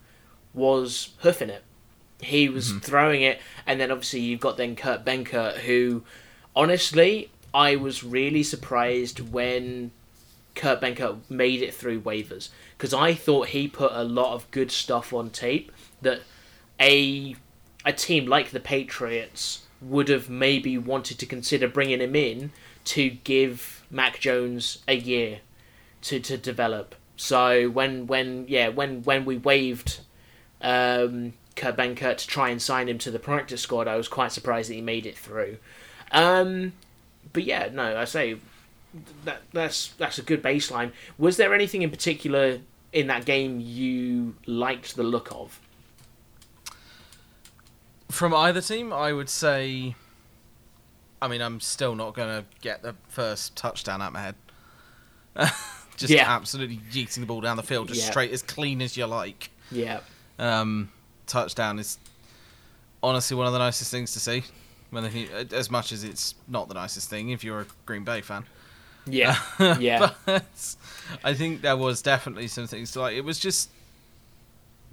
was 0.55 1.11
hoofing 1.19 1.51
it. 1.51 1.63
He 2.21 2.49
was 2.49 2.73
throwing 2.73 3.23
it, 3.23 3.41
and 3.67 3.81
then 3.81 3.91
obviously 3.91 4.21
you've 4.21 4.41
got 4.41 4.57
then 4.57 4.77
Kurt 4.77 5.05
Benkert, 5.05 5.59
who, 5.61 6.03
honestly, 6.55 7.31
I 7.53 7.77
was 7.77 8.05
really 8.05 8.43
surprised 8.43 9.21
when 9.33 9.91
Kurt 10.55 10.81
Benkert 10.81 11.19
made 11.29 11.63
it 11.63 11.75
through 11.75 12.01
waivers 12.01 12.51
because 12.77 12.95
I 12.95 13.15
thought 13.15 13.49
he 13.49 13.69
put 13.69 13.93
a 13.93 14.05
lot 14.05 14.35
of 14.35 14.51
good 14.51 14.71
stuff 14.71 15.13
on 15.13 15.31
tape 15.31 15.73
that 16.03 16.23
a 16.81 17.37
a 17.85 17.93
team 17.93 18.27
like 18.27 18.51
the 18.51 18.61
Patriots 18.61 19.67
would 19.81 20.09
have 20.09 20.29
maybe 20.29 20.77
wanted 20.77 21.19
to 21.19 21.27
consider 21.27 21.67
bringing 21.67 22.01
him 22.01 22.15
in 22.15 22.53
to 22.85 23.11
give 23.11 23.85
Mac 23.91 24.21
Jones 24.21 24.79
a 24.87 24.95
year 24.95 25.41
to, 26.03 26.21
to 26.21 26.37
develop. 26.37 26.95
So 27.17 27.69
when 27.69 28.07
when 28.07 28.47
yeah 28.49 28.69
when 28.69 29.03
when 29.03 29.25
we 29.25 29.37
waived 29.37 30.01
um, 30.61 31.35
Kurt 31.57 31.77
Benkert 31.77 32.19
to 32.19 32.27
try 32.27 32.51
and 32.51 32.61
sign 32.61 32.89
him 32.89 32.99
to 32.99 33.11
the 33.11 33.19
practice 33.19 33.61
squad, 33.61 33.89
I 33.89 33.97
was 33.97 34.09
quite 34.09 34.33
surprised 34.33 34.71
that 34.71 34.75
he 34.75 34.81
made 34.81 35.07
it 35.07 35.17
through. 35.17 35.59
Um, 36.13 36.73
but 37.33 37.45
yeah, 37.45 37.69
no, 37.73 37.97
I 37.97 38.05
say 38.05 38.37
that 39.25 39.43
that's 39.53 39.89
that's 39.99 40.19
a 40.19 40.23
good 40.23 40.43
baseline. 40.43 40.93
Was 41.19 41.37
there 41.37 41.55
anything 41.55 41.83
in 41.83 41.91
particular 41.91 42.59
in 42.93 43.07
that 43.07 43.25
game 43.25 43.61
you 43.61 44.35
liked 44.47 44.97
the 44.97 45.03
look 45.05 45.31
of? 45.31 45.61
From 48.11 48.35
either 48.35 48.61
team, 48.61 48.93
I 48.93 49.13
would 49.13 49.29
say. 49.29 49.95
I 51.23 51.29
mean, 51.29 51.43
I'm 51.43 51.61
still 51.61 51.95
not 51.95 52.15
going 52.15 52.29
to 52.29 52.45
get 52.63 52.83
the 52.83 52.95
first 53.09 53.55
touchdown 53.55 54.01
out 54.01 54.13
my 54.13 54.23
head. 54.23 54.35
just 55.99 56.11
Yeah. 56.13 56.35
absolutely 56.35 56.79
yeeting 56.91 57.21
the 57.21 57.27
ball 57.27 57.43
down 57.43 57.59
the 57.59 57.63
field, 57.63 57.89
just 57.89 58.01
Yeah. 58.01 58.11
straight 58.11 58.33
as 58.33 58.43
clean 58.43 58.81
as 58.81 58.97
you 58.97 59.05
like. 59.07 59.51
Yeah, 59.71 60.01
Um, 60.39 60.91
touchdown 61.27 61.79
is 61.79 61.99
honestly 63.03 63.37
one 63.37 63.47
of 63.47 63.53
the 63.53 63.59
nicest 63.59 63.91
things 63.91 64.13
to 64.15 64.19
see. 64.21 64.43
When 64.91 65.05
they, 65.05 65.29
as 65.53 65.71
much 65.71 65.93
as 65.93 66.03
it's 66.05 66.35
not 66.49 66.69
the 66.69 66.75
nicest 66.75 67.09
thing 67.09 67.31
if 67.31 67.45
you're 67.45 67.61
a 67.61 67.67
Green 67.87 68.03
Bay 68.05 68.21
fan. 68.21 68.45
yeah, 69.07 69.37
yeah. 69.79 70.11
but 70.27 70.45
I 71.25 71.33
think 71.35 71.63
there 71.63 71.77
was 71.77 72.03
definitely 72.03 72.49
some 72.49 72.67
things 72.67 72.91
to 72.93 73.01
like. 73.01 73.17
It 73.17 73.25
was 73.25 73.39
just 73.39 73.71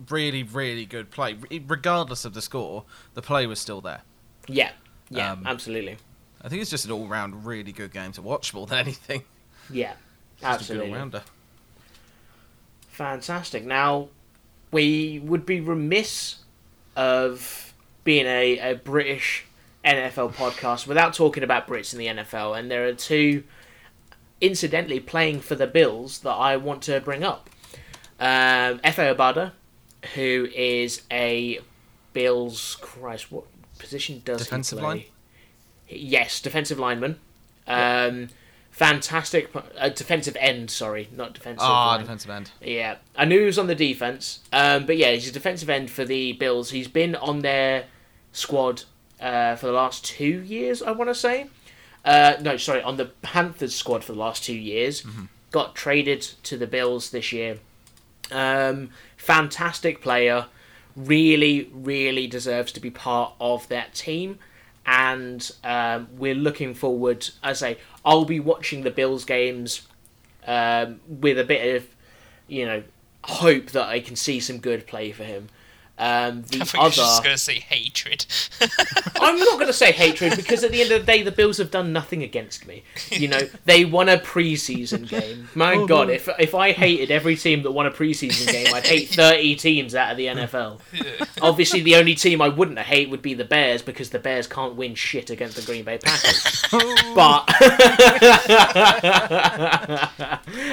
really, 0.10 0.44
really 0.44 0.86
good 0.86 1.10
play. 1.10 1.36
Regardless 1.68 2.26
of 2.26 2.34
the 2.36 2.42
score, 2.42 2.84
the 3.16 3.22
play 3.24 3.48
was 3.48 3.60
still 3.60 3.82
there. 3.82 4.02
Yeah, 4.48 4.72
yeah, 5.10 5.32
Um, 5.32 5.44
absolutely. 5.48 5.98
I 6.42 6.50
think 6.50 6.62
it's 6.62 6.70
just 6.70 6.86
an 6.86 6.92
all-round 6.92 7.46
really 7.46 7.72
good 7.72 7.92
game 7.92 8.12
to 8.14 8.22
watch 8.22 8.54
more 8.54 8.68
than 8.68 8.78
anything. 8.78 9.24
Yeah, 9.72 9.94
Just 10.40 10.44
a 10.44 10.46
good 10.46 10.54
absolutely. 10.54 10.90
all-rounder. 10.92 11.24
Fantastic. 12.90 13.66
Now, 13.66 14.10
we 14.72 15.20
would 15.24 15.46
be 15.46 15.60
remiss 15.60 16.38
of 16.96 17.74
being 18.04 18.28
a, 18.28 18.60
a 18.60 18.74
British 18.76 19.46
NFL 19.88 20.34
podcast 20.34 20.86
without 20.88 21.14
talking 21.14 21.44
about 21.44 21.68
Brits 21.68 21.94
in 21.94 22.00
the 22.00 22.08
NFL, 22.08 22.58
and 22.60 22.70
there 22.70 22.86
are 22.88 22.94
two, 22.94 23.44
incidentally, 24.42 25.00
playing 25.00 25.40
for 25.40 25.56
the 25.56 25.68
Bills 25.68 26.20
that 26.20 26.32
I 26.34 26.58
want 26.58 26.82
to 26.84 27.00
bring 27.00 27.24
up. 27.24 27.50
Um, 28.20 28.80
Efe 28.80 29.16
Obada, 29.16 29.52
who 30.16 30.48
is 30.56 31.04
a 31.12 31.60
Bills. 32.14 32.78
Christ, 32.82 33.32
what 33.32 33.46
position 33.78 34.22
does 34.26 34.40
Defensive 34.40 34.80
he 34.80 34.84
play? 34.84 34.94
line? 34.96 35.04
Yes, 35.90 36.42
defensive 36.42 36.80
lineman. 36.80 37.20
Um, 37.68 38.30
fantastic 38.72 39.50
uh, 39.78 39.90
defensive 39.90 40.36
end. 40.40 40.70
Sorry, 40.70 41.10
not 41.16 41.34
defensive. 41.34 41.62
Ah, 41.66 41.92
line. 41.92 42.02
defensive 42.02 42.30
end. 42.32 42.52
Yeah, 42.62 42.96
I 43.16 43.26
knew 43.26 43.40
he 43.40 43.46
was 43.46 43.60
on 43.60 43.68
the 43.68 43.76
defense, 43.76 44.40
um, 44.52 44.86
but 44.86 44.98
yeah, 44.98 45.12
he's 45.12 45.30
a 45.30 45.32
defensive 45.32 45.70
end 45.70 45.90
for 45.90 46.04
the 46.06 46.34
Bills. 46.34 46.72
He's 46.72 46.88
been 46.88 47.16
on 47.16 47.40
their 47.40 47.86
squad 48.32 48.84
uh, 49.20 49.56
for 49.56 49.68
the 49.68 49.72
last 49.72 50.06
two 50.06 50.42
years, 50.44 50.82
I 50.82 50.92
want 50.92 51.10
to 51.10 51.16
say. 51.16 51.48
Uh, 52.06 52.36
no, 52.42 52.58
sorry, 52.58 52.82
on 52.82 52.98
the 52.98 53.06
Panthers 53.22 53.76
squad 53.76 54.04
for 54.04 54.14
the 54.14 54.20
last 54.20 54.44
two 54.44 54.56
years. 54.56 55.04
Got 55.52 55.76
traded 55.76 56.22
to 56.44 56.58
the 56.58 56.68
Bills 56.68 57.10
this 57.10 57.34
year. 57.34 57.60
Um, 58.32 58.92
fantastic 59.16 60.02
player, 60.02 60.46
really, 60.96 61.70
really 61.74 62.28
deserves 62.28 62.72
to 62.74 62.80
be 62.80 62.90
part 62.90 63.34
of 63.40 63.68
that 63.70 63.94
team. 63.94 64.40
And 64.86 65.50
um, 65.64 66.08
we're 66.18 66.36
looking 66.36 66.74
forward. 66.74 67.30
As 67.44 67.62
I 67.64 67.74
say, 67.74 67.80
I'll 68.06 68.26
be 68.26 68.40
watching 68.40 68.84
the 68.84 68.92
Bills 68.92 69.26
games 69.26 69.88
um, 70.46 71.02
with 71.08 71.38
a 71.38 71.44
bit 71.44 71.76
of, 71.76 71.88
you 72.48 72.66
know, 72.66 72.84
hope 73.24 73.68
that 73.72 73.88
I 73.88 74.00
can 74.00 74.16
see 74.16 74.40
some 74.40 74.60
good 74.60 74.88
play 74.88 75.12
for 75.12 75.26
him. 75.26 75.50
Um, 76.00 76.42
the 76.44 76.60
I 76.62 76.66
thought 76.66 76.84
you 76.84 76.90
just 76.92 77.20
other, 77.20 77.24
going 77.24 77.36
to 77.36 77.42
say 77.42 77.60
hatred. 77.60 78.26
I'm 79.20 79.40
not 79.40 79.56
going 79.56 79.68
to 79.68 79.74
say 79.74 79.92
hatred 79.92 80.36
because 80.36 80.64
at 80.64 80.72
the 80.72 80.82
end 80.82 80.92
of 80.92 81.06
the 81.06 81.12
day, 81.12 81.24
the 81.24 81.32
Bills 81.32 81.58
have 81.58 81.72
done 81.72 81.92
nothing 81.92 82.22
against 82.24 82.68
me. 82.68 82.84
You 83.10 83.28
know, 83.28 83.42
they 83.66 83.84
won 83.86 84.10
a 84.10 84.18
preseason 84.18 85.08
game. 85.08 85.50
My 85.56 85.74
Oh, 85.76 85.88
God, 85.88 86.08
no. 86.08 86.14
if 86.14 86.30
if 86.40 86.56
I 86.56 86.72
hated 86.72 87.12
every 87.12 87.36
team 87.36 87.64
that 87.64 87.72
won 87.72 87.86
a 87.88 87.92
preseason 87.92 88.50
game, 88.52 88.74
I'd 88.74 88.86
hate 88.86 89.10
30 89.10 89.56
teams 89.56 89.96
out 89.96 90.12
of 90.12 90.18
the 90.18 90.28
NFL. 90.28 90.80
Obviously, 91.42 91.82
the 91.82 91.96
only 91.96 92.16
team 92.16 92.42
I 92.42 92.50
wouldn't 92.50 92.80
hate 92.80 93.10
would 93.10 93.22
be 93.22 93.34
the 93.34 93.46
Bears 93.46 93.82
because 93.82 94.10
the 94.12 94.20
Bears 94.20 94.48
can't 94.48 94.76
win 94.76 94.96
shit 94.96 95.30
against 95.30 95.56
the 95.56 95.62
Green 95.64 95.84
Bay 95.84 95.98
Packers. 95.98 96.64
but 97.16 97.48
Did 97.48 97.58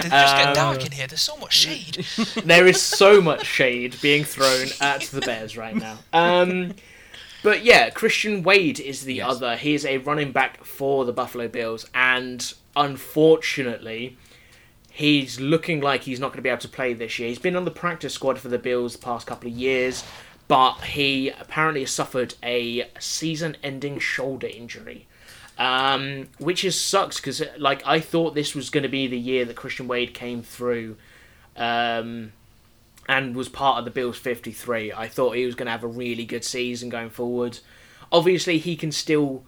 it 0.05 0.11
just 0.11 0.37
get 0.37 0.55
dark 0.55 0.85
in 0.85 0.93
here? 0.93 1.07
There's 1.07 1.21
so 1.21 1.37
much 1.37 1.55
shade. 1.55 2.05
there 2.45 2.67
is 2.67 2.81
so 2.81 3.21
much 3.21 3.45
shade 3.47 3.97
being 4.01 4.25
thrown 4.25 4.69
at 4.81 5.03
the 5.15 5.21
Bears 5.23 5.57
right 5.57 5.75
now. 5.75 5.99
Um, 6.13 6.75
but 7.43 7.65
yeah, 7.65 7.91
Christian 7.91 8.43
Wade 8.43 8.81
is 8.81 9.05
the 9.05 9.15
Yes. 9.15 9.31
other. 9.31 9.57
He 9.57 9.75
is 9.75 9.85
a 9.85 9.99
running 9.99 10.33
back 10.33 10.65
for 10.65 11.05
the 11.05 11.13
Buffalo 11.13 11.49
Bills, 11.49 11.87
and 11.95 12.53
unfortunately, 12.77 14.17
he's 14.91 15.41
looking 15.41 15.81
like 15.81 16.03
he's 16.03 16.21
not 16.21 16.29
going 16.29 16.37
to 16.39 16.43
be 16.43 16.49
able 16.49 16.61
to 16.61 16.69
play 16.69 16.95
this 16.95 17.19
year. 17.19 17.29
He's 17.29 17.39
been 17.39 17.57
on 17.57 17.65
the 17.65 17.71
practice 17.71 18.15
squad 18.15 18.39
for 18.39 18.49
the 18.49 18.59
Bills 18.59 18.93
the 18.95 19.03
past 19.03 19.27
couple 19.27 19.49
of 19.51 19.57
years, 19.57 20.05
but 20.49 20.75
he 20.85 21.31
apparently 21.31 21.85
suffered 21.87 22.35
a 22.43 22.89
season-ending 22.99 23.99
shoulder 23.99 24.47
injury. 24.47 25.07
Um, 25.57 26.29
which 26.39 26.65
is 26.65 26.81
sucks 26.81 27.19
because 27.21 27.41
like 27.59 27.87
I 27.87 28.01
thought 28.01 28.35
this 28.35 28.57
was 28.57 28.71
going 28.71 28.83
to 28.83 28.89
be 28.89 29.07
the 29.07 29.17
year 29.19 29.45
that 29.45 29.55
Christian 29.55 29.87
Wade 29.87 30.13
came 30.13 30.43
through, 30.43 30.97
um, 31.57 32.33
and 33.09 33.37
was 33.37 33.49
part 33.49 33.79
of 33.79 33.85
the 33.85 33.91
Bills 33.91 34.17
53. 34.19 34.93
I 34.93 35.09
thought 35.09 35.37
he 35.37 35.47
was 35.47 35.55
going 35.55 35.67
to 35.67 35.73
have 35.73 35.85
a 35.85 35.89
really 35.89 36.25
good 36.25 36.45
season 36.45 36.89
going 36.89 37.11
forward. 37.11 37.59
Obviously, 38.11 38.59
he 38.59 38.77
can 38.77 38.93
still 38.93 39.45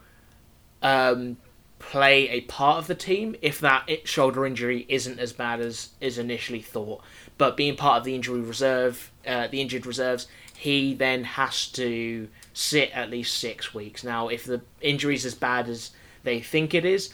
um, 0.83 1.37
play 1.79 2.29
a 2.29 2.41
part 2.43 2.79
of 2.79 2.87
the 2.87 2.95
team 2.95 3.37
if 3.43 3.61
that 3.61 3.89
shoulder 4.05 4.47
injury 4.47 4.87
isn't 4.89 5.19
as 5.19 5.33
bad 5.33 5.61
as 5.61 5.91
is 6.01 6.19
initially 6.19 6.61
thought. 6.61 7.03
But 7.39 7.57
being 7.57 7.77
part 7.77 7.99
of 7.99 8.05
the 8.05 8.15
injury 8.15 8.41
reserve, 8.41 9.11
uh, 9.27 9.47
the 9.49 9.61
injured 9.61 9.87
reserves, 9.87 10.27
he 10.55 10.95
then 10.95 11.25
has 11.25 11.69
to 11.73 12.29
sit 12.55 12.91
at 12.93 13.11
least 13.11 13.39
six 13.39 13.75
weeks. 13.75 14.03
Now, 14.03 14.29
if 14.29 14.45
the 14.45 14.63
injury 14.81 15.15
is 15.15 15.27
as 15.27 15.35
bad 15.35 15.69
as 15.69 15.91
they 16.25 16.41
think 16.41 16.75
it 16.75 16.85
is, 16.85 17.13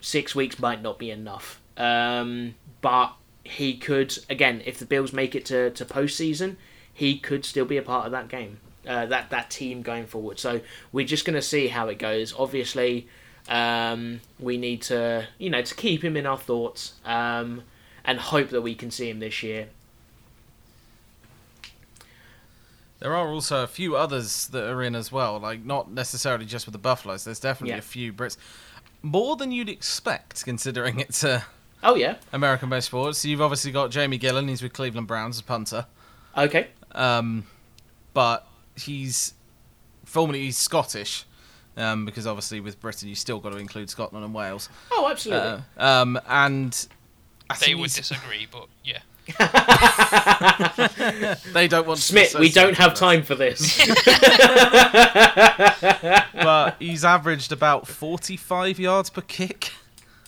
six 0.00 0.34
weeks 0.34 0.58
might 0.58 0.82
not 0.82 0.98
be 0.98 1.10
enough. 1.10 1.60
Um, 1.76 2.54
but 2.80 3.12
he 3.50 3.76
could 3.76 4.18
again, 4.28 4.62
if 4.64 4.78
the 4.78 4.86
Bills 4.86 5.12
make 5.12 5.34
it 5.34 5.44
to 5.46 5.70
to 5.70 5.84
postseason, 5.84 6.56
he 6.92 7.18
could 7.18 7.44
still 7.44 7.64
be 7.64 7.76
a 7.76 7.82
part 7.82 8.06
of 8.06 8.12
that 8.12 8.28
game, 8.28 8.58
uh, 8.86 9.06
that 9.06 9.30
that 9.30 9.50
team 9.50 9.82
going 9.82 10.06
forward. 10.06 10.38
So 10.38 10.60
we're 10.92 11.06
just 11.06 11.24
going 11.24 11.34
to 11.36 11.42
see 11.42 11.68
how 11.68 11.88
it 11.88 11.98
goes. 11.98 12.34
Obviously, 12.38 13.08
um, 13.48 14.20
we 14.38 14.56
need 14.56 14.82
to 14.82 15.26
you 15.38 15.50
know 15.50 15.62
to 15.62 15.74
keep 15.74 16.04
him 16.04 16.16
in 16.16 16.26
our 16.26 16.38
thoughts 16.38 16.94
um, 17.04 17.62
and 18.04 18.18
hope 18.18 18.50
that 18.50 18.62
we 18.62 18.74
can 18.74 18.90
see 18.90 19.08
him 19.10 19.20
this 19.20 19.42
year. 19.42 19.68
There 22.98 23.14
are 23.16 23.28
also 23.28 23.62
a 23.62 23.66
few 23.66 23.96
others 23.96 24.48
that 24.48 24.64
are 24.64 24.82
in 24.82 24.94
as 24.94 25.10
well, 25.10 25.38
like 25.38 25.64
not 25.64 25.90
necessarily 25.90 26.44
just 26.44 26.66
with 26.66 26.74
the 26.74 26.78
Buffaloes. 26.78 27.24
There's 27.24 27.40
definitely 27.40 27.72
Yeah. 27.72 27.78
a 27.78 27.82
few 27.82 28.12
Brits, 28.12 28.36
more 29.02 29.36
than 29.36 29.52
you'd 29.52 29.70
expect, 29.70 30.44
considering 30.44 31.00
it's 31.00 31.24
uh, 31.24 31.42
Oh 31.82 31.94
yeah, 31.94 32.16
American-based 32.32 32.86
sports. 32.86 33.24
You've 33.24 33.40
obviously 33.40 33.72
got 33.72 33.90
Jamie 33.90 34.18
Gillan. 34.18 34.48
He's 34.48 34.62
with 34.62 34.72
Cleveland 34.72 35.06
Browns 35.06 35.36
as 35.36 35.42
punter, 35.42 35.86
okay, 36.36 36.68
um, 36.92 37.44
but 38.14 38.46
he's 38.76 39.32
formerly 40.04 40.40
he's 40.42 40.58
Scottish, 40.58 41.24
um, 41.76 42.04
because 42.04 42.26
obviously 42.26 42.60
with 42.60 42.78
Britain 42.80 43.08
you 43.08 43.14
still 43.14 43.38
got 43.40 43.52
to 43.52 43.58
include 43.58 43.88
Scotland 43.88 44.24
and 44.24 44.34
Wales. 44.34 44.68
oh 44.90 45.08
absolutely. 45.10 45.62
Uh, 45.78 45.84
um, 46.02 46.20
and 46.28 46.86
I 47.48 47.54
They 47.54 47.66
think 47.66 47.78
would 47.78 47.90
he's- 47.90 47.96
disagree, 48.08 48.46
but 48.50 48.66
yeah. 48.84 48.98
they 51.52 51.68
don't 51.68 51.86
want 51.86 52.00
Smith, 52.00 52.34
we 52.38 52.50
don't 52.50 52.76
have 52.76 52.90
with 52.92 52.98
time 52.98 53.22
for 53.22 53.34
this. 53.36 53.78
but 56.34 56.76
he's 56.80 57.04
averaged 57.04 57.52
about 57.52 57.86
45 57.86 58.78
yards 58.80 59.08
per 59.10 59.20
kick 59.20 59.72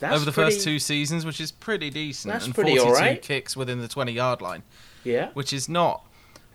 That's 0.03 0.17
over 0.17 0.25
the 0.25 0.33
pretty- 0.33 0.53
first 0.53 0.65
two 0.65 0.79
seasons, 0.79 1.25
which 1.25 1.41
is 1.41 1.51
pretty 1.53 1.89
decent. 1.91 2.33
That's 2.33 2.45
and 2.47 2.55
pretty 2.55 2.77
42 2.77 2.95
alright. 2.95 3.23
kicks 3.23 3.57
within 3.57 3.81
the 3.81 3.89
20 3.89 4.13
yard 4.13 4.41
line, 4.43 4.63
Yeah. 5.05 5.31
which 5.35 5.53
is 5.53 5.69
not 5.69 6.05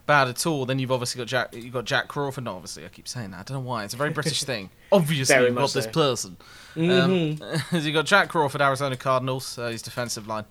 bad 0.06 0.28
at 0.28 0.46
all. 0.46 0.64
Then 0.66 0.78
you've 0.78 0.92
obviously 0.92 1.18
got 1.18 1.28
Jack. 1.28 1.54
You've 1.54 1.72
got 1.72 1.84
Jack 1.84 2.08
Crawford. 2.08 2.44
No, 2.44 2.56
obviously, 2.56 2.84
I 2.84 2.88
keep 2.88 3.08
saying 3.08 3.30
that. 3.32 3.40
I 3.40 3.42
don't 3.42 3.62
know 3.64 3.68
why. 3.68 3.84
It's 3.84 3.94
a 3.94 3.96
very 3.96 4.10
British 4.10 4.42
thing. 4.52 4.70
Obviously, 4.92 5.34
Very 5.34 5.46
you've 5.46 5.54
got 5.56 5.60
much 5.62 5.72
this 5.72 5.84
so. 5.86 5.90
person. 5.90 6.36
Mhm. 6.76 7.42
Um, 7.42 7.62
you've 7.82 7.94
got 7.94 8.06
Jack 8.06 8.28
Crawford, 8.28 8.60
Arizona 8.60 8.96
Cardinals. 8.96 9.58
Uh, 9.58 9.68
he's 9.68 9.82
defensive 9.82 10.26
line, 10.28 10.44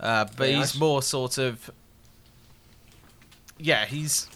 uh, 0.00 0.24
but 0.24 0.36
Very 0.36 0.50
he's 0.54 0.74
nice. 0.74 0.78
more 0.78 1.02
sort 1.02 1.38
of. 1.38 1.70
Yeah, 3.58 3.86
he's. 3.86 4.26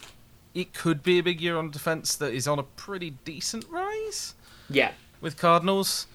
It 0.55 0.73
could 0.73 1.03
be 1.03 1.19
a 1.19 1.23
big 1.23 1.41
year 1.41 1.57
on 1.57 1.71
defense 1.71 2.15
that 2.17 2.33
is 2.33 2.47
on 2.47 2.61
a 2.61 2.63
pretty 2.63 3.11
decent 3.25 3.65
rise 3.71 4.35
yeah. 4.71 4.93
with 5.21 5.37
Cardinals. 5.37 6.07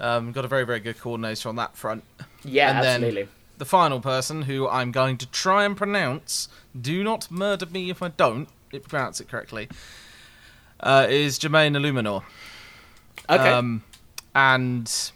Um, 0.00 0.32
got 0.32 0.44
a 0.44 0.48
very, 0.48 0.64
very 0.64 0.80
good 0.80 0.98
coordinator 0.98 1.48
on 1.48 1.56
that 1.56 1.76
front. 1.76 2.02
Yeah, 2.44 2.70
And 2.70 2.84
then- 2.84 2.94
absolutely. 3.04 3.28
The 3.58 3.64
final 3.66 4.00
person, 4.00 4.42
who 4.42 4.66
I'm 4.66 4.90
going 4.90 5.18
to 5.18 5.26
try 5.26 5.66
and 5.66 5.76
pronounce, 5.76 6.48
do 6.80 7.04
not 7.04 7.30
murder 7.30 7.66
me 7.66 7.90
if 7.90 8.02
I 8.02 8.08
don't 8.08 8.48
it, 8.72 8.88
pronounce 8.88 9.20
it 9.20 9.28
correctly, 9.28 9.68
uh, 10.80 11.06
is 11.10 11.38
Jermaine 11.38 11.76
Eluemunor. 11.76 12.22
Okay. 13.28 13.50
Um, 13.50 13.82
and 14.34 15.12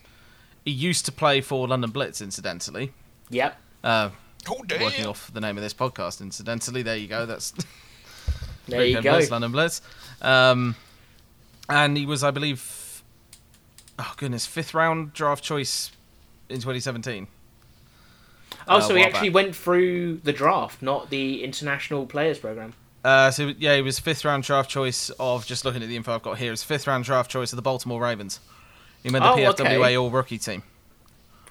he 0.62 0.72
used 0.72 1.07
to 1.07 1.12
play 1.12 1.41
for 1.41 1.66
London 1.68 1.91
Blitz, 1.91 2.20
incidentally. 2.20 2.93
yep. 3.30 3.59
Uh, 3.82 4.11
Oh 4.47 4.62
working 4.78 5.07
off 5.07 5.32
the 5.32 5.41
name 5.41 5.57
of 5.57 5.62
this 5.62 5.72
podcast, 5.72 6.20
incidentally. 6.20 6.82
There 6.82 6.97
you 6.99 7.09
go. 7.09 7.24
That's 7.24 7.55
There 8.68 8.85
you 8.85 9.01
go. 9.01 9.12
Blitz, 9.14 9.30
London 9.30 9.53
Blitz. 9.53 9.80
Um, 10.20 10.76
and 11.70 11.97
he 11.97 12.05
was, 12.05 12.22
I 12.22 12.30
believe, 12.30 12.61
oh 13.99 14.12
goodness, 14.16 14.47
fifth 14.47 14.74
round 14.74 15.12
draft 15.12 15.42
choice 15.45 15.90
in 16.49 16.57
2017. 16.57 17.26
Oh, 18.66 18.76
uh, 18.76 18.80
so 18.80 18.95
he 18.95 19.03
actually 19.03 19.28
back. 19.28 19.34
went 19.34 19.57
through 19.57 20.18
the 20.18 20.32
draft, 20.32 20.80
not 20.82 21.11
the 21.11 21.42
international 21.45 22.07
players 22.07 22.38
program. 22.38 22.72
Uh, 23.05 23.30
so 23.30 23.53
yeah, 23.59 23.76
he 23.76 23.82
was 23.82 23.99
fifth 23.99 24.24
round 24.24 24.45
draft 24.45 24.70
choice 24.70 25.11
of 25.20 25.45
just 25.47 25.64
looking 25.64 25.82
at 25.82 25.88
the 25.88 25.97
info 25.97 26.14
I've 26.14 26.22
got 26.22 26.38
here. 26.38 26.53
It's 26.53 26.62
fifth 26.62 26.86
round 26.86 27.05
draft 27.05 27.30
choice 27.30 27.53
of 27.53 27.57
the 27.57 27.62
Baltimore 27.62 28.01
Ravens. 28.01 28.40
He 29.03 29.11
made 29.11 29.20
the 29.22 29.30
Oh, 29.30 29.36
PFWA 29.36 29.78
okay. 29.80 29.97
All 29.97 30.11
Rookie 30.11 30.38
team. 30.38 30.62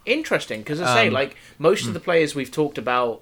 Interesting, 0.05 0.61
because 0.61 0.81
I 0.81 0.93
say, 0.95 1.07
Um, 1.07 1.13
like 1.13 1.35
most 1.59 1.85
of 1.87 1.93
the 1.93 1.99
players 1.99 2.33
we've 2.33 2.51
talked 2.51 2.77
about, 2.79 3.21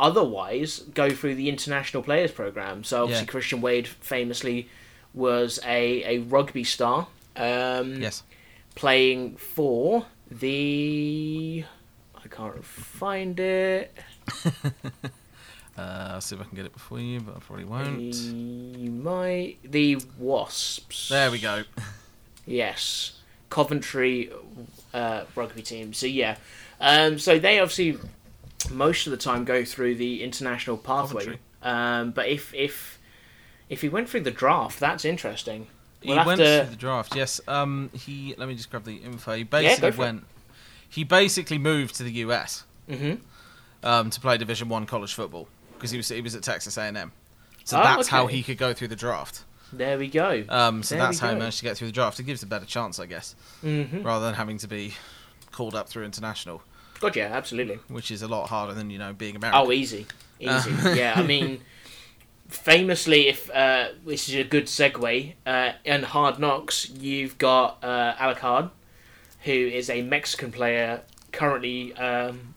otherwise 0.00 0.80
go 0.94 1.10
through 1.10 1.34
the 1.34 1.48
international 1.48 2.02
players 2.02 2.32
program. 2.32 2.82
So 2.84 3.02
obviously 3.02 3.26
Yeah. 3.26 3.30
Christian 3.30 3.60
Wade 3.60 3.86
famously 3.86 4.68
was 5.12 5.60
a 5.64 6.02
a 6.04 6.18
rugby 6.20 6.64
star. 6.64 7.08
Um, 7.36 8.00
Yes. 8.00 8.22
Playing 8.74 9.36
for 9.36 10.06
the 10.30 11.64
I 12.22 12.28
can't 12.28 12.64
find 12.64 13.38
it. 13.40 13.96
Uh, 15.78 16.10
I'll 16.14 16.20
see 16.20 16.34
if 16.34 16.42
I 16.42 16.44
can 16.44 16.56
get 16.56 16.66
it 16.66 16.74
before 16.74 17.00
you, 17.00 17.20
but 17.20 17.36
I 17.36 17.38
probably 17.38 17.64
won't. 17.64 18.14
You 18.14 18.90
might 18.90 19.56
the 19.64 20.02
Wasps. 20.18 21.08
There 21.08 21.30
we 21.30 21.38
go. 21.38 21.62
Yes, 22.46 23.20
Coventry 23.48 24.30
uh, 24.92 25.24
rugby 25.36 25.62
team. 25.62 25.92
So 25.92 26.06
yeah, 26.06 26.36
um, 26.80 27.18
so 27.18 27.38
they 27.38 27.60
obviously 27.60 27.98
most 28.70 29.06
of 29.06 29.12
the 29.12 29.16
time 29.16 29.44
go 29.44 29.64
through 29.64 29.94
the 29.96 30.24
international 30.24 30.76
pathway. 30.76 31.38
Um, 31.62 32.10
but 32.10 32.28
if 32.28 32.52
if 32.54 32.98
if 33.68 33.82
he 33.82 33.88
went 33.88 34.08
through 34.08 34.22
the 34.22 34.32
draft, 34.32 34.80
that's 34.80 35.04
interesting. 35.04 35.68
He 36.02 36.14
went 36.14 36.40
to- 36.40 36.60
through 36.62 36.70
the 36.70 36.76
draft. 36.76 37.14
Yes. 37.14 37.40
Um. 37.46 37.90
He. 37.92 38.34
Let 38.36 38.48
me 38.48 38.54
just 38.54 38.70
grab 38.70 38.84
the 38.84 38.96
info. 38.96 39.34
He 39.34 39.44
go 39.44 39.50
basically 39.50 39.88
it. 39.88 39.98
went. 39.98 40.24
He 40.88 41.04
basically 41.04 41.58
moved 41.58 41.94
to 41.96 42.02
the 42.02 42.10
US 42.24 42.64
hmm 42.88 43.14
um, 43.84 44.10
to 44.10 44.20
play 44.20 44.36
Division 44.36 44.68
One 44.68 44.86
college 44.86 45.14
football 45.14 45.46
because 45.74 45.90
he 45.90 45.96
was 45.96 46.08
he 46.08 46.20
was 46.20 46.34
at 46.34 46.42
Texas 46.42 46.76
A 46.76 46.82
and 46.82 46.96
M. 46.96 47.12
So 47.64 47.78
Oh, 47.78 47.82
that's 47.82 48.08
how 48.08 48.26
he 48.26 48.42
could 48.42 48.58
go 48.58 48.72
through 48.72 48.88
the 48.88 48.96
draft. 48.96 49.44
There 49.72 49.96
we 49.98 50.08
go. 50.08 50.42
Um, 50.48 50.82
so 50.82 50.96
There 50.96 51.04
that's 51.04 51.20
how 51.20 51.28
he 51.30 51.36
managed 51.36 51.58
to 51.58 51.64
get 51.64 51.76
through 51.76 51.86
the 51.88 51.92
draft. 51.92 52.18
It 52.18 52.24
gives 52.24 52.42
a 52.42 52.46
better 52.46 52.66
chance, 52.66 52.98
I 52.98 53.06
guess, 53.06 53.36
hmm 53.60 54.02
rather 54.02 54.24
than 54.26 54.34
having 54.34 54.58
to 54.58 54.66
be 54.68 54.94
called 55.52 55.76
up 55.76 55.88
through 55.88 56.04
international, 56.04 56.62
God, 56.98 57.14
yeah, 57.14 57.26
absolutely. 57.32 57.78
which 57.88 58.10
is 58.10 58.22
a 58.22 58.28
lot 58.28 58.48
harder 58.48 58.74
than 58.74 58.90
you 58.90 58.98
know 58.98 59.12
being 59.12 59.36
American. 59.36 59.60
Oh, 59.64 59.70
easy, 59.70 60.06
easy. 60.40 60.72
Uh. 60.72 60.94
yeah, 60.94 61.12
I 61.16 61.22
mean, 61.22 61.60
famously, 62.50 63.28
if 63.28 63.50
uh, 63.50 63.88
this 64.04 64.28
is 64.28 64.34
a 64.34 64.44
good 64.44 64.66
segue, 64.66 65.34
uh, 65.46 65.72
in 65.84 66.02
Hard 66.02 66.38
Knocks, 66.38 66.90
you've 66.90 67.38
got 67.38 67.78
uh, 67.82 68.14
Alarcón, 68.16 68.70
who 69.44 69.52
is 69.52 69.88
a 69.88 70.02
Mexican 70.02 70.52
player 70.52 71.02
currently 71.32 71.94
um, 71.94 72.54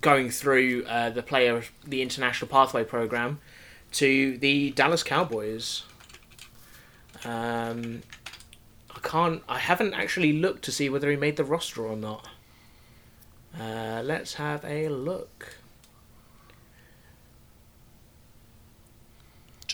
going 0.00 0.30
through 0.30 0.84
uh, 0.86 1.10
the 1.10 1.22
player 1.22 1.62
the 1.86 2.02
international 2.02 2.48
pathway 2.48 2.84
program 2.84 3.40
to 3.92 4.38
the 4.38 4.70
Dallas 4.70 5.02
Cowboys. 5.02 5.84
Um, 7.24 8.02
I 8.94 8.98
can't. 9.02 9.42
I 9.48 9.58
haven't 9.58 9.94
actually 9.94 10.32
looked 10.32 10.64
to 10.64 10.72
see 10.72 10.88
whether 10.88 11.10
he 11.10 11.16
made 11.16 11.36
the 11.36 11.44
roster 11.44 11.86
or 11.86 11.96
not. 11.96 12.28
Uh, 13.58 14.02
let's 14.04 14.34
have 14.34 14.64
a 14.64 14.88
look. 14.88 15.58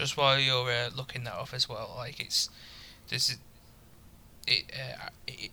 Just 0.01 0.16
while 0.16 0.38
you're 0.38 0.70
uh, 0.70 0.90
looking 0.96 1.24
that 1.24 1.34
up 1.34 1.53
as 1.53 1.68
well, 1.68 1.92
like 1.96 2.18
it's 2.20 2.48
this 3.09 3.28
is 3.30 3.38
it. 4.46 4.64
Uh, 4.72 5.09
it 5.26 5.51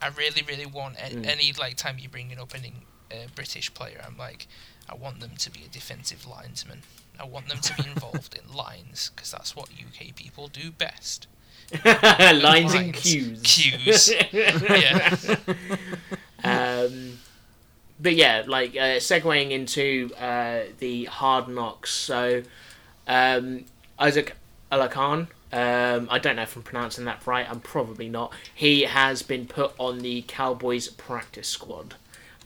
I 0.00 0.08
really, 0.08 0.42
really 0.46 0.66
want 0.66 0.96
a- 0.98 1.10
Mm. 1.14 1.26
any 1.26 1.52
like 1.52 1.76
time 1.76 1.98
you 1.98 2.08
bring 2.08 2.28
bringing 2.28 2.40
up 2.40 2.54
any 2.54 2.72
uh, 3.10 3.26
British 3.34 3.74
player, 3.74 4.00
I'm 4.06 4.16
like, 4.16 4.46
I 4.88 4.94
want 4.94 5.18
them 5.20 5.32
to 5.36 5.50
be 5.50 5.64
a 5.64 5.68
defensive 5.68 6.24
linesman. 6.26 6.82
I 7.18 7.24
want 7.24 7.48
them 7.48 7.58
to 7.58 7.74
be 7.82 7.88
involved 7.94 8.38
in 8.40 8.54
lines 8.54 9.10
because 9.14 9.32
that's 9.32 9.56
what 9.56 9.68
UK 9.70 10.14
people 10.14 10.46
do 10.46 10.70
best. 10.70 11.26
Lines 11.84 12.72
and 12.74 12.94
Lines. 12.94 13.02
cues. 13.02 13.40
Cues. 13.42 14.12
yeah. 14.32 15.16
Um, 16.44 17.18
but 18.00 18.14
yeah, 18.14 18.44
like 18.46 18.70
uh, 18.76 18.98
segueing 19.00 19.50
into 19.50 20.10
uh, 20.18 20.60
the 20.78 21.06
hard 21.06 21.48
knocks. 21.48 21.90
So 21.92 22.42
um, 23.06 23.64
Isaac 23.98 24.34
Alarcón. 24.70 25.28
Um, 25.50 26.08
I 26.10 26.18
don't 26.18 26.36
know 26.36 26.42
if 26.42 26.56
I'm 26.56 26.62
pronouncing 26.62 27.06
that 27.06 27.26
right. 27.26 27.48
I'm 27.48 27.60
probably 27.60 28.08
not. 28.08 28.32
He 28.54 28.82
has 28.82 29.22
been 29.22 29.46
put 29.46 29.72
on 29.78 30.00
the 30.00 30.22
Cowboys 30.22 30.88
practice 30.88 31.48
squad. 31.48 31.94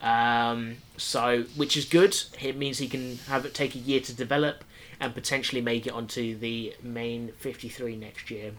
Um, 0.00 0.78
so, 0.96 1.44
which 1.57 1.76
is 1.76 1.84
good. 1.84 2.16
It 2.40 2.57
means 2.57 2.78
he 2.78 2.88
can 2.88 3.18
have 3.28 3.44
it 3.44 3.55
take 3.55 3.74
a 3.74 3.78
year 3.78 4.00
to 4.00 4.14
develop 4.14 4.64
and 5.00 5.14
potentially 5.14 5.61
make 5.61 5.86
it 5.86 5.92
onto 5.92 6.36
the 6.36 6.74
main 6.82 7.32
53 7.38 7.96
next 7.96 8.30
year. 8.30 8.53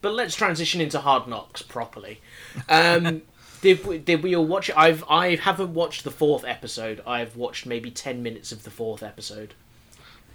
But 0.00 0.14
let's 0.14 0.34
transition 0.34 0.80
into 0.80 1.00
Hard 1.00 1.26
Knocks 1.26 1.62
properly. 1.62 2.20
Um, 2.68 3.22
did 3.60 3.84
we, 3.84 3.98
did 3.98 4.22
we 4.22 4.34
all 4.34 4.46
watch 4.46 4.68
it? 4.68 4.78
I've 4.78 5.04
I 5.08 5.36
haven't 5.36 5.74
watched 5.74 6.04
the 6.04 6.10
fourth 6.10 6.44
episode. 6.44 7.02
I've 7.06 7.36
watched 7.36 7.66
maybe 7.66 7.90
ten 7.90 8.22
minutes 8.22 8.52
of 8.52 8.62
the 8.62 8.70
fourth 8.70 9.02
episode. 9.02 9.54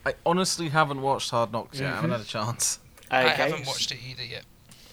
I 0.06 0.14
honestly 0.26 0.70
haven't 0.70 1.02
watched 1.02 1.30
Hard 1.32 1.52
Knocks 1.52 1.80
yet. 1.80 1.92
I 1.92 1.96
haven't 1.96 2.10
Mhm. 2.10 2.14
had 2.14 2.22
a 2.22 2.26
chance. 2.26 2.80
Okay. 3.06 3.16
I 3.18 3.30
haven't 3.30 3.66
watched 3.68 3.92
it 3.92 4.00
either 4.10 4.24
yet. 4.24 4.44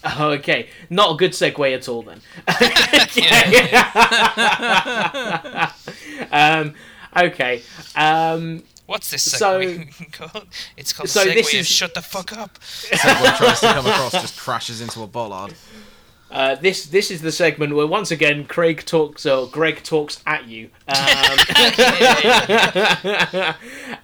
Oh, 0.04 0.30
okay, 0.38 0.68
not 0.88 1.14
a 1.14 1.16
good 1.16 1.32
segue 1.32 1.74
at 1.74 1.88
all 1.88 2.02
then. 2.02 2.20
um, 6.32 6.74
okay. 7.16 7.62
Um, 7.96 8.62
What's 8.86 9.10
this 9.12 9.22
So- 9.22 9.60
called? 10.10 10.48
It's 10.76 10.92
called 10.92 11.08
so 11.08 11.24
Segway 11.24 11.34
this 11.34 11.54
is- 11.54 11.68
Shut 11.68 11.94
the 11.94 12.02
Fuck 12.02 12.36
Up. 12.36 12.58
Segway 12.60 13.36
tries 13.36 13.60
to 13.60 13.66
come 13.72 13.86
across, 13.86 14.12
just 14.12 14.36
crashes 14.36 14.80
into 14.80 15.02
a 15.02 15.06
bollard. 15.06 15.54
Uh, 16.30 16.54
this 16.54 16.86
this 16.86 17.10
is 17.10 17.22
the 17.22 17.32
segment 17.32 17.74
where 17.74 17.86
once 17.86 18.10
again 18.10 18.44
Craig 18.44 18.84
talks 18.86 19.26
or 19.26 19.48
Greg 19.48 19.82
talks 19.82 20.22
at 20.26 20.46
you. 20.46 20.70
Um, 20.86 20.94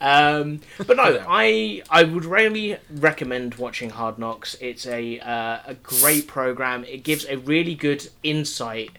um, 0.00 0.60
but 0.86 0.96
no, 0.96 1.24
I 1.28 1.82
I 1.88 2.02
would 2.02 2.24
really 2.24 2.78
recommend 2.90 3.54
watching 3.56 3.90
Hard 3.90 4.18
Knocks. 4.18 4.56
It's 4.60 4.86
a 4.86 5.20
uh, 5.20 5.58
a 5.66 5.74
great 5.74 6.26
program. 6.26 6.84
It 6.84 7.04
gives 7.04 7.24
a 7.26 7.38
really 7.38 7.76
good 7.76 8.08
insight 8.24 8.90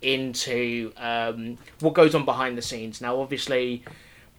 into 0.00 0.92
um, 0.96 1.58
what 1.80 1.94
goes 1.94 2.14
on 2.14 2.24
behind 2.24 2.56
the 2.56 2.62
scenes. 2.62 3.00
Now, 3.00 3.20
obviously, 3.20 3.82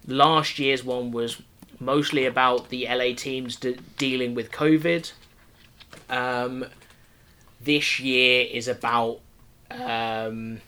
last 0.07 0.57
year's 0.57 0.83
one 0.83 1.11
was 1.11 1.41
mostly 1.79 2.25
about 2.25 2.69
the 2.69 2.87
LA 2.87 3.13
teams 3.13 3.57
de- 3.57 3.77
dealing 3.97 4.35
with 4.35 4.51
COVID. 4.51 5.11
Um, 6.09 6.65
this 7.67 7.99
year 7.99 8.47
is 8.49 8.69
about 8.69 9.19
um, 9.69 10.61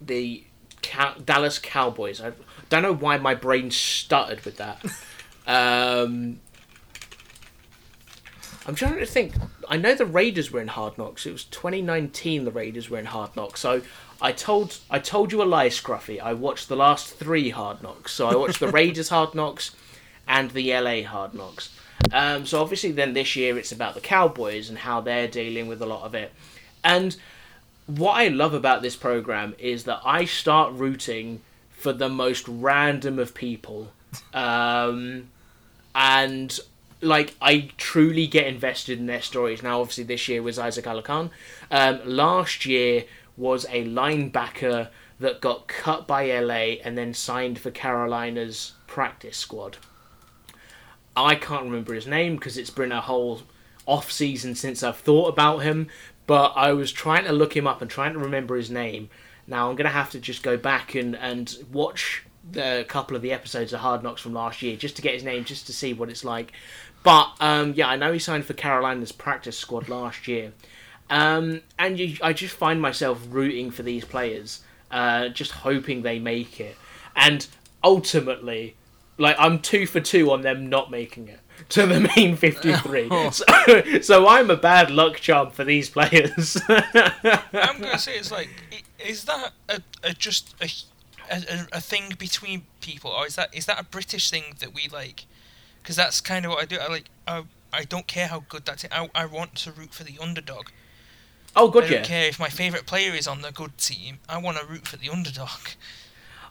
the 0.00 0.42
Cow- 0.80 1.14
Dallas 1.24 1.58
Cowboys. 1.58 2.20
I 2.20 2.32
don't 2.70 2.82
know 2.82 2.94
why 2.94 3.18
my 3.18 3.34
brain 3.34 3.70
stuttered 3.70 4.44
with 4.44 4.56
that. 4.56 4.84
Um, 5.44 6.38
I'm 8.64 8.76
trying 8.76 9.00
to 9.00 9.06
think. 9.06 9.34
I 9.68 9.76
know 9.76 9.92
the 9.96 10.06
Raiders 10.06 10.52
were 10.52 10.60
in 10.60 10.68
Hard 10.68 10.96
Knocks. 10.96 11.26
It 11.26 11.32
was 11.32 11.42
2019. 11.46 12.44
The 12.44 12.52
Raiders 12.52 12.88
were 12.88 13.00
in 13.00 13.06
Hard 13.06 13.34
Knocks. 13.34 13.58
So 13.58 13.82
I 14.20 14.30
told 14.30 14.78
I 14.88 15.00
told 15.00 15.32
you 15.32 15.42
a 15.42 15.44
lie, 15.44 15.66
Scruffy. 15.66 16.20
I 16.20 16.34
watched 16.34 16.68
the 16.68 16.76
last 16.76 17.08
three 17.14 17.50
Hard 17.50 17.82
Knocks. 17.82 18.12
So 18.12 18.28
I 18.28 18.36
watched 18.36 18.60
the 18.60 18.68
Raiders 18.80 19.08
Hard 19.08 19.34
Knocks 19.34 19.72
and 20.28 20.52
the 20.52 20.72
LA 20.72 21.02
Hard 21.02 21.34
Knocks. 21.34 21.76
Um, 22.10 22.46
so 22.46 22.60
obviously, 22.60 22.92
then 22.92 23.12
this 23.14 23.36
year 23.36 23.58
it's 23.58 23.72
about 23.72 23.94
the 23.94 24.00
Cowboys 24.00 24.68
and 24.68 24.78
how 24.78 25.00
they're 25.00 25.28
dealing 25.28 25.68
with 25.68 25.80
a 25.82 25.86
lot 25.86 26.02
of 26.02 26.14
it. 26.14 26.32
And 26.82 27.16
what 27.86 28.12
I 28.12 28.28
love 28.28 28.54
about 28.54 28.82
this 28.82 28.96
program 28.96 29.54
is 29.58 29.84
that 29.84 30.00
I 30.04 30.24
start 30.24 30.72
rooting 30.72 31.40
for 31.70 31.92
the 31.92 32.08
most 32.08 32.46
random 32.48 33.18
of 33.18 33.34
people. 33.34 33.92
Um, 34.32 35.28
and 35.94 36.58
like 37.00 37.34
I 37.40 37.70
truly 37.76 38.26
get 38.26 38.46
invested 38.46 38.98
in 38.98 39.06
their 39.06 39.22
stories. 39.22 39.62
Now, 39.62 39.80
obviously, 39.80 40.04
this 40.04 40.28
year 40.28 40.42
was 40.42 40.58
Isaac 40.58 40.84
Alarcón. 40.84 41.30
Um, 41.70 42.00
last 42.04 42.64
year 42.64 43.04
was 43.36 43.64
a 43.66 43.84
linebacker 43.84 44.88
that 45.18 45.40
got 45.40 45.66
cut 45.68 46.06
by 46.06 46.26
LA 46.26 46.78
and 46.84 46.96
then 46.98 47.14
signed 47.14 47.58
for 47.58 47.70
Carolina's 47.70 48.72
practice 48.86 49.36
squad. 49.36 49.78
I 51.16 51.34
can't 51.34 51.64
remember 51.64 51.94
his 51.94 52.06
name 52.06 52.36
because 52.36 52.56
it's 52.56 52.70
been 52.70 52.92
a 52.92 53.00
whole 53.00 53.42
off 53.86 54.10
season 54.10 54.54
since 54.54 54.82
I've 54.82 54.96
thought 54.96 55.28
about 55.28 55.58
him. 55.58 55.88
But 56.26 56.52
I 56.56 56.72
was 56.72 56.92
trying 56.92 57.24
to 57.24 57.32
look 57.32 57.56
him 57.56 57.66
up 57.66 57.82
and 57.82 57.90
trying 57.90 58.12
to 58.12 58.18
remember 58.18 58.56
his 58.56 58.70
name. 58.70 59.10
Now 59.46 59.68
I'm 59.68 59.76
gonna 59.76 59.90
have 59.90 60.10
to 60.10 60.20
just 60.20 60.42
go 60.42 60.56
back 60.56 60.94
and 60.94 61.16
and 61.16 61.54
watch 61.72 62.22
a 62.56 62.84
couple 62.84 63.16
of 63.16 63.22
the 63.22 63.32
episodes 63.32 63.72
of 63.72 63.80
Hard 63.80 64.02
Knocks 64.02 64.20
from 64.20 64.32
last 64.32 64.62
year 64.62 64.76
just 64.76 64.96
to 64.96 65.02
get 65.02 65.14
his 65.14 65.24
name, 65.24 65.44
just 65.44 65.66
to 65.66 65.72
see 65.72 65.92
what 65.92 66.08
it's 66.08 66.24
like. 66.24 66.52
But 67.02 67.32
um, 67.40 67.74
yeah, 67.74 67.88
I 67.88 67.96
know 67.96 68.12
he 68.12 68.18
signed 68.18 68.44
for 68.44 68.54
Carolina's 68.54 69.12
practice 69.12 69.58
squad 69.58 69.88
last 69.88 70.28
year, 70.28 70.52
um, 71.10 71.62
and 71.78 71.98
you, 71.98 72.16
I 72.22 72.32
just 72.32 72.54
find 72.54 72.80
myself 72.80 73.20
rooting 73.28 73.70
for 73.70 73.82
these 73.82 74.04
players, 74.04 74.62
uh, 74.90 75.28
just 75.28 75.50
hoping 75.50 76.02
they 76.02 76.20
make 76.20 76.60
it, 76.60 76.76
and 77.16 77.46
ultimately, 77.82 78.76
like 79.18 79.36
I'm 79.38 79.60
two 79.60 79.86
for 79.86 80.00
two 80.00 80.30
on 80.30 80.42
them 80.42 80.68
not 80.68 80.90
making 80.90 81.28
it 81.28 81.40
to 81.70 81.86
the 81.86 82.00
main 82.16 82.36
53. 82.36 83.30
so, 83.30 83.44
so 84.02 84.28
I'm 84.28 84.50
a 84.50 84.56
bad 84.56 84.90
luck 84.90 85.16
charm 85.16 85.50
for 85.50 85.64
these 85.64 85.90
players. 85.90 86.60
I'm 86.68 87.80
gonna 87.80 87.98
say 87.98 88.16
it's 88.16 88.30
like, 88.30 88.50
is 89.04 89.24
that 89.24 89.52
a, 89.68 89.80
a 90.02 90.12
just 90.12 90.54
a, 90.60 90.70
a 91.34 91.66
a 91.72 91.80
thing 91.80 92.14
between 92.18 92.62
people, 92.80 93.10
or 93.10 93.26
is 93.26 93.36
that 93.36 93.54
is 93.54 93.66
that 93.66 93.80
a 93.80 93.84
British 93.84 94.30
thing 94.30 94.44
that 94.60 94.74
we 94.74 94.88
like? 94.92 95.26
Because 95.82 95.96
that's 95.96 96.20
kind 96.20 96.44
of 96.44 96.52
what 96.52 96.62
I 96.62 96.66
do. 96.66 96.78
I 96.78 96.88
like. 96.88 97.04
I, 97.26 97.44
I 97.72 97.84
don't 97.84 98.06
care 98.06 98.28
how 98.28 98.44
good 98.48 98.66
that. 98.66 98.84
I 98.92 99.10
I 99.14 99.26
want 99.26 99.54
to 99.56 99.72
root 99.72 99.94
for 99.94 100.04
the 100.04 100.18
underdog. 100.20 100.68
oh, 101.56 101.68
good. 101.68 101.84
I 101.84 101.88
don't 101.88 101.96
yeah. 101.98 102.04
care 102.04 102.28
if 102.28 102.38
my 102.38 102.48
favourite 102.48 102.86
player 102.86 103.12
is 103.12 103.26
on 103.26 103.42
the 103.42 103.50
good 103.50 103.78
team. 103.78 104.18
I 104.28 104.38
want 104.38 104.58
to 104.58 104.66
root 104.66 104.86
for 104.86 104.96
the 104.96 105.08
underdog. 105.08 105.60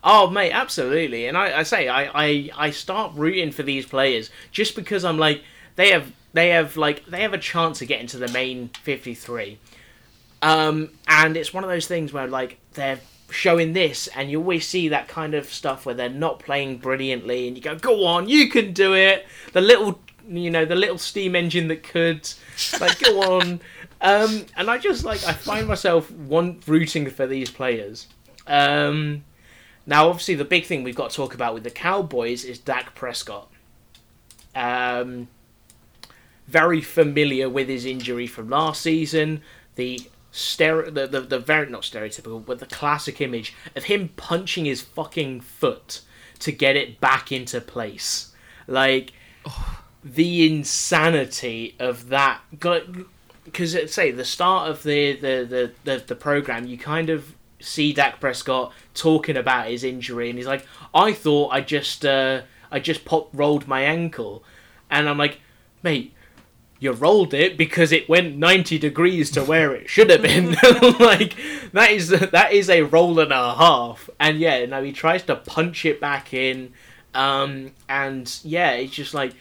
Oh, 0.04 0.30
mate, 0.30 0.52
absolutely. 0.52 1.28
And 1.28 1.38
I, 1.38 1.60
I 1.60 1.64
say, 1.64 1.88
I, 1.88 2.10
I, 2.14 2.50
I 2.56 2.72
start 2.72 3.14
rooting 3.16 3.52
for 3.52 3.64
these 3.64 3.86
players 3.86 4.30
just 4.52 4.76
because 4.76 5.06
I'm 5.06 5.18
like, 5.18 5.44
they 5.76 5.92
have, 5.92 6.12
they 6.34 6.50
have 6.50 6.76
like, 6.76 7.06
they 7.06 7.22
have 7.22 7.34
a 7.34 7.38
chance 7.38 7.82
of 7.82 7.88
getting 7.88 8.08
to 8.08 8.18
the 8.18 8.28
main 8.30 8.70
53. 8.82 9.60
Um, 10.42 10.90
and 11.08 11.38
it's 11.38 11.54
one 11.54 11.64
of 11.64 11.70
those 11.70 11.88
things 11.88 12.12
where 12.14 12.28
like 12.28 12.58
they're 12.74 13.00
showing 13.30 13.74
this, 13.74 14.08
and 14.08 14.30
you 14.30 14.40
always 14.40 14.68
see 14.68 14.90
that 14.90 15.08
kind 15.08 15.34
of 15.34 15.46
stuff 15.46 15.86
where 15.86 15.96
they're 15.96 16.10
not 16.10 16.40
playing 16.40 16.78
brilliantly, 16.78 17.48
and 17.48 17.56
you 17.56 17.64
go, 17.64 17.76
"Go 17.76 18.06
on, 18.06 18.28
you 18.28 18.50
can 18.50 18.74
do 18.74 18.94
it." 18.94 19.26
The 19.54 19.62
little, 19.62 20.00
you 20.28 20.50
know, 20.50 20.66
the 20.66 20.76
little 20.76 20.98
steam 20.98 21.36
engine 21.36 21.68
that 21.70 21.84
could, 21.84 22.28
like, 22.80 23.00
go 23.00 23.22
on. 23.40 23.62
Um, 24.02 24.46
and 24.58 24.70
I 24.70 24.78
just 24.78 25.04
like 25.04 25.24
I 25.26 25.34
find 25.34 25.68
myself 25.68 26.10
one 26.12 26.60
rooting 26.66 27.10
for 27.10 27.28
these 27.28 27.50
players. 27.50 28.08
Um, 28.48 29.24
now, 29.86 30.10
obviously, 30.10 30.36
the 30.36 30.46
big 30.46 30.66
thing 30.66 30.84
we've 30.84 30.96
got 30.96 31.10
to 31.10 31.16
talk 31.16 31.34
about 31.34 31.54
with 31.54 31.64
the 31.64 31.72
Cowboys 31.72 32.44
is 32.44 32.60
Dak 32.60 32.94
Prescott. 32.94 33.50
Um, 34.56 35.28
very 36.48 36.82
familiar 36.82 37.50
with 37.50 37.68
his 37.68 37.86
injury 37.86 38.28
from 38.28 38.50
last 38.50 38.82
season. 38.82 39.42
The 39.76 40.02
stere- 40.32 40.94
the, 40.94 41.08
the, 41.08 41.22
the 41.22 41.40
very 41.40 41.70
not 41.70 41.82
stereotypical, 41.82 42.46
but 42.46 42.60
the 42.60 42.66
classic 42.66 43.22
image 43.22 43.56
of 43.76 43.86
him 43.86 44.10
punching 44.18 44.66
his 44.66 44.82
fucking 44.82 45.42
foot 45.42 46.02
to 46.40 46.52
get 46.52 46.76
it 46.76 47.00
back 47.00 47.32
into 47.32 47.62
place. 47.62 48.34
Like 48.68 49.14
the 50.04 50.46
insanity 50.46 51.76
of 51.80 52.10
that. 52.10 52.42
Because 53.46 53.92
say 53.92 54.12
the 54.12 54.26
start 54.26 54.70
of 54.70 54.84
the 54.84 55.14
the, 55.14 55.46
the, 55.50 55.72
the 55.84 56.04
the 56.06 56.16
program, 56.16 56.68
you 56.68 56.78
kind 56.78 57.10
of 57.10 57.36
see 57.62 57.94
Dak 57.94 58.20
Prescott 58.20 58.74
talking 58.94 59.38
about 59.38 59.68
his 59.68 59.84
injury, 59.84 60.30
and 60.30 60.38
he's 60.38 60.48
like, 60.48 60.66
"I 60.94 61.14
thought 61.14 61.52
I 61.52 61.62
just 61.62 62.06
uh, 62.06 62.42
I 62.72 62.80
just 62.80 63.06
pop 63.06 63.30
rolled 63.34 63.68
my 63.68 63.82
ankle," 63.82 64.44
and 64.90 65.08
I'm 65.08 65.18
like, 65.18 65.40
"Mate." 65.84 66.14
You 66.80 66.94
rolled 66.94 67.36
it 67.36 67.58
because 67.58 67.92
it 67.92 68.10
went 68.10 68.38
ninety 68.38 68.80
degrees 68.80 69.30
to 69.34 69.44
where 69.44 69.72
it 69.76 69.88
should 69.88 70.10
have 70.10 70.24
been. 70.24 70.54
like 71.00 71.36
that 71.74 71.92
is 71.92 72.10
that 72.10 72.54
is 72.54 72.72
a 72.72 72.82
roll 72.82 73.20
and 73.20 73.32
a 73.32 73.54
half. 73.54 74.10
And 74.20 74.40
yeah, 74.40 74.66
no, 74.66 74.82
he 74.82 74.92
tries 74.92 75.22
to 75.26 75.36
punch 75.36 75.86
it 75.86 76.02
back 76.02 76.34
in, 76.34 76.74
um, 77.14 77.74
and 77.88 78.36
yeah, 78.44 78.72
it's 78.72 78.96
just 78.96 79.14
like 79.14 79.36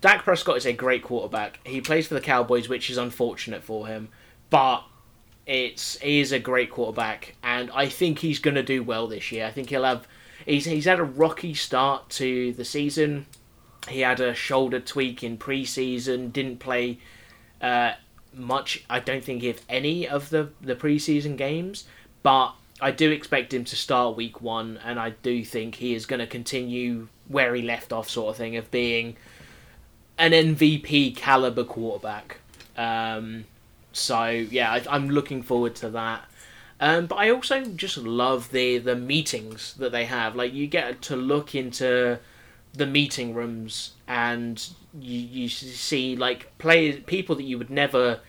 Dak 0.00 0.22
Prescott 0.24 0.58
is 0.58 0.66
a 0.66 0.72
great 0.72 1.02
quarterback. 1.02 1.58
He 1.64 1.80
plays 1.80 2.06
for 2.06 2.14
the 2.14 2.20
Cowboys, 2.20 2.68
which 2.68 2.90
is 2.90 2.98
unfortunate 2.98 3.64
for 3.64 3.86
him, 3.86 4.08
but 4.50 4.84
it's 5.48 5.98
he 5.98 6.20
is 6.20 6.30
a 6.30 6.38
great 6.38 6.70
quarterback, 6.70 7.34
and 7.42 7.70
I 7.72 7.88
think 7.88 8.18
he's 8.18 8.38
going 8.38 8.54
to 8.54 8.62
do 8.62 8.82
well 8.82 9.08
this 9.08 9.32
year. 9.32 9.46
I 9.46 9.50
think 9.50 9.70
he'll 9.70 9.84
have 9.84 10.06
he's 10.44 10.66
he's 10.66 10.84
had 10.84 11.00
a 11.00 11.04
rocky 11.04 11.54
start 11.54 12.10
to 12.10 12.52
the 12.52 12.64
season. 12.64 13.26
He 13.88 14.00
had 14.00 14.20
a 14.20 14.34
shoulder 14.34 14.78
tweak 14.78 15.24
in 15.24 15.38
preseason, 15.38 16.32
didn't 16.32 16.58
play 16.58 16.98
uh, 17.62 17.92
much. 18.34 18.84
I 18.90 19.00
don't 19.00 19.24
think 19.24 19.42
if 19.42 19.64
any 19.70 20.06
of 20.06 20.28
the 20.28 20.50
the 20.60 20.76
preseason 20.76 21.38
games, 21.38 21.86
but 22.22 22.52
I 22.78 22.90
do 22.90 23.10
expect 23.10 23.54
him 23.54 23.64
to 23.64 23.76
start 23.76 24.16
week 24.16 24.42
one, 24.42 24.78
and 24.84 25.00
I 25.00 25.10
do 25.10 25.42
think 25.46 25.76
he 25.76 25.94
is 25.94 26.04
going 26.04 26.20
to 26.20 26.26
continue 26.26 27.08
where 27.26 27.54
he 27.54 27.62
left 27.62 27.90
off, 27.90 28.10
sort 28.10 28.30
of 28.30 28.36
thing, 28.36 28.56
of 28.56 28.70
being 28.70 29.16
an 30.18 30.32
MVP 30.32 31.16
caliber 31.16 31.64
quarterback. 31.64 32.36
Um, 32.76 33.46
so 33.98 34.28
yeah, 34.28 34.72
I, 34.72 34.84
I'm 34.88 35.10
looking 35.10 35.42
forward 35.42 35.74
to 35.76 35.90
that. 35.90 36.24
Um, 36.80 37.06
but 37.06 37.16
I 37.16 37.30
also 37.30 37.64
just 37.64 37.96
love 37.96 38.50
the 38.50 38.78
the 38.78 38.96
meetings 38.96 39.74
that 39.74 39.92
they 39.92 40.04
have. 40.04 40.36
Like 40.36 40.52
you 40.52 40.66
get 40.66 41.02
to 41.02 41.16
look 41.16 41.54
into 41.54 42.18
the 42.74 42.86
meeting 42.86 43.34
rooms 43.34 43.92
and 44.06 44.68
you 45.00 45.18
you 45.18 45.48
see 45.48 46.14
like 46.16 46.56
players 46.58 47.00
people 47.06 47.34
that 47.36 47.44
you 47.44 47.58
would 47.58 47.70
never 47.70 48.20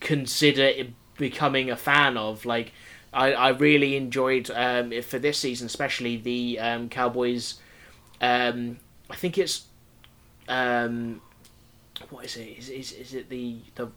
consider 0.00 0.72
becoming 1.16 1.70
a 1.70 1.76
fan 1.76 2.16
of. 2.16 2.44
Like 2.44 2.72
I, 3.12 3.32
I 3.32 3.48
really 3.50 3.96
enjoyed 3.96 4.50
um, 4.50 4.92
for 5.02 5.18
this 5.18 5.38
season, 5.38 5.66
especially 5.66 6.16
the 6.16 6.58
um, 6.58 6.88
Cowboys. 6.88 7.60
Um, 8.20 8.78
I 9.08 9.16
think 9.16 9.38
it's 9.38 9.66
um, 10.48 11.20
what 12.08 12.24
is 12.24 12.36
it? 12.36 12.58
Is 12.58 12.68
is, 12.68 12.92
is 12.92 13.14
it 13.14 13.28
the 13.28 13.58
the? 13.76 13.90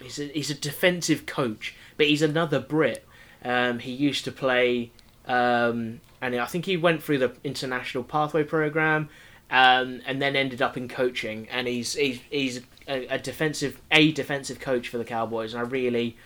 He's 0.00 0.18
a, 0.18 0.24
he's 0.26 0.50
a 0.50 0.54
defensive 0.54 1.26
coach, 1.26 1.74
but 1.96 2.06
he's 2.06 2.22
another 2.22 2.60
Brit. 2.60 3.06
Um, 3.44 3.78
he 3.78 3.92
used 3.92 4.24
to 4.24 4.32
play, 4.32 4.90
um, 5.26 6.00
and 6.20 6.36
I 6.36 6.46
think 6.46 6.64
he 6.64 6.76
went 6.76 7.02
through 7.02 7.18
the 7.18 7.32
international 7.44 8.04
pathway 8.04 8.44
program, 8.44 9.08
um, 9.50 10.00
and 10.06 10.20
then 10.20 10.36
ended 10.36 10.62
up 10.62 10.76
in 10.76 10.88
coaching. 10.88 11.48
And 11.50 11.66
he's 11.66 11.94
he's 11.94 12.20
he's 12.30 12.60
a, 12.88 13.06
a 13.06 13.18
defensive 13.18 13.80
a 13.90 14.12
defensive 14.12 14.60
coach 14.60 14.88
for 14.88 14.98
the 14.98 15.04
Cowboys, 15.04 15.54
and 15.54 15.60
I 15.62 15.68
really, 15.68 16.16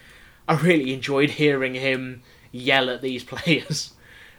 I 0.46 0.54
really 0.54 0.94
enjoyed 0.94 1.30
hearing 1.30 1.74
him 1.74 2.22
yell 2.52 2.88
at 2.88 3.02
these 3.02 3.24
players 3.24 3.92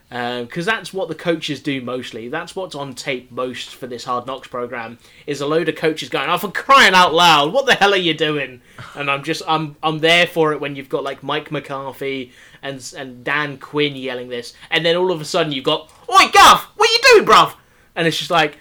because 0.10 0.68
um, 0.68 0.76
that's 0.76 0.92
what 0.92 1.08
the 1.08 1.16
coaches 1.16 1.62
do 1.62 1.82
mostly. 1.82 2.30
That's 2.30 2.56
what's 2.56 2.74
on 2.74 2.96
tape 2.96 3.32
most 3.32 3.76
for 3.76 3.86
this 3.86 4.06
Hard 4.06 4.26
Knocks 4.26 4.48
program 4.48 4.98
is 5.28 5.40
a 5.40 5.46
load 5.46 5.70
of 5.70 5.76
coaches 5.76 6.10
going, 6.10 6.30
"Oh, 6.30 6.38
for 6.40 6.50
crying 6.50 6.96
out 6.96 7.14
loud, 7.14 7.54
what 7.54 7.68
the 7.68 7.76
hell 7.76 7.94
are 7.94 7.98
you 7.98 8.16
doing?" 8.16 8.62
And 8.96 9.12
I'm 9.12 9.24
just, 9.24 9.44
I'm, 9.48 9.76
I'm 9.84 10.00
there 10.00 10.26
for 10.26 10.52
it 10.52 10.60
when 10.60 10.76
you've 10.76 10.90
got 10.90 11.04
like 11.04 11.22
Mike 11.22 11.52
McCarthy 11.52 12.32
and 12.64 12.94
and 12.98 13.24
Dan 13.24 13.60
Quinn 13.60 13.96
yelling 13.96 14.30
this, 14.30 14.54
and 14.72 14.84
then 14.84 14.96
all 14.96 15.12
of 15.12 15.22
a 15.22 15.26
sudden 15.26 15.52
you've 15.52 15.64
got, 15.64 15.92
"Oi, 16.10 16.28
Guff, 16.34 16.66
what 16.76 16.90
are 16.90 16.94
you 16.94 17.00
doing, 17.14 17.28
bruv?" 17.28 17.54
And 17.96 18.08
it's 18.08 18.18
just 18.18 18.32
like, 18.32 18.58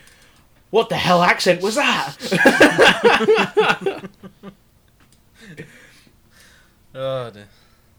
what 0.71 0.91
the 0.91 0.97
hell 0.97 1.23
accent 1.23 1.63
was 1.63 1.77
that? 1.77 2.17
oh 6.95 7.31
dear. 7.31 7.49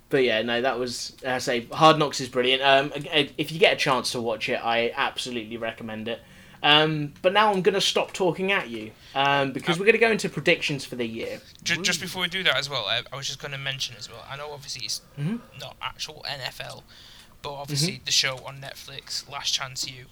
But 0.10 0.24
yeah, 0.24 0.42
no, 0.42 0.62
that 0.62 0.80
was 0.80 1.16
I 1.26 1.38
say 1.38 1.66
Hard 1.72 2.00
Knocks 2.00 2.20
is 2.20 2.30
brilliant. 2.30 2.64
Um, 2.64 2.92
if 3.38 3.52
you 3.52 3.60
get 3.60 3.74
a 3.74 3.76
chance 3.76 4.12
to 4.14 4.22
watch 4.22 4.50
it, 4.50 4.60
I 4.64 4.92
absolutely 4.96 5.58
recommend 5.58 6.08
it. 6.08 6.20
Um, 6.62 7.14
but 7.22 7.32
now 7.32 7.54
I'm 7.54 7.62
going 7.62 7.76
to 7.76 7.82
stop 7.82 8.12
talking 8.12 8.52
at 8.52 8.70
you 8.70 8.92
um, 9.16 9.54
because 9.54 9.80
we're 9.80 9.86
going 9.86 9.94
to 9.94 10.00
go 10.00 10.12
into 10.12 10.28
predictions 10.28 10.84
for 10.84 10.96
the 10.96 11.06
year. 11.06 11.40
Just, 11.64 11.84
just 11.84 12.02
before 12.02 12.24
we 12.24 12.28
do 12.28 12.44
that 12.44 12.58
as 12.58 12.70
well, 12.70 12.86
I, 12.86 13.02
I 13.14 13.16
was 13.16 13.28
just 13.28 13.40
going 13.40 13.54
to 13.54 13.58
mention 13.58 13.96
as 13.98 14.10
well. 14.10 14.26
I 14.30 14.36
know 14.36 14.52
obviously 14.52 14.86
it's 14.86 15.02
mm-hmm. 15.18 15.38
not 15.60 15.78
actual 15.82 16.26
NFL, 16.28 16.84
but 17.42 17.54
obviously 17.54 17.94
mm-hmm. 17.94 18.06
the 18.06 18.12
show 18.12 18.40
on 18.46 18.58
Netflix, 18.58 19.30
Last 19.30 19.54
Chance 19.54 19.90
U, 19.90 20.06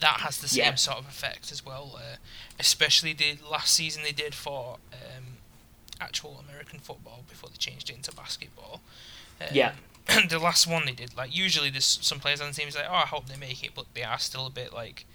that 0.00 0.20
has 0.20 0.38
the 0.38 0.48
same 0.48 0.64
yeah. 0.64 0.74
sort 0.74 0.98
of 0.98 1.06
effect 1.06 1.50
as 1.50 1.64
well. 1.64 1.96
Uh, 1.96 2.16
especially 2.60 3.12
the 3.12 3.38
last 3.50 3.72
season 3.72 4.02
they 4.04 4.12
did 4.12 4.34
for 4.34 4.78
um, 4.92 5.38
actual 6.00 6.44
American 6.48 6.78
football 6.78 7.24
before 7.28 7.50
they 7.50 7.56
changed 7.56 7.90
it 7.90 7.96
into 7.96 8.12
basketball. 8.12 8.80
Um, 9.50 9.54
yeah. 9.56 9.72
the 10.28 10.38
last 10.38 10.66
one 10.66 10.84
they 10.84 10.92
did, 10.92 11.16
like 11.16 11.34
usually 11.34 11.70
there's 11.70 11.98
some 12.02 12.20
players 12.20 12.40
on 12.40 12.48
the 12.48 12.54
team 12.54 12.68
is 12.68 12.76
like, 12.76 12.86
oh, 12.88 12.94
I 12.94 13.06
hope 13.06 13.26
they 13.26 13.36
make 13.36 13.64
it, 13.64 13.70
but 13.74 13.86
they 13.94 14.02
are 14.02 14.18
still 14.18 14.46
a 14.46 14.50
bit 14.50 14.72
like 14.72 15.06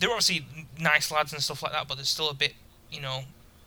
they're 0.00 0.10
obviously 0.10 0.46
nice 0.78 1.12
lads 1.12 1.32
and 1.32 1.42
stuff 1.42 1.62
like 1.62 1.72
that, 1.72 1.86
but 1.86 1.96
they're 1.96 2.04
still 2.04 2.30
a 2.30 2.34
bit, 2.34 2.54
you 2.90 3.00
know, 3.00 3.24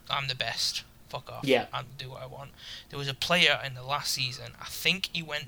I'm 0.10 0.28
the 0.28 0.36
best. 0.36 0.84
Fuck 1.08 1.32
off. 1.32 1.46
Yeah. 1.46 1.68
And 1.72 1.86
do 1.98 2.10
what 2.10 2.24
I 2.24 2.26
want. 2.26 2.52
There 2.90 2.98
was 2.98 3.08
a 3.08 3.14
player 3.14 3.60
in 3.64 3.76
the 3.76 3.84
last 3.84 4.14
season. 4.14 4.54
I 4.60 4.66
think 4.66 5.10
he 5.14 5.22
went. 5.22 5.46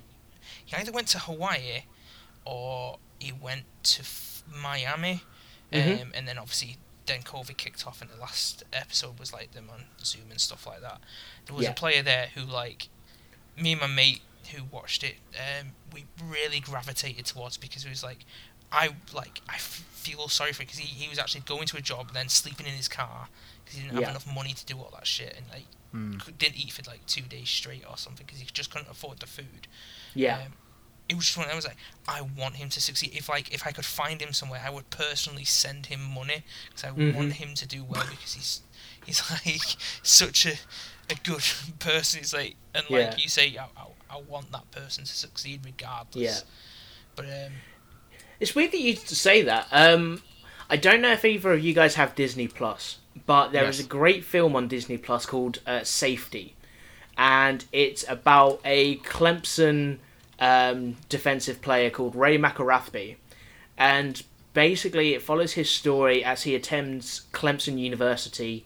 He 0.64 0.76
either 0.76 0.92
went 0.92 1.08
to 1.10 1.20
Hawaii, 1.20 1.86
or 2.46 3.00
he 3.20 3.32
went 3.32 3.64
to 3.84 4.02
f- 4.02 4.44
Miami, 4.48 5.24
mm-hmm. 5.72 6.04
um, 6.04 6.12
and 6.14 6.28
then 6.28 6.38
obviously 6.38 6.78
then 7.08 7.22
COVID 7.22 7.58
kicked 7.58 7.86
off, 7.88 8.00
and 8.00 8.12
the 8.12 8.22
last 8.22 8.64
episode 8.72 9.20
was 9.20 9.34
like 9.34 9.54
them 9.54 9.70
on 9.72 9.86
Zoom 10.04 10.30
and 10.30 10.40
stuff 10.40 10.68
like 10.68 10.82
that. 10.82 11.02
There 11.48 11.56
was 11.56 11.66
yeah. 11.66 11.72
a 11.72 11.74
player 11.74 12.04
there 12.04 12.28
who 12.36 12.42
like 12.42 12.90
me 13.58 13.72
and 13.72 13.82
my 13.82 13.88
mate 13.88 14.22
who 14.54 14.64
watched 14.72 15.04
it, 15.04 15.16
um, 15.36 15.70
we 15.94 16.06
really 16.24 16.60
gravitated 16.60 17.26
towards 17.26 17.58
because 17.58 17.86
it 17.86 17.90
was 17.90 18.04
like, 18.04 18.26
I 18.72 18.90
like 19.14 19.42
I 19.48 19.58
feel 19.58 20.28
sorry 20.28 20.52
for 20.52 20.64
him 20.64 20.68
because 20.68 20.80
he, 20.80 20.88
he 20.88 21.10
was 21.10 21.18
actually 21.18 21.42
going 21.42 21.66
to 21.68 21.78
a 21.78 21.82
job 21.82 22.08
and 22.08 22.16
then 22.16 22.30
sleeping 22.30 22.66
in 22.66 22.74
his 22.74 22.88
car 22.88 23.28
because 23.64 23.80
he 23.80 23.86
didn't 23.86 24.00
have 24.00 24.10
enough 24.10 24.36
money 24.36 24.54
to 24.54 24.66
do 24.66 24.78
all 24.78 24.92
that 24.94 25.08
shit 25.08 25.36
and 25.36 25.46
like 25.52 25.66
mm. 25.94 26.38
didn't 26.38 26.58
eat 26.58 26.72
for 26.72 26.84
like 26.90 27.06
two 27.06 27.22
days 27.22 27.50
straight 27.50 27.84
or 27.90 27.98
something 27.98 28.26
because 28.26 28.40
he 28.40 28.48
just 28.52 28.72
couldn't 28.72 28.90
afford 28.90 29.20
the 29.20 29.28
food. 29.28 29.68
Yeah. 30.14 30.38
Um, 30.38 30.54
it 31.08 31.16
was 31.16 31.26
just 31.26 31.38
one 31.38 31.48
I 31.48 31.56
was 31.56 31.66
like, 31.66 31.78
I 32.08 32.22
want 32.22 32.56
him 32.56 32.70
to 32.70 32.82
succeed. 32.82 33.12
If 33.14 33.30
like 33.30 33.54
if 33.54 33.66
I 33.66 33.72
could 33.72 33.86
find 33.86 34.22
him 34.22 34.34
somewhere, 34.34 34.62
I 34.66 34.70
would 34.70 34.90
personally 34.90 35.46
send 35.46 35.88
him 35.88 36.02
money 36.02 36.44
because 36.70 36.84
I 36.84 36.90
mm-hmm. 36.90 37.16
want 37.16 37.34
him 37.34 37.54
to 37.56 37.68
do 37.68 37.84
well 37.84 38.04
because 38.10 38.34
he's 38.34 38.62
he's 39.06 39.32
like 39.46 39.76
such 40.02 40.46
a 40.46 40.56
a 41.10 41.16
good 41.16 41.44
person. 41.80 42.22
It's 42.22 42.34
like 42.34 42.56
and 42.74 42.84
like 42.90 43.02
yeah. 43.02 43.16
you 43.18 43.30
say, 43.30 43.58
I, 43.58 43.66
I, 43.78 44.18
I, 44.18 44.22
want 44.22 44.52
that 44.52 44.70
person 44.72 45.04
to 45.04 45.14
succeed 45.14 45.62
regardless. 45.64 46.16
Yeah. 46.16 46.40
But 47.16 47.26
um, 47.26 47.54
it's 48.40 48.56
weird 48.56 48.72
that 48.72 48.80
you 48.80 48.96
say 48.96 49.42
that. 49.44 49.68
Um, 49.72 50.22
I 50.70 50.78
don't 50.78 51.02
know 51.02 51.12
if 51.12 51.24
either 51.24 51.54
of 51.54 51.64
you 51.64 51.74
guys 51.74 51.96
have 51.96 52.16
Disney 52.16 52.48
Plus, 52.48 52.98
but 53.26 53.52
there 53.52 53.64
yes. 53.64 53.80
is 53.80 53.86
a 53.86 53.88
great 53.88 54.24
film 54.24 54.56
on 54.56 54.68
Disney 54.68 54.98
Plus 54.98 55.26
called 55.26 55.60
uh, 55.66 55.84
Safety, 55.84 56.56
and 57.18 57.66
it's 57.72 58.04
about 58.10 58.60
a 58.66 58.98
Clemson 58.98 60.00
um, 60.40 60.98
defensive 61.08 61.62
player 61.62 61.90
called 61.90 62.16
Ray 62.16 62.38
McElrathbey, 62.38 63.16
and 63.78 64.24
basically 64.54 65.14
it 65.14 65.22
follows 65.22 65.54
his 65.54 65.70
story 65.70 66.24
as 66.24 66.44
he 66.44 66.56
attends 66.56 67.28
Clemson 67.32 67.78
University, 67.78 68.66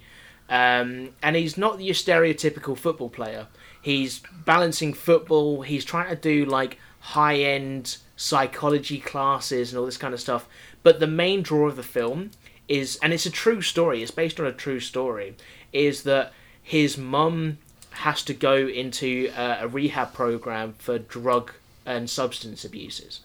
um, 0.49 1.09
and 1.21 1.35
he's 1.35 1.57
not 1.57 1.79
your 1.81 1.95
stereotypical 1.95 2.77
football 2.77 3.09
player. 3.09 3.47
He's 3.81 4.21
balancing 4.45 4.93
football. 4.93 5.61
He's 5.61 5.85
trying 5.85 6.09
to 6.09 6.15
do 6.15 6.45
like 6.45 6.77
high 6.99 7.37
end 7.37 7.97
psychology 8.15 8.99
classes 8.99 9.71
and 9.71 9.79
all 9.79 9.85
this 9.85 9.97
kind 9.97 10.13
of 10.13 10.19
stuff. 10.19 10.47
But 10.83 10.99
the 10.99 11.07
main 11.07 11.43
draw 11.43 11.67
of 11.67 11.75
the 11.75 11.83
film 11.83 12.31
is, 12.67 12.99
and 13.01 13.13
it's 13.13 13.25
a 13.25 13.31
true 13.31 13.61
story. 13.61 14.01
It's 14.01 14.11
based 14.11 14.39
on 14.39 14.45
a 14.45 14.51
true 14.51 14.79
story. 14.79 15.35
Is 15.71 16.03
that 16.03 16.33
his 16.61 16.97
mum 16.97 17.59
has 17.91 18.23
to 18.23 18.33
go 18.33 18.55
into 18.55 19.31
a, 19.35 19.59
a 19.61 19.67
rehab 19.67 20.13
program 20.13 20.73
for 20.77 20.99
drug 20.99 21.51
and 21.85 22.09
substance 22.09 22.63
abuses. 22.63 23.21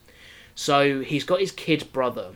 So 0.55 1.01
he's 1.01 1.25
got 1.25 1.41
his 1.41 1.53
kid 1.53 1.93
brother, 1.93 2.33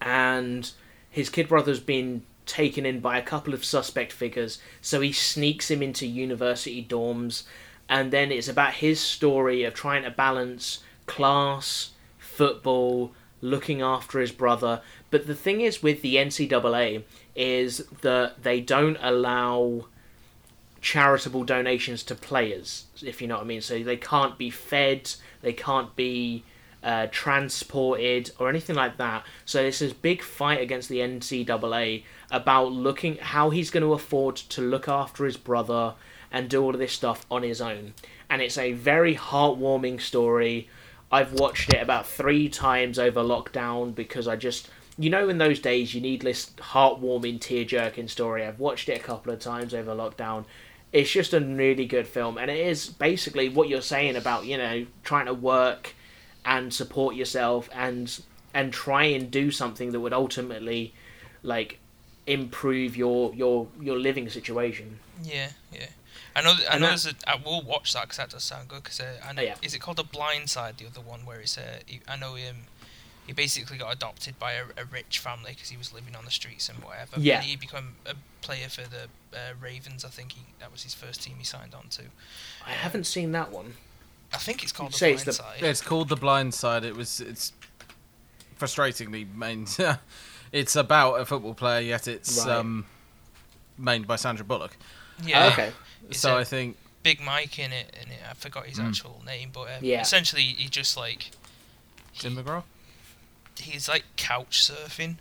and 0.00 0.70
his 1.10 1.30
kid 1.30 1.48
brother's 1.48 1.80
been 1.80 2.22
taken 2.46 2.84
in 2.84 3.00
by 3.00 3.18
a 3.18 3.22
couple 3.22 3.54
of 3.54 3.64
suspect 3.64 4.12
figures. 4.12 4.58
So 4.80 5.00
he 5.00 5.12
sneaks 5.12 5.70
him 5.70 5.82
into 5.82 6.06
university 6.06 6.84
dorms, 6.84 7.44
and 7.88 8.12
then 8.12 8.32
it's 8.32 8.48
about 8.48 8.74
his 8.74 9.00
story 9.00 9.64
of 9.64 9.74
trying 9.74 10.02
to 10.04 10.10
balance 10.10 10.80
class, 11.06 11.90
football, 12.18 13.12
looking 13.40 13.82
after 13.82 14.20
his 14.20 14.32
brother. 14.32 14.80
But 15.10 15.26
the 15.26 15.34
thing 15.34 15.60
is 15.60 15.82
with 15.82 16.02
the 16.02 16.16
NCAA 16.16 17.02
is 17.34 17.78
that 18.02 18.42
they 18.42 18.60
don't 18.60 18.96
allow 19.00 19.86
charitable 20.80 21.44
donations 21.44 22.02
to 22.04 22.14
players, 22.14 22.86
if 23.02 23.22
you 23.22 23.28
know 23.28 23.36
what 23.36 23.44
I 23.44 23.46
mean. 23.46 23.60
So 23.60 23.82
they 23.82 23.96
can't 23.96 24.38
be 24.38 24.50
fed, 24.50 25.14
they 25.42 25.52
can't 25.52 25.94
be 25.96 26.44
uh, 26.82 27.06
transported 27.10 28.32
or 28.38 28.48
anything 28.48 28.76
like 28.76 28.96
that. 28.96 29.24
So 29.44 29.62
there's 29.62 29.78
this 29.78 29.92
big 29.92 30.22
fight 30.22 30.60
against 30.60 30.88
the 30.88 30.98
NCAA 30.98 32.02
about 32.32 32.72
looking 32.72 33.16
how 33.18 33.50
he's 33.50 33.70
going 33.70 33.84
to 33.84 33.92
afford 33.92 34.34
to 34.34 34.60
look 34.60 34.88
after 34.88 35.24
his 35.24 35.36
brother 35.36 35.94
and 36.32 36.48
do 36.48 36.60
all 36.62 36.70
of 36.70 36.80
this 36.80 36.92
stuff 36.92 37.24
on 37.30 37.44
his 37.44 37.60
own. 37.60 37.94
And 38.28 38.42
it's 38.42 38.58
a 38.58 38.72
very 38.72 39.14
heartwarming 39.14 40.00
story. 40.00 40.68
I've 41.12 41.34
watched 41.34 41.72
it 41.72 41.80
about 41.80 42.06
three 42.06 42.48
times 42.48 42.98
over 42.98 43.20
lockdown 43.20 43.94
because 43.94 44.26
I 44.26 44.34
just 44.34 44.68
you 44.98 45.10
know 45.10 45.28
in 45.28 45.38
those 45.38 45.60
days 45.60 45.94
you 45.94 46.00
need 46.00 46.22
this 46.22 46.50
heartwarming 46.58 47.40
tear 47.40 47.64
jerking 47.64 48.06
story 48.06 48.44
i've 48.44 48.60
watched 48.60 48.90
it 48.90 49.00
a 49.00 49.02
couple 49.02 49.32
of 49.32 49.40
times 49.40 49.72
over 49.72 49.94
lockdown 49.94 50.44
it's 50.92 51.10
just 51.10 51.32
a 51.32 51.40
really 51.40 51.86
good 51.86 52.06
film, 52.06 52.36
and 52.36 52.50
it 52.50 52.66
is 52.66 52.88
basically 52.88 53.48
what 53.48 53.68
you're 53.68 53.80
saying 53.80 54.14
about 54.14 54.44
you 54.44 54.58
know 54.58 54.86
trying 55.02 55.26
to 55.26 55.34
work 55.34 55.94
and 56.44 56.72
support 56.72 57.16
yourself 57.16 57.68
and 57.72 58.22
and 58.52 58.72
try 58.72 59.04
and 59.04 59.30
do 59.30 59.50
something 59.50 59.92
that 59.92 60.00
would 60.00 60.12
ultimately 60.12 60.92
like 61.42 61.78
improve 62.26 62.96
your 62.96 63.34
your 63.34 63.66
your 63.80 63.98
living 63.98 64.28
situation. 64.28 64.98
Yeah, 65.22 65.50
yeah. 65.72 65.86
I 66.34 66.42
know. 66.42 66.54
I 66.70 66.78
know. 66.78 66.88
There's 66.88 67.06
a, 67.06 67.14
I 67.26 67.36
will 67.36 67.62
watch 67.62 67.92
that 67.92 68.04
because 68.04 68.16
that 68.16 68.30
does 68.30 68.44
sound 68.44 68.68
good. 68.68 68.82
Because 68.82 69.00
uh, 69.00 69.20
I 69.26 69.32
know. 69.32 69.42
Oh, 69.42 69.44
yeah. 69.44 69.54
Is 69.62 69.74
it 69.74 69.80
called 69.80 69.98
The 69.98 70.04
Blind 70.04 70.50
Side? 70.50 70.78
The 70.78 70.86
other 70.86 71.00
one 71.00 71.20
where 71.20 71.40
it's 71.40 71.58
uh, 71.58 71.80
I 72.08 72.16
know 72.16 72.34
him. 72.34 72.64
He 73.26 73.32
basically 73.32 73.78
got 73.78 73.94
adopted 73.94 74.36
by 74.40 74.54
a, 74.54 74.64
a 74.76 74.84
rich 74.84 75.20
family 75.20 75.52
because 75.52 75.68
he 75.68 75.76
was 75.76 75.92
living 75.92 76.16
on 76.16 76.24
the 76.24 76.30
streets 76.30 76.68
and 76.68 76.82
whatever. 76.82 77.20
Yeah. 77.20 77.40
he 77.40 77.54
became 77.54 77.94
a 78.04 78.14
player 78.40 78.68
for 78.68 78.82
the 78.82 79.04
uh, 79.32 79.52
Ravens. 79.60 80.04
I 80.04 80.08
think 80.08 80.32
he 80.32 80.40
that 80.58 80.72
was 80.72 80.82
his 80.82 80.94
first 80.94 81.22
team 81.22 81.36
he 81.38 81.44
signed 81.44 81.74
on 81.74 81.88
to. 81.90 82.02
I 82.66 82.70
haven't 82.70 83.04
seen 83.04 83.32
that 83.32 83.52
one. 83.52 83.74
I 84.32 84.38
think 84.38 84.62
it's 84.62 84.72
called 84.72 84.92
the 84.92 84.98
Blind 84.98 85.18
the, 85.20 85.32
Side. 85.32 85.60
Yeah, 85.60 85.68
it's 85.68 85.82
called 85.82 86.08
the 86.08 86.16
Blind 86.16 86.54
Side. 86.54 86.84
It 86.84 86.96
was 86.96 87.20
it's 87.20 87.52
frustratingly 88.58 89.32
main. 89.34 89.66
it's 90.52 90.76
about 90.76 91.14
a 91.14 91.24
football 91.24 91.54
player, 91.54 91.80
yet 91.80 92.06
it's 92.06 92.46
right. 92.46 92.56
um, 92.56 92.86
mained 93.80 94.06
by 94.06 94.16
Sandra 94.16 94.44
Bullock. 94.44 94.76
Yeah. 95.24 95.46
Oh, 95.46 95.52
okay. 95.52 95.72
so 96.10 96.36
I 96.36 96.44
think 96.44 96.76
Big 97.02 97.20
Mike 97.20 97.58
in 97.58 97.72
it, 97.72 97.96
in 98.00 98.12
it. 98.12 98.20
I 98.28 98.34
forgot 98.34 98.66
his 98.66 98.78
mm. 98.78 98.88
actual 98.88 99.22
name, 99.26 99.50
but 99.52 99.62
um, 99.62 99.80
yeah. 99.80 100.00
essentially 100.00 100.42
he 100.42 100.68
just 100.68 100.96
like 100.96 101.30
Tim 102.18 102.36
McGraw 102.36 102.62
he's 103.62 103.88
like 103.88 104.04
couch 104.16 104.62
surfing 104.62 105.16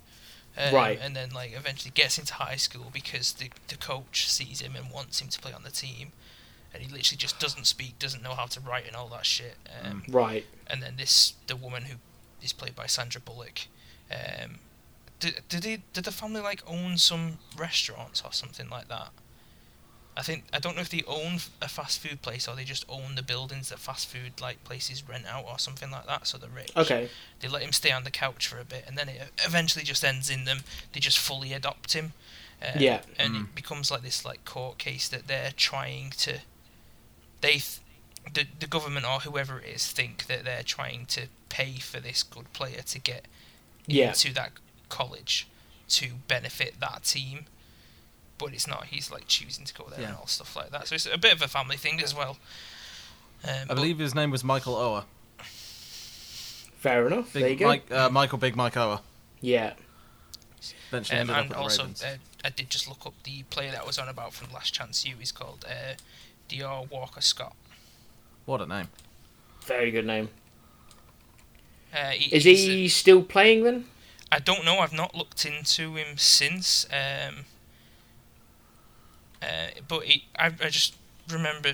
Um, 0.57 0.73
Right. 0.73 0.99
And 1.01 1.15
then 1.15 1.29
like 1.31 1.53
eventually 1.55 1.91
gets 1.91 2.17
into 2.17 2.33
high 2.33 2.57
school 2.57 2.89
because 2.91 3.33
the 3.33 3.49
the 3.67 3.77
coach 3.77 4.29
sees 4.29 4.61
him 4.61 4.75
and 4.75 4.91
wants 4.91 5.21
him 5.21 5.29
to 5.29 5.39
play 5.39 5.53
on 5.53 5.63
the 5.63 5.71
team, 5.71 6.11
and 6.73 6.83
he 6.83 6.91
literally 6.91 7.17
just 7.17 7.39
doesn't 7.39 7.65
speak, 7.65 7.99
doesn't 7.99 8.21
know 8.21 8.35
how 8.35 8.45
to 8.47 8.59
write 8.59 8.87
and 8.87 8.95
all 8.95 9.07
that 9.09 9.25
shit. 9.25 9.55
Um, 9.83 10.03
Right. 10.09 10.45
And 10.67 10.81
then 10.83 10.95
this 10.97 11.35
the 11.47 11.55
woman 11.55 11.83
who 11.83 11.95
is 12.41 12.53
played 12.53 12.75
by 12.75 12.87
Sandra 12.87 13.21
Bullock. 13.21 13.67
Um, 14.11 14.59
did 15.21 15.41
did 15.47 15.63
they 15.63 15.77
did 15.93 16.03
the 16.03 16.11
family 16.11 16.41
like 16.41 16.61
own 16.67 16.97
some 16.97 17.37
restaurants 17.57 18.21
or 18.25 18.33
something 18.33 18.69
like 18.69 18.89
that? 18.89 19.09
I 20.17 20.23
think 20.23 20.43
I 20.51 20.59
don't 20.59 20.75
know 20.75 20.81
if 20.81 20.89
they 20.89 21.03
own 21.07 21.37
a 21.61 21.69
fast 21.69 21.99
food 22.01 22.21
place 22.21 22.45
or 22.47 22.55
they 22.55 22.65
just 22.65 22.83
own 22.89 23.15
the 23.15 23.23
buildings 23.23 23.69
that 23.69 23.79
fast 23.79 24.07
food 24.09 24.41
like 24.41 24.61
places 24.65 25.07
rent 25.07 25.25
out 25.25 25.45
or 25.47 25.57
something 25.57 25.89
like 25.89 26.05
that. 26.07 26.27
So 26.27 26.37
they're 26.37 26.49
rich. 26.49 26.71
Okay. 26.75 27.07
They 27.39 27.47
let 27.47 27.61
him 27.61 27.71
stay 27.71 27.91
on 27.91 28.03
the 28.03 28.11
couch 28.11 28.45
for 28.47 28.59
a 28.59 28.65
bit, 28.65 28.83
and 28.85 28.97
then 28.97 29.07
it 29.07 29.21
eventually 29.45 29.85
just 29.85 30.03
ends 30.03 30.29
in 30.29 30.43
them. 30.43 30.59
They 30.91 30.99
just 30.99 31.17
fully 31.17 31.53
adopt 31.53 31.93
him. 31.93 32.11
Um, 32.61 32.81
Yeah. 32.81 33.01
And 33.17 33.35
it 33.37 33.55
becomes 33.55 33.89
like 33.89 34.01
this 34.01 34.25
like 34.25 34.43
court 34.43 34.77
case 34.77 35.07
that 35.07 35.27
they're 35.27 35.53
trying 35.55 36.09
to. 36.17 36.39
They, 37.39 37.53
th- 37.53 37.79
the 38.33 38.45
the 38.59 38.67
government 38.67 39.05
or 39.05 39.21
whoever 39.21 39.59
it 39.59 39.67
is, 39.75 39.87
think 39.91 40.25
that 40.27 40.43
they're 40.43 40.63
trying 40.63 41.05
to 41.07 41.21
pay 41.49 41.75
for 41.79 41.99
this 42.01 42.21
good 42.21 42.51
player 42.53 42.81
to 42.81 42.99
get 42.99 43.25
Yeah. 43.87 44.09
into 44.09 44.33
that 44.33 44.51
college 44.91 45.47
to 45.89 46.11
benefit 46.27 46.75
that 46.79 47.03
team. 47.03 47.45
But 48.37 48.53
it's 48.53 48.67
not. 48.67 48.85
He's 48.85 49.09
like 49.11 49.27
choosing 49.27 49.65
to 49.65 49.73
go 49.73 49.85
there 49.89 50.05
and 50.05 50.15
all 50.15 50.27
stuff 50.27 50.55
like 50.55 50.69
that. 50.71 50.87
So 50.87 50.95
it's 50.95 51.05
a 51.05 51.17
bit 51.17 51.33
of 51.33 51.41
a 51.41 51.47
family 51.47 51.77
thing 51.77 52.01
as 52.01 52.13
well. 52.15 52.37
Um, 53.43 53.49
I 53.49 53.65
but- 53.67 53.75
believe 53.75 53.97
his 53.99 54.13
name 54.15 54.29
was 54.31 54.43
Michael 54.43 54.75
Oher. 54.75 55.03
Fair 56.79 57.05
enough. 57.07 57.31
Big 57.33 57.41
there 57.43 57.51
you 57.51 57.55
go. 57.57 57.67
Mike, 57.67 57.91
uh, 57.91 58.09
Michael 58.09 58.37
Big 58.39 58.55
Mike 58.55 58.73
Oher. 58.73 59.01
Yeah. 59.41 59.73
Eventually 60.89 61.19
Um, 61.19 61.21
ended 61.29 61.35
up 61.35 61.41
and 61.43 61.51
the 61.51 61.57
also, 61.57 61.81
Ravens. 61.83 62.03
uh, 62.03 62.17
I 62.43 62.49
did 62.49 62.69
just 62.69 62.87
look 62.87 63.05
up 63.05 63.13
the 63.23 63.43
player 63.43 63.71
that 63.71 63.81
I 63.81 63.85
was 63.85 63.97
on 63.99 64.09
about 64.09 64.33
from 64.33 64.51
Last 64.51 64.73
Chance 64.73 65.05
U. 65.05 65.15
He's 65.19 65.31
called 65.31 65.63
uh, 65.69 65.93
Dior 66.49 66.89
Walker 66.89 67.21
Scott. 67.21 67.55
What 68.45 68.61
a 68.61 68.65
name. 68.65 68.87
Very 69.65 69.91
good 69.91 70.05
name. 70.07 70.29
Uh, 71.93 72.09
he, 72.11 72.35
Is 72.35 72.43
he's 72.43 72.67
a- 72.67 72.71
he 72.71 72.89
still 72.89 73.21
playing 73.21 73.63
then? 73.63 73.85
I 74.31 74.39
don't 74.39 74.63
know. 74.63 74.79
I've 74.79 74.93
not 74.93 75.13
looked 75.13 75.45
into 75.45 75.95
him 75.95 76.17
since. 76.17 76.85
Um, 76.91 77.45
uh, 79.41 79.67
but 79.87 80.03
he, 80.03 80.25
I, 80.37 80.47
I 80.47 80.69
just 80.69 80.95
remember 81.29 81.73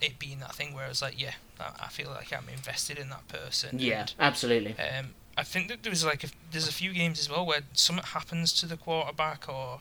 it 0.00 0.18
being 0.18 0.40
that 0.40 0.54
thing 0.54 0.74
where 0.74 0.84
I 0.84 0.88
was 0.88 1.00
like, 1.00 1.20
yeah, 1.20 1.34
I, 1.58 1.84
I 1.84 1.88
feel 1.88 2.10
like 2.10 2.32
I'm 2.32 2.48
invested 2.52 2.98
in 2.98 3.08
that 3.10 3.26
person. 3.28 3.78
Yeah, 3.78 4.06
absolutely. 4.18 4.76
Um, 4.78 5.14
I 5.36 5.42
think 5.42 5.68
that 5.68 5.82
there's 5.82 6.04
like 6.04 6.24
a, 6.24 6.28
there's 6.52 6.68
a 6.68 6.72
few 6.72 6.92
games 6.92 7.18
as 7.18 7.30
well 7.30 7.44
where 7.46 7.60
something 7.72 8.04
happens 8.04 8.52
to 8.54 8.66
the 8.66 8.76
quarterback 8.76 9.48
or 9.48 9.80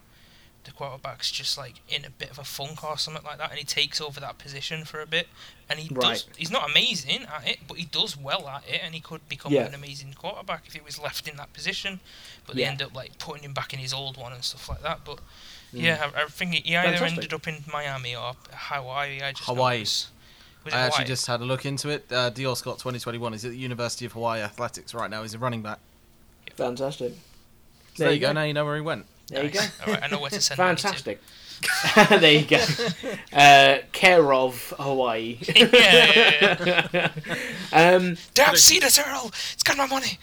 the 0.66 0.72
quarterback's 0.72 1.30
just 1.32 1.57
like 1.57 1.76
in 1.89 2.05
a 2.05 2.09
bit 2.09 2.30
of 2.32 2.39
a 2.39 2.43
funk 2.43 2.84
or 2.84 2.97
something 2.97 3.24
like 3.24 3.38
that, 3.38 3.49
and 3.49 3.59
he 3.59 3.66
takes 3.66 3.99
over 3.99 4.20
that 4.20 4.38
position 4.38 4.86
for 4.86 5.01
a 5.01 5.05
bit, 5.05 5.28
and 5.70 5.80
he 5.80 5.93
does. 5.93 6.26
He's 6.38 6.51
not 6.51 6.70
amazing 6.70 7.24
at 7.34 7.47
it, 7.47 7.59
but 7.68 7.78
he 7.78 7.86
does 7.86 8.16
well 8.18 8.47
at 8.47 8.64
it, 8.68 8.82
and 8.84 8.93
he 8.95 9.01
could 9.01 9.28
become 9.28 9.51
Yeah. 9.51 9.66
an 9.66 9.74
amazing 9.74 10.14
quarterback 10.14 10.64
if 10.68 10.74
he 10.74 10.82
was 10.82 10.97
left 10.99 11.28
in 11.28 11.36
that 11.38 11.51
position. 11.53 11.99
But 12.47 12.55
they 12.55 12.61
Yeah. 12.61 12.70
end 12.72 12.82
up 12.82 12.95
like 12.95 13.18
putting 13.18 13.43
him 13.43 13.53
back 13.53 13.74
in 13.74 13.80
his 13.80 13.93
old 13.93 14.18
one 14.18 14.32
and 14.34 14.43
stuff 14.43 14.70
like 14.70 14.82
that. 14.84 15.03
But 15.05 15.18
Mm. 15.74 15.82
yeah, 15.82 16.11
I, 16.16 16.24
I 16.24 16.26
think 16.28 16.53
he 16.53 16.76
either 16.76 16.84
Fantastic. 16.91 17.18
ended 17.18 17.34
up 17.34 17.47
in 17.47 17.64
Miami 17.72 18.16
or 18.16 18.36
Hawaii. 18.53 19.22
I 19.22 19.32
just 19.32 19.47
know 19.47 19.55
Hawaii. 19.55 19.78
it 19.78 19.80
was, 19.82 20.07
was 20.64 20.74
it 20.74 20.78
I 20.78 20.82
actually 20.82 20.95
Hawaii? 20.97 21.07
just 21.07 21.26
had 21.28 21.41
a 21.41 21.45
look 21.45 21.66
into 21.66 21.89
it. 21.89 22.05
Uh, 22.11 22.30
Dior 22.32 22.55
Scott 22.55 22.78
2021 22.80 23.34
is 23.34 23.43
at 23.43 23.51
the 23.51 23.57
University 23.57 24.05
of 24.05 24.11
Hawaii 24.14 24.41
Athletics 24.41 24.93
right 24.93 25.09
now. 25.09 25.24
He's 25.24 25.34
a 25.34 25.39
running 25.39 25.61
back. 25.61 25.80
Fantastic. 26.55 27.14
So 27.95 28.03
there, 28.05 28.14
you 28.14 28.20
go. 28.20 28.32
Now 28.32 28.43
you 28.43 28.53
know 28.53 28.66
where 28.66 28.76
he 28.76 28.82
went. 28.82 29.05
There 29.28 29.43
you 29.43 29.49
go. 29.49 29.59
Nice. 29.59 29.82
All 29.86 29.93
right, 29.93 30.03
I 30.03 30.07
know 30.07 30.19
where 30.19 30.30
to 30.30 30.41
send 30.41 30.57
money 30.57 30.76
to. 30.76 30.82
Fantastic. 30.82 31.21
there 32.09 32.32
you 32.32 32.45
go. 32.45 32.63
Uh, 33.32 33.78
care 33.91 34.34
of 34.34 34.74
Hawaii. 34.78 35.38
yeah, 35.55 35.69
yeah, 35.74 36.88
yeah. 36.93 37.09
um, 37.95 38.17
Damn 38.34 38.57
Cedar 38.57 38.89
Turtle! 38.89 39.30
It's 39.53 39.63
got 39.63 39.78
my 39.78 39.88
money. 39.88 40.19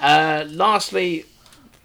uh, 0.00 0.44
lastly, 0.48 1.24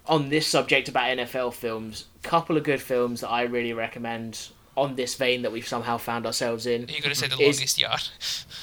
on 0.08 0.30
this 0.30 0.48
subject 0.48 0.90
about 0.90 1.18
NFL 1.18 1.54
films, 1.54 2.06
couple 2.22 2.58
of 2.58 2.64
good 2.64 2.82
films 2.82 3.22
that 3.22 3.30
I 3.30 3.44
really 3.44 3.74
recommend 3.74 4.50
on 4.76 4.96
this 4.96 5.16
vein 5.16 5.44
that 5.44 5.52
we've 5.52 5.68
somehow 5.68 5.98
found 5.98 6.26
ourselves 6.26 6.66
in. 6.66 6.88
You're 6.90 7.02
gonna 7.02 7.16
say 7.16 7.28
the 7.28 7.38
longest 7.38 7.80
yard. 7.80 8.10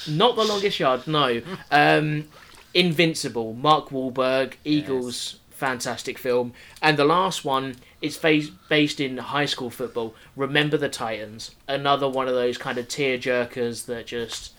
Not 0.07 0.37
the 0.37 0.45
longest 0.45 0.79
yard, 0.79 1.07
no. 1.07 1.41
Um, 1.71 2.29
Invincible, 2.75 3.55
Mark 3.55 3.89
Wahlberg, 3.89 4.55
Eagles, 4.65 5.37
fantastic 5.63 6.19
film. 6.19 6.53
And 6.83 6.97
the 6.97 7.05
last 7.05 7.45
one 7.45 7.77
is 8.01 8.17
phase, 8.17 8.51
based 8.69 8.99
in 8.99 9.17
high 9.19 9.47
school 9.47 9.71
football. 9.71 10.13
Remember 10.35 10.77
the 10.77 10.89
Titans, 10.89 11.53
another 11.69 12.09
one 12.09 12.27
of 12.27 12.35
those 12.35 12.59
kind 12.59 12.79
of 12.79 12.89
tear 12.89 13.17
jerkers 13.17 13.87
that 13.87 14.07
just, 14.07 14.55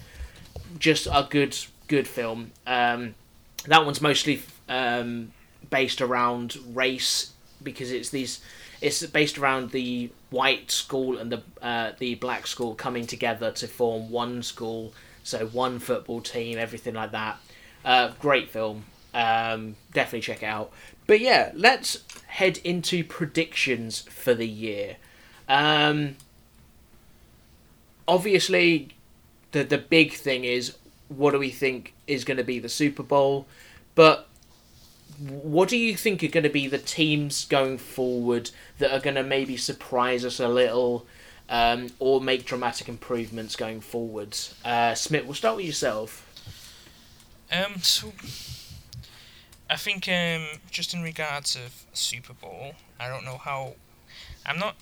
just 0.80 1.08
a 1.08 1.28
good, 1.30 1.58
good 1.89 2.08
film. 2.08 2.51
Um, 2.66 3.16
that 3.66 3.84
one's 3.86 3.99
mostly 3.99 4.43
um, 4.70 5.34
based 5.70 5.99
around 5.99 6.58
race 6.74 7.34
because 7.62 7.91
it's 7.91 8.10
these. 8.10 8.39
It's 8.80 9.06
based 9.06 9.38
around 9.38 9.72
the 9.72 10.10
white 10.30 10.72
school 10.72 11.18
and 11.18 11.32
the 11.32 11.41
uh, 11.62 11.91
the 11.99 12.16
black 12.16 12.47
school 12.47 12.76
coming 12.76 13.08
together 13.08 13.51
to 13.51 13.68
form 13.68 14.10
one 14.10 14.43
school, 14.43 14.93
so 15.24 15.47
one 15.47 15.80
football 15.80 16.22
team, 16.22 16.58
everything 16.58 16.93
like 16.93 17.12
that. 17.12 17.39
Uh, 17.86 18.12
great 18.20 18.49
film. 18.49 18.84
Um, 19.14 19.76
definitely 19.93 20.22
check 20.22 20.43
it 20.43 20.47
out. 20.47 20.72
But 21.08 21.20
yeah, 21.20 21.51
let's 21.54 22.04
head 22.28 22.60
into 22.64 23.04
predictions 23.04 24.01
for 24.01 24.34
the 24.34 24.47
year. 24.47 24.97
Um, 25.47 26.16
obviously, 28.08 28.89
the 29.51 29.64
the 29.64 29.78
big 29.78 30.14
thing 30.14 30.43
is 30.43 30.76
what 31.10 31.32
do 31.32 31.39
we 31.39 31.49
think 31.49 31.93
is 32.08 32.24
going 32.24 32.38
to 32.38 32.43
be 32.43 32.60
the 32.60 32.70
Super 32.70 33.04
Bowl, 33.04 33.47
but 33.95 34.28
what 35.20 35.70
do 35.70 35.78
you 35.78 35.95
think 35.95 36.24
are 36.24 36.28
going 36.28 36.43
to 36.43 36.49
be 36.49 36.68
the 36.68 36.78
teams 36.78 37.45
going 37.45 37.78
forward 37.78 38.49
that 38.80 38.91
are 38.91 38.99
going 38.99 39.16
to 39.16 39.24
maybe 39.24 39.58
surprise 39.58 40.26
us 40.26 40.39
a 40.39 40.47
little 40.47 41.06
um, 41.49 41.89
or 41.99 42.20
make 42.20 42.45
dramatic 42.45 42.89
improvements 42.89 43.56
going 43.56 43.80
forwards? 43.80 44.56
Uh, 44.66 44.95
Smith, 44.95 45.26
we'll 45.26 45.36
start 45.36 45.58
with 45.58 45.66
yourself. 45.66 46.30
Um, 47.51 47.80
so 47.82 48.12
I 49.74 49.78
think 49.78 50.07
um, 50.07 50.59
just 50.71 50.93
in 50.93 51.01
regards 51.01 51.55
of 51.55 51.86
Super 51.93 52.34
Bowl, 52.34 52.74
I 52.99 53.07
don't 53.09 53.26
know 53.26 53.38
how. 53.38 53.74
I'm 54.45 54.59
not. 54.59 54.76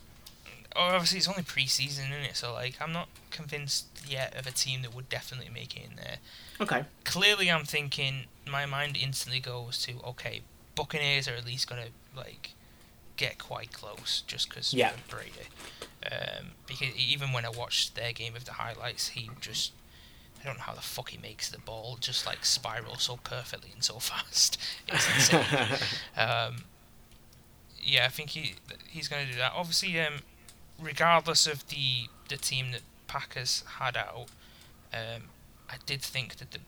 oh, 0.75 0.81
Obviously, 0.95 1.19
it's 1.19 1.27
only 1.29 1.43
preseason, 1.43 2.09
isn't 2.11 2.25
it? 2.29 2.35
So 2.35 2.53
like, 2.53 2.75
I'm 2.81 2.91
not 2.91 3.07
convinced 3.29 3.85
yet 4.07 4.35
of 4.37 4.45
a 4.47 4.51
team 4.51 4.81
that 4.81 4.93
would 4.93 5.07
definitely 5.09 5.49
make 5.53 5.77
it 5.77 5.83
in 5.89 5.95
there. 5.95 6.17
Okay. 6.59 6.83
Clearly, 7.05 7.49
I'm 7.49 7.65
thinking. 7.65 8.25
My 8.49 8.65
mind 8.65 8.97
instantly 8.97 9.39
goes 9.39 9.81
to 9.83 9.93
okay, 10.05 10.41
Buccaneers 10.75 11.27
are 11.27 11.35
at 11.35 11.45
least 11.45 11.69
gonna 11.69 11.87
like 12.15 12.51
get 13.17 13.37
quite 13.37 13.71
close 13.71 14.23
just 14.27 14.49
because 14.49 14.73
Yeah. 14.73 14.91
of 14.93 15.07
Brady. 15.07 15.47
Um, 16.11 16.47
because 16.67 16.95
even 16.95 17.31
when 17.31 17.45
I 17.45 17.49
watched 17.49 17.93
their 17.95 18.11
game 18.11 18.35
of 18.35 18.45
the 18.45 18.53
highlights, 18.53 19.09
he 19.09 19.29
just 19.39 19.71
I 20.41 20.47
don't 20.47 20.57
know 20.57 20.63
how 20.63 20.73
the 20.73 20.81
fuck 20.81 21.09
he 21.09 21.17
makes 21.17 21.49
the 21.49 21.59
ball 21.59 21.97
just 21.99 22.25
like 22.25 22.43
spiral 22.45 22.97
so 22.97 23.17
perfectly 23.17 23.69
and 23.73 23.83
so 23.83 23.99
fast. 23.99 24.57
It's 24.87 25.07
insane. 25.15 25.45
um, 26.17 26.63
yeah, 27.81 28.05
I 28.05 28.09
think 28.09 28.31
he 28.31 28.55
he's 28.89 29.07
going 29.07 29.25
to 29.25 29.31
do 29.31 29.37
that. 29.37 29.53
Obviously, 29.55 29.99
um, 29.99 30.19
regardless 30.79 31.47
of 31.47 31.67
the 31.69 32.07
the 32.29 32.37
team 32.37 32.71
that 32.71 32.81
Packers 33.07 33.63
had 33.79 33.97
out, 33.97 34.27
um, 34.93 35.23
I 35.69 35.75
did 35.85 36.01
think 36.01 36.37
that 36.37 36.51
the 36.51 36.59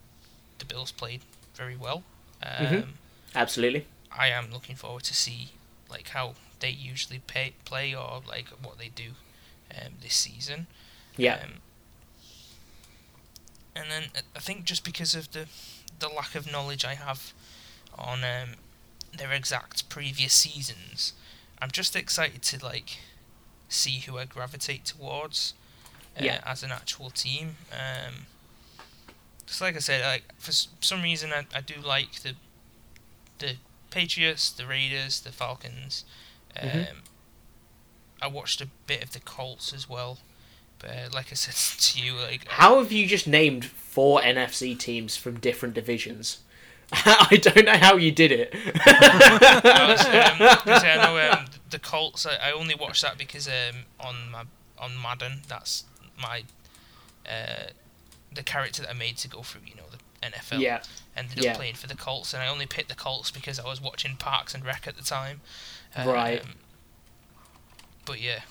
the 0.60 0.66
Bills 0.66 0.92
played 0.92 1.22
very 1.56 1.76
well. 1.76 2.04
Um, 2.42 2.66
Mhm. 2.66 2.88
Absolutely. 3.36 3.86
I 4.12 4.28
am 4.28 4.52
looking 4.52 4.76
forward 4.76 5.04
to 5.06 5.14
see 5.16 5.52
like 5.90 6.10
how 6.10 6.36
they 6.60 6.70
usually 6.70 7.20
pay, 7.20 7.54
play 7.66 7.94
or 7.96 8.22
like 8.28 8.48
what 8.62 8.78
they 8.78 8.90
do 8.90 9.12
um, 9.76 9.94
this 10.02 10.14
season. 10.16 10.68
Yeah. 11.18 11.40
Um, 11.44 11.54
and 13.76 13.86
then 13.90 14.04
I 14.36 14.40
think 14.40 14.66
just 14.66 14.84
because 14.84 15.16
of 15.16 15.32
the 15.32 15.48
the 16.00 16.10
lack 16.10 16.36
of 16.36 16.52
knowledge 16.52 16.84
I 16.86 16.96
have 16.96 17.34
on 17.98 18.24
um, 18.24 18.56
their 19.18 19.32
exact 19.32 19.88
previous 19.90 20.34
seasons, 20.34 21.14
I'm 21.62 21.72
just 21.72 21.96
excited 21.96 22.42
to 22.44 22.64
like 22.66 22.98
see 23.70 24.00
who 24.00 24.18
I 24.18 24.26
gravitate 24.26 24.86
towards 24.86 25.54
uh, 26.18 26.24
Yeah. 26.24 26.42
as 26.46 26.64
an 26.64 26.72
actual 26.72 27.10
team. 27.10 27.56
Um, 27.72 28.26
just 29.46 29.62
like 29.62 29.76
I 29.76 29.80
said, 29.80 30.04
like 30.06 30.24
for 30.40 30.50
s- 30.50 30.68
some 30.82 31.02
reason 31.04 31.32
I, 31.34 31.46
I 31.56 31.62
do 31.62 31.76
like 31.82 32.22
the 32.22 32.34
the 33.40 33.56
Patriots, 33.92 34.50
the 34.52 34.66
Raiders, 34.66 35.22
the 35.22 35.32
Falcons. 35.32 36.06
Um, 36.60 36.70
Mhm. 36.70 36.88
I 38.22 38.28
watched 38.28 38.62
a 38.62 38.68
bit 38.88 39.04
of 39.04 39.12
the 39.12 39.20
Colts 39.20 39.74
as 39.74 39.88
well, 39.90 40.18
uh, 40.88 41.10
like 41.14 41.28
I 41.32 41.36
said 41.36 41.80
to 41.82 42.02
you, 42.02 42.16
like 42.16 42.48
How 42.48 42.80
have 42.80 42.92
you 42.92 43.08
just 43.08 43.28
named 43.28 43.66
four 43.66 44.22
NFC 44.22 44.78
teams 44.78 45.16
from 45.16 45.40
different 45.40 45.74
divisions? 45.74 46.40
I 46.92 47.40
don't 47.42 47.66
know 47.66 47.78
how 47.78 47.96
you 47.96 48.12
did 48.12 48.32
it. 48.32 48.54
Um, 48.54 48.62
I 49.66 50.96
know 50.98 51.32
um, 51.32 51.46
the 51.70 51.80
Colts. 51.80 52.26
I, 52.26 52.50
I 52.50 52.52
only 52.52 52.76
watched 52.76 53.02
that 53.02 53.18
because 53.18 53.48
um, 53.48 53.86
on 54.00 54.32
my 54.32 54.44
on 54.78 55.02
Madden, 55.02 55.42
that's 55.48 55.86
my 56.22 56.44
uh, 57.28 57.72
the 58.32 58.44
character 58.44 58.84
that 58.84 58.92
I 58.92 58.94
made 58.94 59.18
to 59.18 59.28
go 59.28 59.42
through. 59.42 59.62
You 59.66 59.76
know 59.76 59.84
the 59.90 60.28
NFL. 60.28 60.60
yeah, 60.60 60.84
Ended 61.18 61.40
up 61.40 61.44
yeah. 61.44 61.56
playing 61.56 61.76
for 61.76 61.88
the 61.88 61.96
Colts, 61.96 62.34
and 62.34 62.44
I 62.44 62.48
only 62.48 62.68
picked 62.68 62.90
the 62.90 62.96
Colts 62.96 63.32
because 63.32 63.60
I 63.60 63.66
was 63.68 63.82
watching 63.82 64.16
Parks 64.16 64.54
and 64.54 64.64
Rec 64.64 64.88
at 64.88 64.96
the 64.96 65.04
time. 65.04 65.42
Right. 65.98 66.42
Um, 66.42 66.56
but 68.06 68.22
yeah, 68.22 68.42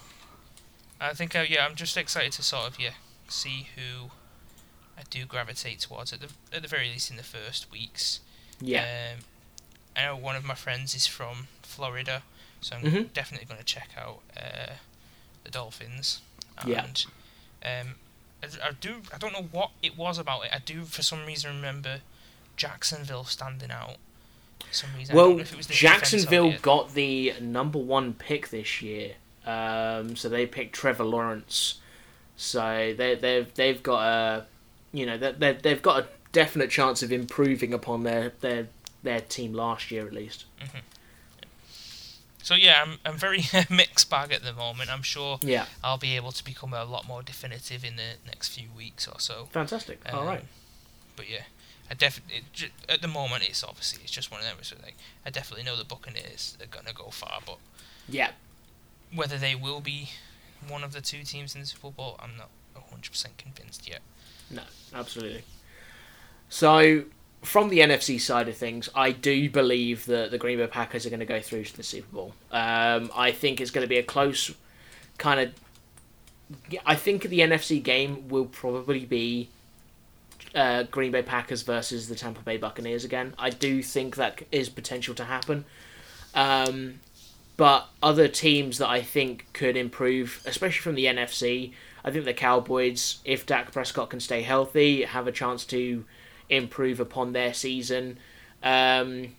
I 1.11 1.15
think 1.15 1.35
uh, 1.35 1.45
yeah, 1.49 1.67
I'm 1.67 1.75
just 1.75 1.97
excited 1.97 2.33
to 2.33 2.43
sort 2.43 2.67
of 2.69 2.79
yeah 2.81 2.93
see 3.29 3.69
who 3.77 4.11
I 4.99 5.03
do 5.11 5.25
gravitate 5.25 5.81
towards 5.81 6.13
at 6.13 6.21
the 6.21 6.29
at 6.55 6.63
the 6.63 6.69
very 6.69 6.89
least 6.89 7.11
in 7.11 7.17
the 7.17 7.23
first 7.23 7.71
weeks. 7.71 8.21
yeah, 8.61 9.15
Um, 9.17 9.25
I 9.97 10.05
know 10.07 10.17
one 10.17 10.37
of 10.37 10.45
my 10.45 10.55
friends 10.55 10.95
is 10.95 11.07
from 11.07 11.49
Florida, 11.63 12.23
so 12.61 12.77
I'm 12.77 12.83
Mhm. 12.83 13.13
definitely 13.13 13.47
going 13.47 13.59
to 13.59 13.65
check 13.65 13.91
out 13.97 14.21
uh, 14.37 14.75
the 15.45 15.51
Dolphins. 15.51 16.21
Yeah. 16.67 16.85
And 16.85 17.05
um, 17.65 17.95
I, 18.43 18.69
I 18.69 18.73
do. 18.81 19.03
I 19.13 19.19
don't 19.19 19.33
know 19.33 19.49
what 19.51 19.71
it 19.83 19.97
was 19.97 20.19
about 20.19 20.45
it. 20.45 20.51
I 20.53 20.59
do, 20.59 20.85
for 20.85 21.03
some 21.03 21.25
reason, 21.27 21.55
remember 21.55 22.01
Jacksonville 22.57 23.25
standing 23.25 23.71
out. 23.71 23.97
For 24.69 24.75
some 24.75 24.91
reason, 24.97 25.15
I 25.15 25.19
don't 25.19 25.27
well, 25.29 25.37
know 25.37 25.43
if 25.43 25.53
it 25.53 25.57
was 25.57 25.67
the 25.67 25.75
Jacksonville 25.75 26.57
got 26.61 26.95
the 26.95 27.35
number 27.41 27.79
one 27.79 28.15
pick 28.15 28.51
this 28.51 28.81
year, 28.81 29.15
um, 29.47 30.17
so 30.17 30.29
they 30.29 30.47
picked 30.47 30.75
Trevor 30.75 31.05
Lawrence. 31.05 31.81
So 32.37 32.95
they 32.97 33.15
they've 33.15 33.53
they've 33.55 33.83
got 33.83 34.03
a, 34.03 34.47
you 34.93 35.07
know, 35.07 35.17
they 35.19 35.33
they 35.33 35.53
they've 35.53 35.83
got 35.83 36.03
a 36.05 36.09
definite 36.33 36.71
chance 36.71 37.03
of 37.03 37.13
improving 37.13 37.73
upon 37.75 38.03
their 38.05 38.33
their 38.41 38.69
their 39.03 39.21
team 39.21 39.53
last 39.53 39.91
year 39.91 40.07
at 40.07 40.13
least. 40.13 40.45
So 42.43 42.55
yeah, 42.57 42.83
I'm 42.85 42.99
I'm 43.05 43.17
very 43.17 43.45
mixed 43.71 44.11
bag 44.11 44.33
at 44.33 44.43
the 44.43 44.53
moment. 44.53 44.91
I'm 44.91 45.03
sure 45.03 45.39
Yeah, 45.43 45.67
I'll 45.85 45.99
be 45.99 46.17
able 46.17 46.33
to 46.33 46.45
become 46.45 46.75
a 46.75 46.85
lot 46.85 47.07
more 47.07 47.23
definitive 47.23 47.85
in 47.85 47.97
the 47.97 48.15
next 48.27 48.49
few 48.49 48.69
weeks 48.77 49.07
or 49.07 49.21
so. 49.21 49.49
fantastic. 49.53 50.01
All 50.13 50.23
Um, 50.23 50.27
right. 50.27 50.45
But 51.15 51.31
yeah, 51.31 51.45
I 51.91 51.95
definitely 51.95 52.43
at 52.89 53.01
the 53.03 53.09
moment 53.09 53.45
it's 53.49 53.63
obviously 53.63 54.03
it's 54.03 54.11
just 54.13 54.31
one 54.33 54.41
of 54.41 54.47
them. 54.47 54.57
So 54.63 54.77
like 54.83 54.97
I 55.25 55.31
definitely 55.31 55.65
know 55.65 55.77
the 55.77 55.85
Buccaneers 55.85 56.57
are 56.61 56.67
gonna 56.67 56.93
go 56.93 57.11
far, 57.11 57.39
but 57.47 57.59
Yeah, 58.09 58.33
whether 59.15 59.37
they 59.39 59.55
will 59.55 59.81
be 59.81 60.11
one 60.69 60.85
of 60.85 60.93
the 60.93 61.01
two 61.01 61.23
teams 61.23 61.55
in 61.55 61.63
the 61.63 61.67
Super 61.67 61.91
Bowl, 61.91 62.17
I'm 62.21 62.37
not 62.37 62.51
100% 62.77 63.27
convinced 63.37 63.89
yet. 63.89 64.01
No, 64.51 64.63
absolutely. 64.95 65.43
So, 66.49 67.05
from 67.43 67.71
the 67.71 67.81
NFC 67.81 68.21
side 68.21 68.49
of 68.49 68.57
things, 68.57 68.89
I 68.95 69.11
do 69.11 69.51
believe 69.51 70.07
that 70.07 70.31
the 70.31 70.39
Green 70.39 70.59
Bay 70.59 70.67
Packers 70.67 71.07
are 71.07 71.11
going 71.11 71.21
to 71.21 71.27
go 71.27 71.41
through 71.41 71.65
to 71.65 71.77
the 71.77 71.83
Super 71.83 72.15
Bowl. 72.15 72.35
Um, 72.51 73.11
I 73.15 73.33
think 73.33 73.61
it's 73.61 73.71
going 73.71 73.85
to 73.85 73.89
be 73.89 73.99
a 73.99 74.03
close 74.03 74.55
kind 75.19 75.41
of. 75.41 75.53
I 76.85 76.95
think 76.95 77.23
the 77.23 77.41
NFC 77.41 77.83
game 77.83 78.29
will 78.29 78.45
probably 78.45 79.07
be 79.07 79.49
uh, 80.55 80.85
Green 80.85 81.11
Bay 81.11 81.23
Packers 81.23 81.63
versus 81.63 82.09
the 82.09 82.15
Tampa 82.15 82.43
Bay 82.43 82.59
Buccaneers 82.59 83.05
again. 83.05 83.35
I 83.39 83.51
do 83.51 83.83
think 83.83 84.17
that 84.17 84.43
is 84.53 84.69
potential 84.69 85.15
to 85.15 85.25
happen. 85.25 85.65
Um, 86.35 87.01
but 87.63 87.87
other 88.03 88.27
teams 88.27 88.79
that 88.79 88.89
I 88.89 89.03
think 89.03 89.47
could 89.53 89.77
improve, 89.77 90.43
especially 90.45 90.81
from 90.81 90.97
the 90.97 91.05
NFC, 91.05 91.73
I 92.05 92.11
think 92.11 92.25
the 92.25 92.35
Cowboys, 92.35 93.19
if 93.25 93.47
Dak 93.47 93.71
Prescott 93.71 94.11
can 94.11 94.19
stay 94.19 94.43
healthy, 94.43 95.05
have 95.05 95.29
a 95.29 95.31
chance 95.31 95.65
to 95.67 96.05
improve 96.49 96.99
upon 96.99 97.35
their 97.35 97.55
season. 97.55 98.19
Um, 98.65 99.37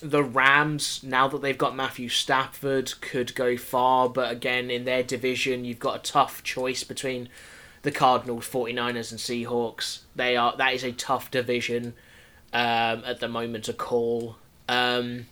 the 0.00 0.22
Rams, 0.22 1.02
now 1.02 1.26
that 1.26 1.42
they've 1.42 1.58
got 1.58 1.74
Matthew 1.74 2.08
Stafford, 2.08 2.92
could 3.00 3.34
go 3.34 3.56
far, 3.56 4.08
but 4.08 4.30
again, 4.30 4.70
in 4.70 4.84
their 4.84 5.02
division, 5.02 5.64
you've 5.64 5.80
got 5.80 5.96
a 5.96 6.12
tough 6.12 6.44
choice 6.44 6.84
between 6.84 7.28
the 7.82 7.90
Cardinals, 7.90 8.48
49ers, 8.48 9.10
and 9.10 9.18
Seahawks. 9.18 10.02
They 10.14 10.36
are 10.36 10.56
that 10.58 10.74
is 10.74 10.84
a 10.84 10.92
tough 10.92 11.28
division 11.32 11.94
um, 12.52 13.02
at 13.04 13.18
the 13.18 13.26
moment 13.26 13.64
to 13.64 13.72
call. 13.72 14.36
Um, 14.68 15.26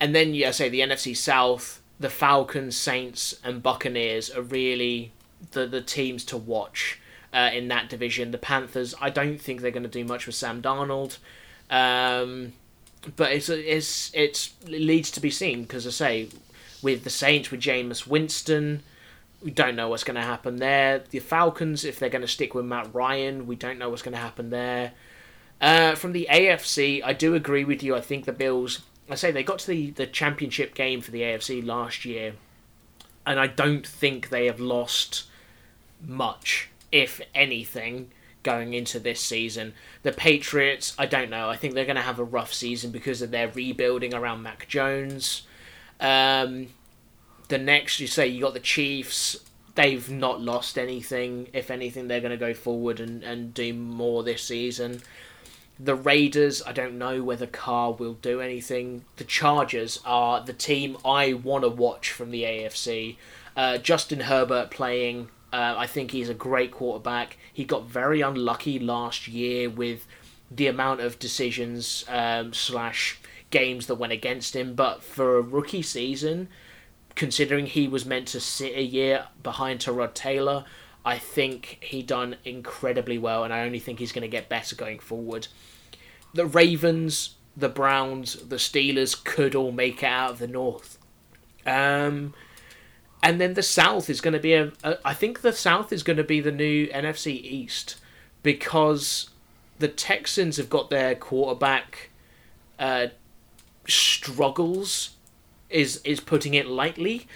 and 0.00 0.14
then, 0.14 0.34
yeah, 0.34 0.48
I 0.48 0.50
say 0.52 0.68
the 0.68 0.80
NFC 0.80 1.16
South, 1.16 1.82
the 2.00 2.08
Falcons, 2.08 2.76
Saints, 2.76 3.38
and 3.44 3.62
Buccaneers 3.62 4.30
are 4.30 4.42
really 4.42 5.12
the 5.52 5.66
the 5.66 5.80
teams 5.80 6.24
to 6.26 6.36
watch 6.36 6.98
uh, 7.32 7.50
in 7.52 7.68
that 7.68 7.88
division. 7.88 8.30
The 8.30 8.38
Panthers, 8.38 8.94
I 9.00 9.10
don't 9.10 9.38
think 9.38 9.60
they're 9.60 9.70
going 9.70 9.82
to 9.82 9.88
do 9.88 10.04
much 10.04 10.26
with 10.26 10.34
Sam 10.34 10.62
Darnold, 10.62 11.18
um, 11.70 12.54
but 13.16 13.32
it's 13.32 13.48
it's 13.48 14.10
it's 14.14 14.54
it 14.64 14.80
leads 14.80 15.10
to 15.12 15.20
be 15.20 15.30
seen 15.30 15.62
because 15.62 15.86
I 15.86 15.90
say 15.90 16.28
with 16.82 17.04
the 17.04 17.10
Saints 17.10 17.50
with 17.50 17.60
Jameis 17.60 18.06
Winston. 18.06 18.82
We 19.42 19.50
don't 19.50 19.74
know 19.74 19.88
what's 19.88 20.04
going 20.04 20.16
to 20.16 20.22
happen 20.22 20.56
there. 20.56 21.02
The 21.08 21.18
Falcons, 21.18 21.82
if 21.82 21.98
they're 21.98 22.10
going 22.10 22.20
to 22.20 22.28
stick 22.28 22.54
with 22.54 22.66
Matt 22.66 22.94
Ryan, 22.94 23.46
we 23.46 23.56
don't 23.56 23.78
know 23.78 23.88
what's 23.88 24.02
going 24.02 24.12
to 24.12 24.20
happen 24.20 24.50
there. 24.50 24.92
Uh, 25.62 25.94
from 25.94 26.12
the 26.12 26.26
AFC, 26.30 27.00
I 27.02 27.14
do 27.14 27.34
agree 27.34 27.64
with 27.64 27.82
you. 27.82 27.96
I 27.96 28.02
think 28.02 28.26
the 28.26 28.32
Bills, 28.32 28.80
I 29.12 29.16
say 29.16 29.30
they 29.30 29.42
got 29.42 29.60
to 29.60 29.66
the, 29.66 29.90
the 29.90 30.06
championship 30.06 30.74
game 30.74 31.00
for 31.00 31.10
the 31.10 31.22
AFC 31.22 31.64
last 31.64 32.04
year, 32.04 32.34
and 33.26 33.40
I 33.40 33.46
don't 33.46 33.86
think 33.86 34.28
they 34.28 34.46
have 34.46 34.60
lost 34.60 35.24
much, 36.02 36.68
if 36.92 37.20
anything, 37.34 38.10
going 38.42 38.74
into 38.74 38.98
this 38.98 39.20
season. 39.20 39.74
The 40.02 40.12
Patriots, 40.12 40.94
I 40.98 41.06
don't 41.06 41.30
know. 41.30 41.48
I 41.48 41.56
think 41.56 41.74
they're 41.74 41.84
going 41.84 41.96
to 41.96 42.02
have 42.02 42.18
a 42.18 42.24
rough 42.24 42.52
season 42.52 42.90
because 42.90 43.22
of 43.22 43.30
their 43.30 43.48
rebuilding 43.48 44.14
around 44.14 44.42
Mac 44.42 44.68
Jones. 44.68 45.42
Um, 46.00 46.68
the 47.48 47.58
next, 47.58 48.00
you 48.00 48.06
say 48.06 48.28
you 48.28 48.42
got 48.42 48.54
the 48.54 48.60
Chiefs. 48.60 49.36
They've 49.74 50.10
not 50.10 50.40
lost 50.40 50.78
anything. 50.78 51.48
If 51.52 51.70
anything, 51.70 52.08
they're 52.08 52.20
going 52.20 52.30
to 52.30 52.36
go 52.36 52.54
forward 52.54 53.00
and, 53.00 53.22
and 53.22 53.52
do 53.52 53.74
more 53.74 54.22
this 54.22 54.42
season. 54.42 55.02
The 55.82 55.94
Raiders, 55.94 56.62
I 56.66 56.72
don't 56.72 56.98
know 56.98 57.22
whether 57.22 57.46
Carr 57.46 57.92
will 57.92 58.12
do 58.14 58.42
anything. 58.42 59.06
The 59.16 59.24
Chargers 59.24 59.98
are 60.04 60.44
the 60.44 60.52
team 60.52 60.98
I 61.06 61.32
want 61.32 61.64
to 61.64 61.70
watch 61.70 62.12
from 62.12 62.30
the 62.30 62.42
AFC. 62.42 63.16
Uh, 63.56 63.78
Justin 63.78 64.20
Herbert 64.20 64.70
playing, 64.70 65.28
uh, 65.54 65.74
I 65.78 65.86
think 65.86 66.10
he's 66.10 66.28
a 66.28 66.34
great 66.34 66.70
quarterback. 66.70 67.38
He 67.50 67.64
got 67.64 67.86
very 67.86 68.20
unlucky 68.20 68.78
last 68.78 69.26
year 69.26 69.70
with 69.70 70.06
the 70.50 70.66
amount 70.66 71.00
of 71.00 71.18
decisions 71.18 72.04
um, 72.08 72.52
slash 72.52 73.18
games 73.50 73.86
that 73.86 73.94
went 73.94 74.12
against 74.12 74.54
him. 74.54 74.74
But 74.74 75.02
for 75.02 75.38
a 75.38 75.42
rookie 75.42 75.82
season, 75.82 76.48
considering 77.14 77.66
he 77.66 77.88
was 77.88 78.04
meant 78.04 78.28
to 78.28 78.40
sit 78.40 78.74
a 78.76 78.82
year 78.82 79.28
behind 79.42 79.80
Tyrod 79.80 80.12
Taylor, 80.12 80.64
I 81.04 81.18
think 81.18 81.78
he 81.82 82.02
done 82.02 82.36
incredibly 82.44 83.18
well, 83.18 83.44
and 83.44 83.52
I 83.52 83.64
only 83.64 83.78
think 83.78 83.98
he's 83.98 84.12
going 84.12 84.22
to 84.22 84.28
get 84.28 84.48
better 84.48 84.76
going 84.76 84.98
forward. 84.98 85.48
The 86.34 86.46
Ravens, 86.46 87.36
the 87.56 87.68
Browns, 87.68 88.34
the 88.34 88.56
Steelers 88.56 89.22
could 89.22 89.54
all 89.54 89.72
make 89.72 90.02
it 90.02 90.06
out 90.06 90.32
of 90.32 90.38
the 90.38 90.46
North. 90.46 90.98
Um, 91.66 92.34
and 93.22 93.40
then 93.40 93.54
the 93.54 93.62
South 93.62 94.10
is 94.10 94.20
going 94.20 94.34
to 94.34 94.40
be 94.40 94.54
a, 94.54 94.72
a. 94.82 94.98
I 95.04 95.14
think 95.14 95.40
the 95.40 95.52
South 95.52 95.92
is 95.92 96.02
going 96.02 96.16
to 96.16 96.24
be 96.24 96.40
the 96.40 96.52
new 96.52 96.86
NFC 96.88 97.28
East 97.42 97.96
because 98.42 99.30
the 99.78 99.88
Texans 99.88 100.56
have 100.56 100.70
got 100.70 100.90
their 100.90 101.14
quarterback 101.14 102.10
uh, 102.78 103.08
struggles 103.86 105.16
is 105.68 106.00
is 106.04 106.20
putting 106.20 106.54
it 106.54 106.66
lightly. 106.66 107.26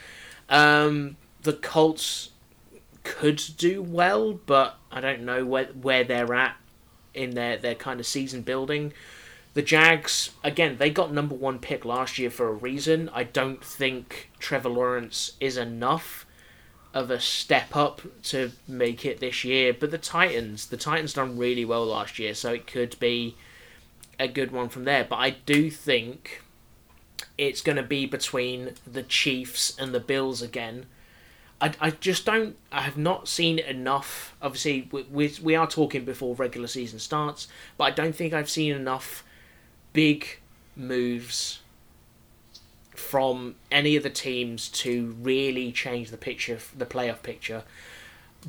Um, 0.49 1.17
the 1.43 1.53
Colts 1.53 2.31
could 3.05 3.43
do 3.57 3.83
well, 3.83 4.33
but 4.33 4.77
I 4.91 5.01
don't 5.01 5.23
know 5.23 5.45
where 5.45 5.67
where 5.67 6.05
they're 6.05 6.35
at 6.35 6.57
in 7.15 7.31
their 7.31 7.57
their 7.57 7.75
kind 7.75 8.01
of 8.01 8.07
season 8.07 8.43
building. 8.43 8.93
The 9.55 9.63
Jags, 9.63 10.31
again, 10.43 10.79
they 10.79 10.91
got 10.91 11.13
number 11.13 11.35
one 11.37 11.61
pick 11.61 11.85
last 11.85 12.19
year 12.19 12.31
for 12.31 12.49
a 12.49 12.53
reason. 12.53 13.09
I 13.15 13.23
don't 13.23 13.63
think 13.65 14.31
Trevor 14.41 14.69
Lawrence 14.69 15.33
is 15.39 15.57
enough 15.57 16.27
of 16.93 17.11
a 17.11 17.21
step 17.21 17.77
up 17.77 18.03
to 18.25 18.51
make 18.67 19.05
it 19.05 19.21
this 19.21 19.45
year. 19.45 19.73
But 19.73 19.93
the 19.93 19.99
Titans, 19.99 20.67
the 20.67 20.77
Titans 20.77 21.13
done 21.13 21.39
really 21.39 21.65
well 21.65 21.87
last 21.87 22.19
year, 22.19 22.35
so 22.35 22.53
it 22.53 22.67
could 22.67 22.99
be 22.99 23.37
a 24.19 24.27
good 24.27 24.51
one 24.51 24.69
from 24.69 24.85
there. 24.85 25.05
But 25.05 25.17
I 25.17 25.31
do 25.31 25.71
think 25.71 26.43
it's 27.39 27.61
going 27.61 27.77
to 27.77 27.83
be 27.83 28.07
between 28.07 28.73
the 28.87 29.03
Chiefs 29.03 29.77
and 29.79 29.95
the 29.95 30.01
Bills 30.01 30.43
again. 30.43 30.87
I, 31.65 31.73
I 31.81 31.91
just 31.93 32.27
don't. 32.27 32.57
I 32.71 32.83
have 32.83 32.99
not 32.99 33.27
seen 33.27 33.59
enough. 33.59 34.37
Obviously, 34.43 34.87
we, 34.93 35.03
we, 35.05 35.35
we 35.43 35.55
are 35.55 35.67
talking 35.67 36.05
before 36.05 36.35
regular 36.35 36.69
season 36.69 36.99
starts, 36.99 37.49
but 37.79 37.85
I 37.85 37.91
don't 37.91 38.15
think 38.15 38.35
I've 38.35 38.51
seen 38.51 38.75
enough 38.75 39.25
big 39.95 40.41
moves 40.77 41.61
from 42.91 43.55
any 43.73 43.97
of 43.97 44.03
the 44.03 44.11
teams 44.11 44.69
to 44.69 45.17
really 45.23 45.73
change 45.73 46.11
the 46.11 46.19
picture, 46.19 46.59
the 46.77 46.85
playoff 46.85 47.23
picture. 47.23 47.62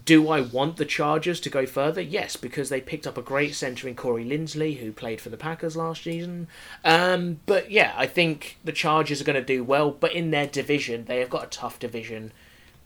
do 0.03 0.29
I 0.29 0.41
want 0.41 0.75
the 0.75 0.83
Chargers 0.83 1.39
to 1.41 1.49
go 1.49 1.65
further? 1.65 2.01
Yes, 2.01 2.35
because 2.35 2.67
they 2.67 2.81
picked 2.81 3.07
up 3.07 3.17
a 3.17 3.21
great 3.21 3.55
centre 3.55 3.87
in 3.87 3.95
Corey 3.95 4.25
Linsley, 4.25 4.79
who 4.79 4.91
played 4.91 5.21
for 5.21 5.29
the 5.29 5.37
Packers 5.37 5.77
last 5.77 6.03
season. 6.03 6.47
Um, 6.83 7.39
but 7.45 7.71
yeah, 7.71 7.93
I 7.95 8.07
think 8.07 8.57
the 8.65 8.73
Chargers 8.73 9.21
are 9.21 9.25
going 9.25 9.39
to 9.39 9.41
do 9.41 9.63
well. 9.63 9.91
But 9.91 10.13
in 10.13 10.31
their 10.31 10.47
division, 10.47 11.05
they 11.05 11.19
have 11.19 11.29
got 11.29 11.45
a 11.45 11.47
tough 11.47 11.79
division 11.79 12.33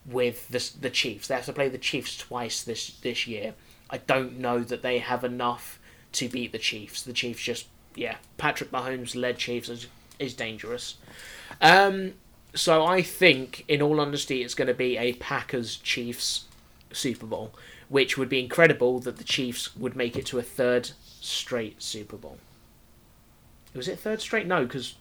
with 0.09 0.47
the 0.49 0.71
the 0.79 0.89
Chiefs. 0.89 1.27
They 1.27 1.35
have 1.35 1.45
to 1.45 1.53
play 1.53 1.69
the 1.69 1.77
Chiefs 1.77 2.17
twice 2.17 2.63
this 2.63 2.91
this 3.01 3.27
year. 3.27 3.53
I 3.89 3.97
don't 3.97 4.39
know 4.39 4.63
that 4.63 4.81
they 4.81 4.99
have 4.99 5.23
enough 5.23 5.79
to 6.13 6.29
beat 6.29 6.51
the 6.51 6.59
Chiefs. 6.59 7.01
The 7.03 7.13
Chiefs 7.13 7.41
just 7.41 7.67
yeah, 7.95 8.15
Patrick 8.37 8.71
Mahomes 8.71 9.15
led 9.15 9.37
Chiefs 9.37 9.69
is, 9.69 9.87
is 10.19 10.33
dangerous. 10.33 10.95
Um, 11.61 12.13
so 12.53 12.85
I 12.85 13.01
think, 13.01 13.65
in 13.67 13.81
all 13.81 13.99
honesty, 13.99 14.41
it's 14.41 14.55
going 14.55 14.67
to 14.67 14.73
be 14.73 14.97
a 14.97 15.13
Packers 15.13 15.77
Chiefs 15.77 16.45
Super 16.91 17.25
Bowl, 17.25 17.53
which 17.89 18.17
would 18.17 18.29
be 18.29 18.39
incredible 18.39 18.99
that 18.99 19.17
the 19.17 19.23
Chiefs 19.23 19.75
would 19.75 19.95
make 19.95 20.15
it 20.15 20.25
to 20.27 20.39
a 20.39 20.43
third 20.43 20.91
straight 21.19 21.81
Super 21.81 22.17
Bowl. 22.17 22.37
Was 23.75 23.87
it 23.87 23.99
third 23.99 24.21
straight? 24.21 24.47
No, 24.47 24.63
because 24.63 24.95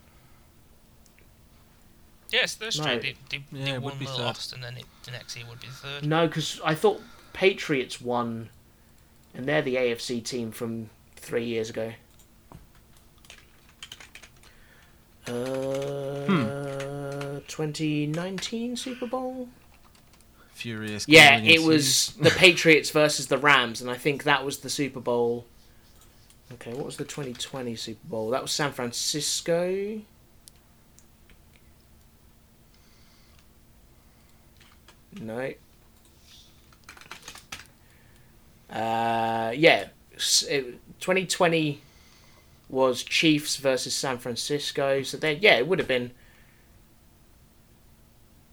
Yes, 2.31 2.55
they're 2.55 2.71
straight. 2.71 2.97
No. 2.97 3.01
They, 3.01 3.15
they, 3.31 3.45
Yeah, 3.53 3.65
they 3.65 3.71
it 3.73 3.83
would 3.83 3.93
won 3.93 3.99
be 3.99 4.05
the 4.05 4.13
third. 4.13 4.21
lost, 4.23 4.53
and 4.53 4.63
then 4.63 4.77
it, 4.77 4.85
the 5.05 5.11
next 5.13 5.37
year 5.37 5.47
would 5.49 5.61
be 5.61 5.69
third. 5.69 6.07
no, 6.07 6.27
because 6.27 6.61
I 6.65 6.75
thought 6.75 7.01
Patriots 7.33 8.01
won, 8.01 8.51
and 9.35 9.47
they're 9.47 9.63
the 9.63 9.77
AFC 9.77 10.23
team 10.25 10.51
from 10.53 10.91
three 11.17 11.45
years 11.45 11.71
ago. 11.71 11.93
Uh, 15.27 16.27
2019 17.49 18.77
Super 18.77 19.07
Bowl. 19.07 19.49
Furious. 20.53 21.07
Yeah, 21.07 21.39
it 21.41 21.63
was 21.63 22.15
the 22.21 22.31
Patriots 22.31 22.91
versus 22.91 23.29
the 23.29 23.39
Rams, 23.39 23.81
and 23.81 23.91
I 23.91 23.95
think 23.95 24.25
that 24.25 24.45
was 24.45 24.59
the 24.59 24.71
Super 24.71 25.01
Bowl. 25.01 25.47
Okay, 26.55 26.73
what 26.73 26.87
was 26.87 26.97
the 26.97 27.05
2020 27.05 27.77
Super 27.77 28.09
Bowl? 28.09 28.31
That 28.31 28.43
was 28.43 28.51
San 28.53 28.73
Francisco. 28.73 30.01
No. 35.21 35.53
Uh, 38.71 39.53
yeah, 39.57 39.89
it- 40.49 40.79
2020 41.01 41.81
was 42.69 43.03
Chiefs 43.03 43.57
versus 43.57 43.95
San 43.95 44.19
Francisco. 44.19 45.03
So 45.03 45.17
then, 45.17 45.39
yeah, 45.41 45.57
it 45.57 45.67
would 45.67 45.79
have 45.79 45.89
been. 45.89 46.11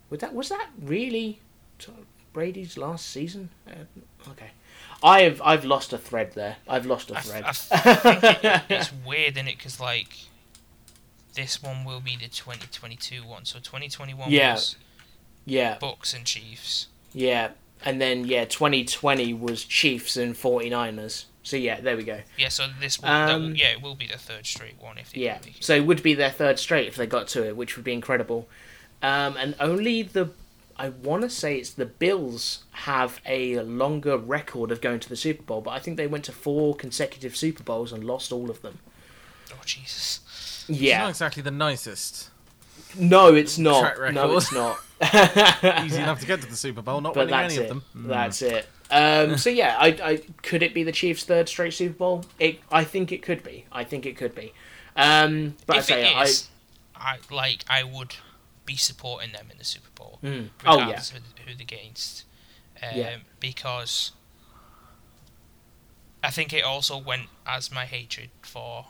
Would 0.09 0.19
that 0.21 0.33
was 0.33 0.49
that 0.49 0.69
really 0.81 1.39
Brady's 2.31 2.77
last 2.77 3.07
season? 3.09 3.49
Uh, 3.67 4.29
okay, 4.29 4.51
I 5.03 5.21
have 5.23 5.41
I've 5.41 5.65
lost 5.65 5.91
a 5.91 5.97
thread 5.97 6.33
there. 6.33 6.57
I've 6.67 6.85
lost 6.85 7.09
a 7.11 7.19
thread. 7.19 7.43
I 7.43 7.51
think 7.51 8.23
it, 8.43 8.61
it's 8.69 8.91
weird, 9.05 9.35
in 9.35 9.47
it? 9.47 9.57
Because 9.57 9.79
like 9.79 10.15
this 11.33 11.61
one 11.61 11.83
will 11.83 11.99
be 11.99 12.15
the 12.15 12.27
2022 12.29 13.25
one. 13.25 13.43
So 13.43 13.59
2021 13.59 14.31
Yeah. 14.31 14.53
was 14.53 14.75
yeah, 15.45 15.77
Bucks 15.79 16.13
and 16.13 16.25
Chiefs. 16.25 16.87
yeah, 17.13 17.49
and 17.83 18.01
then 18.01 18.25
yeah, 18.25 18.45
2020 18.45 19.33
was 19.33 19.63
Chiefs 19.63 20.17
and 20.17 20.35
49ers. 20.35 21.25
So 21.43 21.57
yeah, 21.57 21.79
there 21.79 21.95
we 21.95 22.03
go. 22.03 22.21
Yeah, 22.37 22.49
so 22.49 22.65
this 22.79 22.99
will, 22.99 23.07
that 23.07 23.35
will, 23.35 23.45
Um, 23.47 23.55
yeah, 23.55 23.67
it 23.69 23.81
will 23.81 23.93
be 23.95 24.07
the 24.07 24.17
third 24.17 24.47
straight 24.47 24.81
one 24.81 24.97
if 24.97 25.11
they 25.13 25.21
Yeah, 25.21 25.37
make 25.45 25.57
so 25.59 25.75
it 25.75 25.85
would 25.85 26.01
be 26.01 26.15
their 26.15 26.31
third 26.31 26.57
straight 26.57 26.87
if 26.87 26.95
they 26.95 27.05
got 27.05 27.27
to 27.29 27.45
it, 27.45 27.55
which 27.55 27.75
would 27.75 27.85
be 27.85 27.93
incredible. 27.93 28.47
Um, 29.03 29.37
and 29.37 29.53
only 29.59 30.01
the, 30.01 30.31
I 30.75 30.89
want 30.89 31.21
to 31.21 31.29
say 31.29 31.57
it's 31.57 31.69
the 31.69 31.85
Bills 31.85 32.63
have 32.71 33.21
a 33.27 33.59
longer 33.59 34.17
record 34.17 34.71
of 34.71 34.81
going 34.81 34.99
to 35.01 35.09
the 35.09 35.15
Super 35.15 35.43
Bowl, 35.43 35.61
but 35.61 35.71
I 35.71 35.79
think 35.79 35.97
they 35.97 36.07
went 36.07 36.25
to 36.25 36.31
four 36.31 36.75
consecutive 36.75 37.35
Super 37.35 37.61
Bowls 37.61 37.91
and 37.93 38.03
lost 38.03 38.31
all 38.31 38.49
of 38.49 38.63
them. 38.63 38.79
Oh 39.51 39.57
Jesus! 39.65 40.21
It's 40.67 40.69
not 40.69 40.79
Yeah, 40.79 41.07
exactly 41.09 41.43
the 41.43 41.51
nicest. 41.51 42.31
no, 42.97 43.35
it's 43.35 43.59
not. 43.59 43.95
Track 43.95 44.13
No, 44.15 44.35
it's 44.35 44.51
not. 44.51 44.79
Easy 45.85 46.01
enough 46.01 46.19
to 46.21 46.27
get 46.27 46.41
to 46.41 46.47
the 46.47 46.55
Super 46.55 46.81
Bowl, 46.81 47.01
not 47.01 47.13
but 47.13 47.27
winning 47.27 47.45
any 47.45 47.55
it. 47.55 47.61
of 47.61 47.67
them. 47.67 47.83
Mm. 47.95 48.07
That's 48.07 48.41
it. 48.41 48.67
Um, 48.91 49.37
so 49.37 49.49
yeah, 49.49 49.75
I, 49.79 49.87
I 50.03 50.21
could 50.43 50.61
it 50.63 50.73
be 50.73 50.83
the 50.83 50.91
Chiefs' 50.91 51.23
third 51.23 51.49
straight 51.49 51.73
Super 51.73 51.95
Bowl? 51.97 52.25
It, 52.39 52.59
I 52.71 52.83
think 52.83 53.11
it 53.11 53.21
could 53.21 53.43
be. 53.43 53.65
I 53.71 53.83
think 53.83 54.05
it 54.05 54.15
could 54.15 54.35
be. 54.35 54.53
Um, 54.95 55.55
but 55.65 55.77
if 55.77 55.83
I 55.83 55.85
say 55.85 56.11
it 56.11 56.15
I. 56.15 56.27
I, 56.97 57.17
like 57.33 57.63
I 57.69 57.83
would 57.83 58.15
be 58.65 58.75
supporting 58.77 59.31
them 59.33 59.47
in 59.51 59.57
the 59.57 59.63
Super 59.65 59.89
Bowl, 59.95 60.19
Mm. 60.23 60.49
Oh, 60.65 60.77
yeah. 60.77 60.81
regardless 60.85 61.11
of 61.11 61.17
who 61.17 61.53
they're 61.53 61.61
against, 61.61 62.23
um, 62.81 62.89
Yeah. 62.95 63.17
because 63.39 64.11
I 66.23 66.31
think 66.31 66.53
it 66.53 66.63
also 66.63 66.97
went 66.97 67.23
as 67.45 67.71
my 67.71 67.85
hatred 67.85 68.29
for 68.41 68.87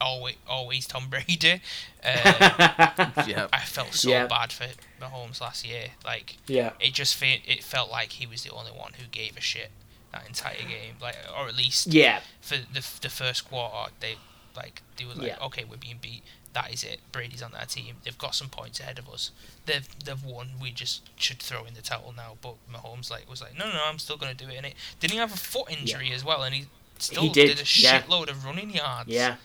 always 0.00 0.36
always 0.48 0.86
Tom 0.86 1.08
Brady. 1.08 1.60
Uh, 2.04 3.10
Yeah. 3.26 3.48
I 3.52 3.60
felt 3.64 3.94
so 3.94 4.10
Yeah. 4.10 4.26
bad 4.26 4.52
for 4.52 4.66
Mahomes 5.00 5.40
last 5.40 5.66
year. 5.66 5.88
Like 6.04 6.36
yeah. 6.46 6.72
it 6.80 6.92
just 6.94 7.14
fe- 7.16 7.42
it 7.46 7.64
felt 7.64 7.90
like 7.90 8.12
he 8.12 8.26
was 8.26 8.42
the 8.44 8.50
only 8.52 8.70
one 8.70 8.92
who 8.94 9.06
gave 9.10 9.36
a 9.36 9.40
shit 9.40 9.70
that 10.12 10.26
entire 10.26 10.54
game. 10.62 10.94
Like 11.00 11.16
or 11.36 11.48
at 11.48 11.56
least 11.56 11.88
Yeah. 11.88 12.20
for 12.40 12.56
the 12.58 12.84
the 13.00 13.08
first 13.08 13.48
quarter, 13.48 13.90
they 14.00 14.16
like 14.56 14.82
they 14.96 15.04
were 15.04 15.14
like, 15.14 15.26
Yeah. 15.28 15.44
okay, 15.46 15.64
we're 15.64 15.76
being 15.78 15.98
beat. 16.00 16.22
That 16.52 16.72
is 16.72 16.84
it. 16.84 17.00
Brady's 17.12 17.42
on 17.42 17.52
that 17.52 17.68
team. 17.70 17.96
They've 18.04 18.16
got 18.16 18.34
some 18.34 18.48
points 18.48 18.80
ahead 18.80 18.98
of 18.98 19.08
us. 19.10 19.30
They've 19.66 19.86
they've 20.04 20.24
won. 20.24 20.50
We 20.60 20.70
just 20.70 21.02
should 21.16 21.40
throw 21.40 21.64
in 21.64 21.74
the 21.74 21.82
towel 21.82 22.14
now. 22.16 22.36
But 22.40 22.54
Mahomes 22.72 23.10
like 23.10 23.28
was 23.28 23.42
like, 23.42 23.58
no, 23.58 23.66
no, 23.66 23.72
no 23.74 23.82
I'm 23.84 23.98
still 23.98 24.16
gonna 24.16 24.32
do 24.34 24.48
it. 24.48 24.56
And 24.56 24.66
it 24.66 24.74
didn't 25.00 25.12
he 25.12 25.18
have 25.18 25.34
a 25.34 25.36
foot 25.36 25.70
injury 25.70 26.12
as 26.12 26.24
well? 26.24 26.42
And 26.44 26.54
he 26.54 26.66
still 26.98 27.24
He 27.24 27.28
did, 27.30 27.58
a 27.58 27.64
yeah. 27.76 28.00
shitload 28.00 28.30
of 28.30 28.44
running 28.46 28.70
yards. 28.70 29.10
Yeah, 29.10 29.36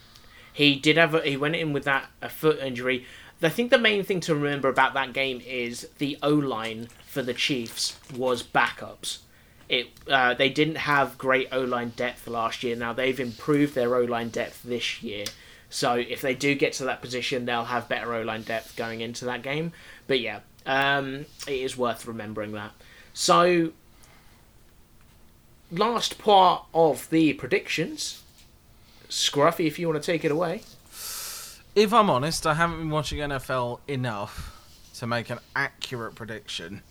he 0.54 0.76
did 0.76 0.98
have. 0.98 1.14
A, 1.16 1.22
he 1.22 1.38
went 1.38 1.56
in 1.56 1.74
with 1.74 1.84
that 1.86 2.10
a 2.22 2.30
foot 2.30 2.60
injury. 2.60 3.06
I 3.44 3.50
think 3.50 3.72
the 3.72 3.78
main 3.80 4.04
thing 4.04 4.20
to 4.22 4.36
remember 4.36 4.70
about 4.70 4.94
that 4.94 5.14
game 5.14 5.42
is 5.46 5.88
the 5.98 6.18
O 6.22 6.30
line 6.30 6.90
for 7.06 7.22
the 7.22 7.34
Chiefs 7.34 8.00
was 8.16 8.44
backups. 8.44 9.20
It 9.68 9.88
uh, 10.08 10.34
they 10.34 10.50
didn't 10.50 10.76
have 10.76 11.18
great 11.18 11.48
O 11.52 11.62
line 11.62 11.94
depth 11.96 12.28
last 12.28 12.64
year. 12.64 12.76
Now 12.76 12.94
they've 12.94 13.20
improved 13.20 13.74
their 13.74 13.96
O 13.96 14.04
line 14.04 14.30
depth 14.30 14.62
this 14.64 15.02
year. 15.02 15.26
So 15.70 15.94
if 15.96 16.22
they 16.22 16.36
do 16.36 16.54
get 16.54 16.74
to 16.74 16.84
that 16.86 17.02
position, 17.02 17.46
they'll 17.46 17.66
have 17.66 17.88
better 17.88 18.14
O 18.14 18.22
line 18.22 18.44
depth 18.44 18.76
going 18.76 19.02
into 19.02 19.26
that 19.26 19.42
game. 19.42 19.72
But 20.06 20.20
yeah, 20.20 20.42
um, 20.66 21.26
it 21.48 21.54
is 21.54 21.78
worth 21.78 22.06
remembering 22.06 22.52
that. 22.52 22.74
So 23.14 23.72
last 25.72 26.18
part 26.20 26.66
of 26.74 27.10
the 27.10 27.34
predictions. 27.34 28.22
Scruffy, 29.12 29.68
if 29.68 29.78
you 29.78 29.90
want 29.90 30.02
to 30.02 30.12
take 30.12 30.24
it 30.24 30.32
away. 30.32 30.62
If 31.76 31.94
I'm 31.94 32.10
honest, 32.10 32.48
I 32.48 32.54
haven't 32.54 32.78
been 32.80 32.90
watching 32.90 33.20
NFL 33.20 33.82
enough 33.88 34.58
to 34.96 35.06
make 35.06 35.30
an 35.30 35.40
accurate 35.54 36.16
prediction. 36.16 36.82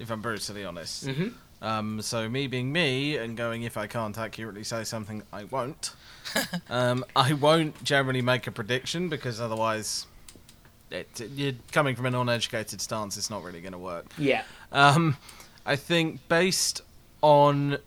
If 0.00 0.10
I'm 0.10 0.20
brutally 0.20 0.64
honest. 0.64 1.06
Mhm. 1.06 1.34
Um, 1.62 2.02
so 2.02 2.28
me 2.28 2.48
being 2.48 2.72
me 2.72 3.16
and 3.16 3.36
going, 3.36 3.62
if 3.62 3.76
I 3.76 3.86
can't 3.86 4.18
accurately 4.18 4.64
say 4.64 4.82
something, 4.82 5.22
I 5.32 5.44
won't. 5.44 5.92
um, 6.68 7.04
I 7.14 7.32
won't 7.32 7.82
generally 7.84 8.20
make 8.20 8.46
a 8.48 8.50
prediction 8.50 9.08
because 9.08 9.40
otherwise, 9.40 10.06
it, 10.90 11.08
you're 11.34 11.54
coming 11.70 11.94
from 11.94 12.06
an 12.06 12.14
uneducated 12.16 12.80
stance. 12.80 13.16
It's 13.16 13.30
not 13.30 13.44
really 13.44 13.60
going 13.60 13.72
to 13.72 13.78
work. 13.78 14.06
Yeah. 14.18 14.42
Um, 14.72 15.16
I 15.64 15.76
think 15.76 16.20
based 16.28 16.82
on 17.22 17.78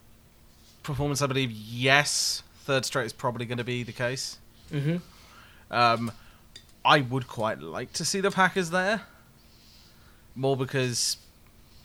performance, 0.83 1.21
I 1.21 1.27
believe 1.27 1.51
yes, 1.51 2.41
third 2.67 2.83
straight 2.85 3.05
is 3.05 3.13
probably 3.13 3.45
going 3.45 3.57
to 3.59 3.63
be 3.63 3.81
the 3.83 3.93
case. 3.93 4.37
Mm-hmm. 4.71 4.97
Um, 5.71 6.11
I 6.83 6.99
would 7.01 7.27
quite 7.27 7.61
like 7.61 7.93
to 7.93 8.03
see 8.05 8.19
the 8.19 8.29
Packers 8.29 8.69
there. 8.71 9.03
More 10.35 10.57
because, 10.57 11.17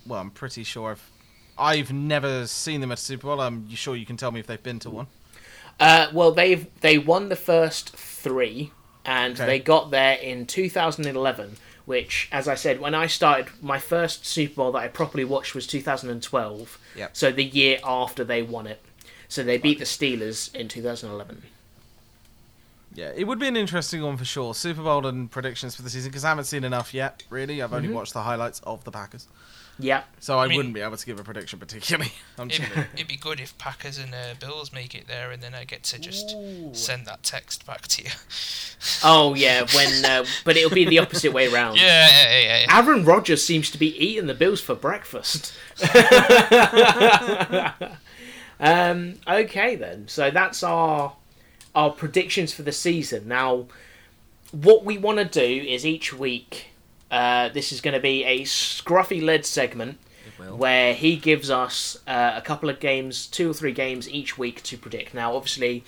well, 0.04 0.20
I'm 0.20 0.30
pretty 0.30 0.64
sure 0.64 0.90
I've 0.90 1.10
I've 1.56 1.92
never 1.92 2.46
seen 2.48 2.80
them 2.80 2.90
at 2.92 2.98
a 2.98 3.00
Super 3.00 3.28
Bowl. 3.28 3.40
I'm 3.40 3.70
sure 3.70 3.94
you 3.94 4.04
can 4.06 4.16
tell 4.16 4.32
me 4.32 4.40
if 4.40 4.46
they've 4.48 4.62
been 4.62 4.80
to 4.80 4.90
one. 4.90 5.06
Uh, 5.78 6.08
well, 6.12 6.32
they've 6.32 6.66
they 6.80 6.98
won 6.98 7.28
the 7.28 7.36
first 7.36 7.96
three, 7.96 8.72
and 9.06 9.34
Okay. 9.34 9.46
they 9.46 9.58
got 9.60 9.90
there 9.92 10.14
in 10.16 10.46
2011. 10.46 11.56
Which, 11.84 12.28
as 12.30 12.46
I 12.46 12.54
said, 12.54 12.78
when 12.80 12.94
I 12.94 13.08
started, 13.08 13.48
my 13.60 13.78
first 13.80 14.24
Super 14.24 14.54
Bowl 14.54 14.72
that 14.72 14.78
I 14.78 14.88
properly 14.88 15.24
watched 15.24 15.52
was 15.54 15.66
2012. 15.66 16.78
Yep. 16.96 17.16
So 17.16 17.32
the 17.32 17.42
year 17.44 17.78
after 17.84 18.22
they 18.22 18.40
won 18.42 18.68
it. 18.68 18.80
So 19.32 19.42
they 19.42 19.56
beat 19.56 19.78
the 19.78 19.86
Steelers 19.86 20.54
in 20.54 20.68
2011. 20.68 21.42
Yeah, 22.94 23.12
it 23.16 23.24
would 23.26 23.38
be 23.38 23.48
an 23.48 23.56
interesting 23.56 24.02
one 24.02 24.18
for 24.18 24.26
sure. 24.26 24.52
Super 24.52 24.82
Bowl 24.82 25.06
and 25.06 25.30
predictions 25.30 25.74
for 25.74 25.80
the 25.80 25.88
season 25.88 26.10
because 26.10 26.26
I 26.26 26.28
haven't 26.28 26.44
seen 26.44 26.64
enough 26.64 26.92
yet. 26.92 27.22
Really, 27.30 27.62
I've 27.62 27.72
only 27.72 27.88
Mm-hmm. 27.88 27.96
watched 27.96 28.12
the 28.12 28.24
highlights 28.24 28.60
of 28.64 28.84
the 28.84 28.90
Packers, 28.90 29.26
Yeah. 29.78 30.02
so 30.20 30.38
I, 30.38 30.48
mean- 30.48 30.58
wouldn't 30.58 30.74
be 30.74 30.82
able 30.82 30.98
to 30.98 31.06
give 31.06 31.18
a 31.18 31.24
prediction 31.24 31.58
particularly. 31.58 32.12
I'm 32.38 32.50
It'd, 32.50 32.66
it'd 32.92 33.08
be 33.08 33.16
good 33.16 33.40
if 33.40 33.56
Packers 33.56 33.96
and 33.96 34.14
uh, 34.14 34.34
Bills 34.38 34.70
make 34.70 34.94
it 34.94 35.06
there, 35.06 35.30
and 35.30 35.42
then 35.42 35.54
I 35.54 35.64
get 35.64 35.82
to 35.84 35.98
just 35.98 36.36
Ooh. 36.36 36.68
send 36.74 37.06
that 37.06 37.22
text 37.22 37.64
back 37.64 37.86
to 37.88 38.02
you. 38.04 38.10
Oh 39.04 39.34
yeah, 39.34 39.64
when 39.76 40.04
uh, 40.04 40.24
but 40.44 40.56
it'll 40.56 40.74
be 40.74 40.84
the 40.84 40.98
opposite 40.98 41.32
way 41.32 41.46
around. 41.46 41.76
Yeah, 41.76 42.08
yeah, 42.10 42.40
yeah. 42.40 42.60
yeah. 42.68 42.78
Aaron 42.78 43.04
Rodgers 43.04 43.40
seems 43.44 43.70
to 43.70 43.78
be 43.78 43.96
eating 43.96 44.26
the 44.26 44.34
Bills 44.34 44.60
for 44.60 44.74
breakfast. 44.74 45.52
um, 48.62 49.14
okay 49.28 49.76
then, 49.76 50.08
so 50.08 50.30
that's 50.30 50.62
our 50.62 51.14
our 51.74 51.90
predictions 51.90 52.52
for 52.52 52.62
the 52.62 52.72
season. 52.72 53.28
Now, 53.28 53.66
what 54.52 54.84
we 54.84 54.98
want 54.98 55.18
to 55.18 55.24
do 55.24 55.64
is 55.66 55.84
each 55.84 56.12
week. 56.12 56.68
Uh, 57.10 57.50
this 57.50 57.72
is 57.72 57.82
going 57.82 57.94
to 57.94 58.00
be 58.00 58.24
a 58.24 58.40
scruffy 58.40 59.22
led 59.22 59.44
segment 59.44 59.98
where 60.50 60.94
he 60.94 61.16
gives 61.16 61.50
us 61.50 61.98
uh, 62.06 62.32
a 62.34 62.40
couple 62.40 62.70
of 62.70 62.80
games, 62.80 63.26
two 63.26 63.50
or 63.50 63.54
three 63.54 63.72
games 63.72 64.08
each 64.08 64.38
week 64.38 64.62
to 64.62 64.76
predict. 64.78 65.14
Now, 65.14 65.36
obviously, 65.36 65.84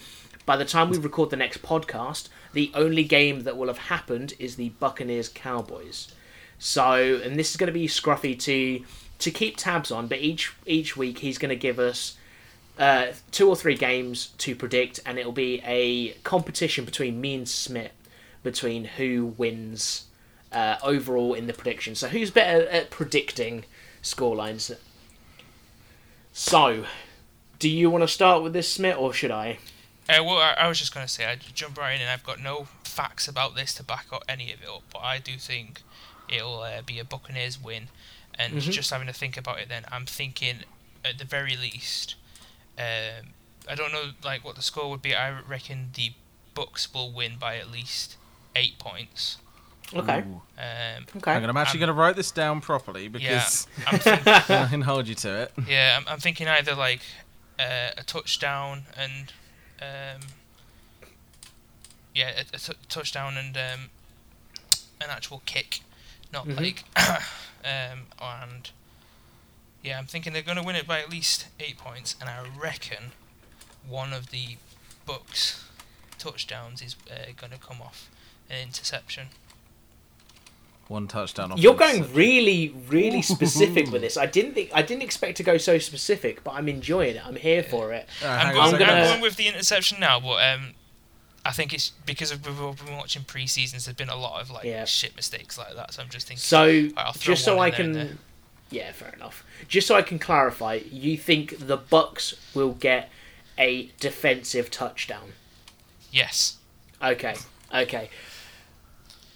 by 0.47 0.57
the 0.57 0.65
time 0.65 0.91
we 0.91 0.99
record 0.99 1.31
the 1.31 1.37
next 1.37 1.63
podcast, 1.63 2.29
the 2.53 2.71
only 2.75 3.05
game 3.05 3.45
that 3.45 3.57
will 3.57 3.69
have 3.69 3.79
happened 3.79 4.35
is 4.39 4.57
the 4.57 4.69
Buccaneers 4.71 5.29
Cowboys. 5.29 6.15
So, 6.59 7.21
and 7.25 7.39
this 7.39 7.51
is 7.51 7.57
going 7.57 7.69
to 7.69 7.73
be 7.73 7.89
scruffy 7.89 8.39
to 8.41 8.85
to 9.19 9.31
keep 9.31 9.57
tabs 9.57 9.91
on. 9.91 10.07
But 10.07 10.19
each 10.19 10.53
each 10.67 10.97
week 10.97 11.19
he's 11.19 11.39
going 11.39 11.51
to 11.51 11.57
give 11.57 11.79
us 11.79 12.17
uh, 12.79 13.07
two 13.31 13.49
or 13.49 13.57
three 13.57 13.77
games 13.77 14.29
to 14.39 14.55
predict, 14.57 15.01
and 15.07 15.19
it'll 15.19 15.33
be 15.33 15.61
a 15.65 16.13
competition 16.25 16.85
between 16.85 17.21
me 17.21 17.35
and 17.35 17.49
Smith 17.49 17.93
between 18.43 18.85
who 18.85 19.35
wins 19.39 20.05
uh, 20.53 20.77
overall 20.83 21.33
in 21.35 21.47
the 21.47 21.53
prediction. 21.53 21.95
So, 21.95 22.09
who's 22.09 22.31
better 22.31 22.69
at 22.69 22.91
predicting 22.91 23.65
scorelines? 24.03 24.77
So, 26.33 26.85
do 27.59 27.69
you 27.69 27.91
want 27.91 28.03
to 28.03 28.09
start 28.09 28.43
with 28.43 28.53
this, 28.53 28.71
Smith, 28.71 28.97
or 28.99 29.13
should 29.13 29.31
I? 29.31 29.59
Uh, 30.09 30.23
well, 30.23 30.39
I, 30.39 30.55
I 30.59 30.69
was 30.69 30.79
just 30.79 30.93
going 30.93 31.07
to 31.07 31.13
say, 31.13 31.25
I 31.25 31.37
jump 31.37 31.79
right 31.79 31.95
in, 31.95 32.01
and 32.01 32.11
I've 32.11 32.25
got 32.25 32.41
no 32.41 32.67
facts 32.83 33.27
about 33.29 33.55
this 33.55 33.75
to 33.75 33.83
back 33.83 34.07
up 34.13 34.25
any 34.29 34.53
of 34.53 34.63
it 34.63 34.69
up, 34.69 34.83
but 34.93 34.99
I 35.01 35.19
do 35.19 35.37
think 35.39 35.83
it'll 36.29 36.61
uh, 36.61 36.83
be 36.83 36.99
a 36.99 37.05
Buccaneers 37.05 37.63
win. 37.63 37.89
And 38.37 38.55
Mhm. 38.55 38.73
just 38.73 38.91
having 38.91 39.07
to 39.07 39.13
think 39.13 39.37
about 39.37 39.61
it, 39.61 39.69
then 39.69 39.85
I'm 39.93 40.07
thinking 40.07 40.65
at 41.05 41.19
the 41.19 41.25
very 41.25 41.57
least, 41.57 42.17
um, 42.79 43.27
I 43.69 43.75
don't 43.75 43.93
know 43.93 44.11
like 44.25 44.45
what 44.45 44.57
the 44.57 44.63
score 44.63 44.91
would 44.91 45.03
be. 45.03 45.15
I 45.15 45.39
reckon 45.41 45.91
the 45.95 46.13
Bucks 46.55 46.93
will 46.95 47.11
win 47.11 47.33
by 47.39 47.57
at 47.57 47.71
least 47.71 48.17
eight 48.55 48.79
points. 48.79 49.39
Okay. 49.95 50.19
Um, 50.59 51.07
Okay. 51.17 51.33
I'm, 51.33 51.45
I'm 51.45 51.57
actually 51.57 51.81
going 51.81 51.89
to 51.89 51.93
write 51.95 52.17
this 52.17 52.31
down 52.31 52.61
properly 52.61 53.09
because 53.09 53.67
I'm 53.87 53.99
think- 54.01 54.27
I 54.27 54.67
can 54.69 54.83
hold 54.83 55.07
you 55.09 55.15
to 55.17 55.43
it. 55.43 55.53
Yeah, 55.69 55.97
I'm, 55.99 56.05
I'm 56.09 56.19
thinking 56.21 56.49
either 56.49 56.75
like 56.75 57.01
uh, 57.59 57.91
a 57.97 58.03
touchdown 58.05 58.85
and 58.97 59.33
um, 59.83 60.21
yeah, 62.15 62.31
a, 62.37 62.57
a 62.57 62.59
t- 62.59 62.73
touchdown 62.89 63.37
and 63.37 63.57
um, 63.57 63.91
an 65.01 65.09
actual 65.11 65.43
kick, 65.47 65.81
not 66.33 66.47
Mhm. 66.47 66.57
like 66.61 66.85
um, 67.65 68.07
and 68.21 68.71
yeah, 69.85 69.99
I'm 69.99 70.07
thinking 70.07 70.33
they're 70.33 70.43
going 70.43 70.57
to 70.57 70.63
win 70.65 70.75
it 70.77 70.87
by 70.87 70.99
at 71.01 71.11
least 71.11 71.47
eight 71.61 71.79
points, 71.79 72.17
and 72.21 72.29
I 72.29 72.45
reckon 72.61 73.13
one 73.87 74.13
of 74.13 74.31
the 74.31 74.57
Bucks 75.07 75.63
touchdowns 76.19 76.81
is 76.81 76.97
uh, 77.11 77.33
going 77.37 77.53
to 77.53 77.59
come 77.59 77.83
off 77.83 78.09
an 78.51 78.57
interception. 78.63 79.29
One 80.89 81.09
touchdown. 81.09 81.53
Off 81.53 81.59
You're 81.59 81.75
going 81.75 82.13
really, 82.13 82.75
really 82.89 83.23
specific 83.23 83.91
with 83.91 84.03
this. 84.03 84.17
I 84.19 84.27
didn't 84.27 84.53
think 84.55 84.71
I 84.75 84.83
didn't 84.83 85.03
expect 85.03 85.39
to 85.39 85.43
go 85.43 85.57
so 85.57 85.79
specific, 85.79 86.45
but 86.45 86.53
I'm 86.53 86.69
enjoying 86.69 87.17
it. 87.17 87.27
I'm 87.27 87.37
here 87.37 87.63
for 87.63 87.93
it. 87.93 88.07
Uh, 88.23 88.27
I'm, 88.29 88.39
hang 88.39 88.49
on 88.49 88.55
going, 88.55 88.73
I'm 88.75 88.79
gonna- 88.79 88.93
I'm 88.93 89.09
going 89.09 89.21
with 89.23 89.37
the 89.37 89.49
interception 89.49 89.99
now, 89.99 90.21
but 90.21 90.45
um, 90.45 90.73
I 91.45 91.53
think 91.53 91.73
it's 91.73 91.91
because 92.05 92.31
of, 92.31 92.47
we've 92.47 92.61
all 92.61 92.75
been 92.75 92.97
watching 92.97 93.25
pre-seasons. 93.25 93.87
There's 93.87 93.97
been 93.97 94.11
a 94.11 94.17
lot 94.17 94.43
of 94.43 94.51
like 94.51 94.65
Yeah. 94.65 94.85
shit 94.85 95.17
mistakes 95.17 95.57
like 95.57 95.75
that, 95.75 95.95
so 95.95 96.03
I'm 96.03 96.11
just 96.11 96.27
thinking. 96.29 96.41
So 96.41 96.89
I'll 96.99 97.13
just 97.15 97.45
so 97.45 97.59
I 97.59 97.69
in 97.69 97.93
there 97.93 98.05
can, 98.07 98.19
yeah, 98.75 98.93
fair 98.93 99.13
enough. 99.15 99.45
Just 99.69 99.87
so 99.87 99.95
I 99.95 100.03
can 100.03 100.19
clarify, 100.19 100.81
you 100.91 101.17
think 101.17 101.67
the 101.67 101.77
Bucks 101.77 102.35
will 102.55 102.73
get 102.73 103.11
a 103.57 103.91
defensive 104.01 104.71
touchdown? 104.71 105.33
yes, 106.11 106.59
Okay, 107.03 107.35
okay. 107.75 108.09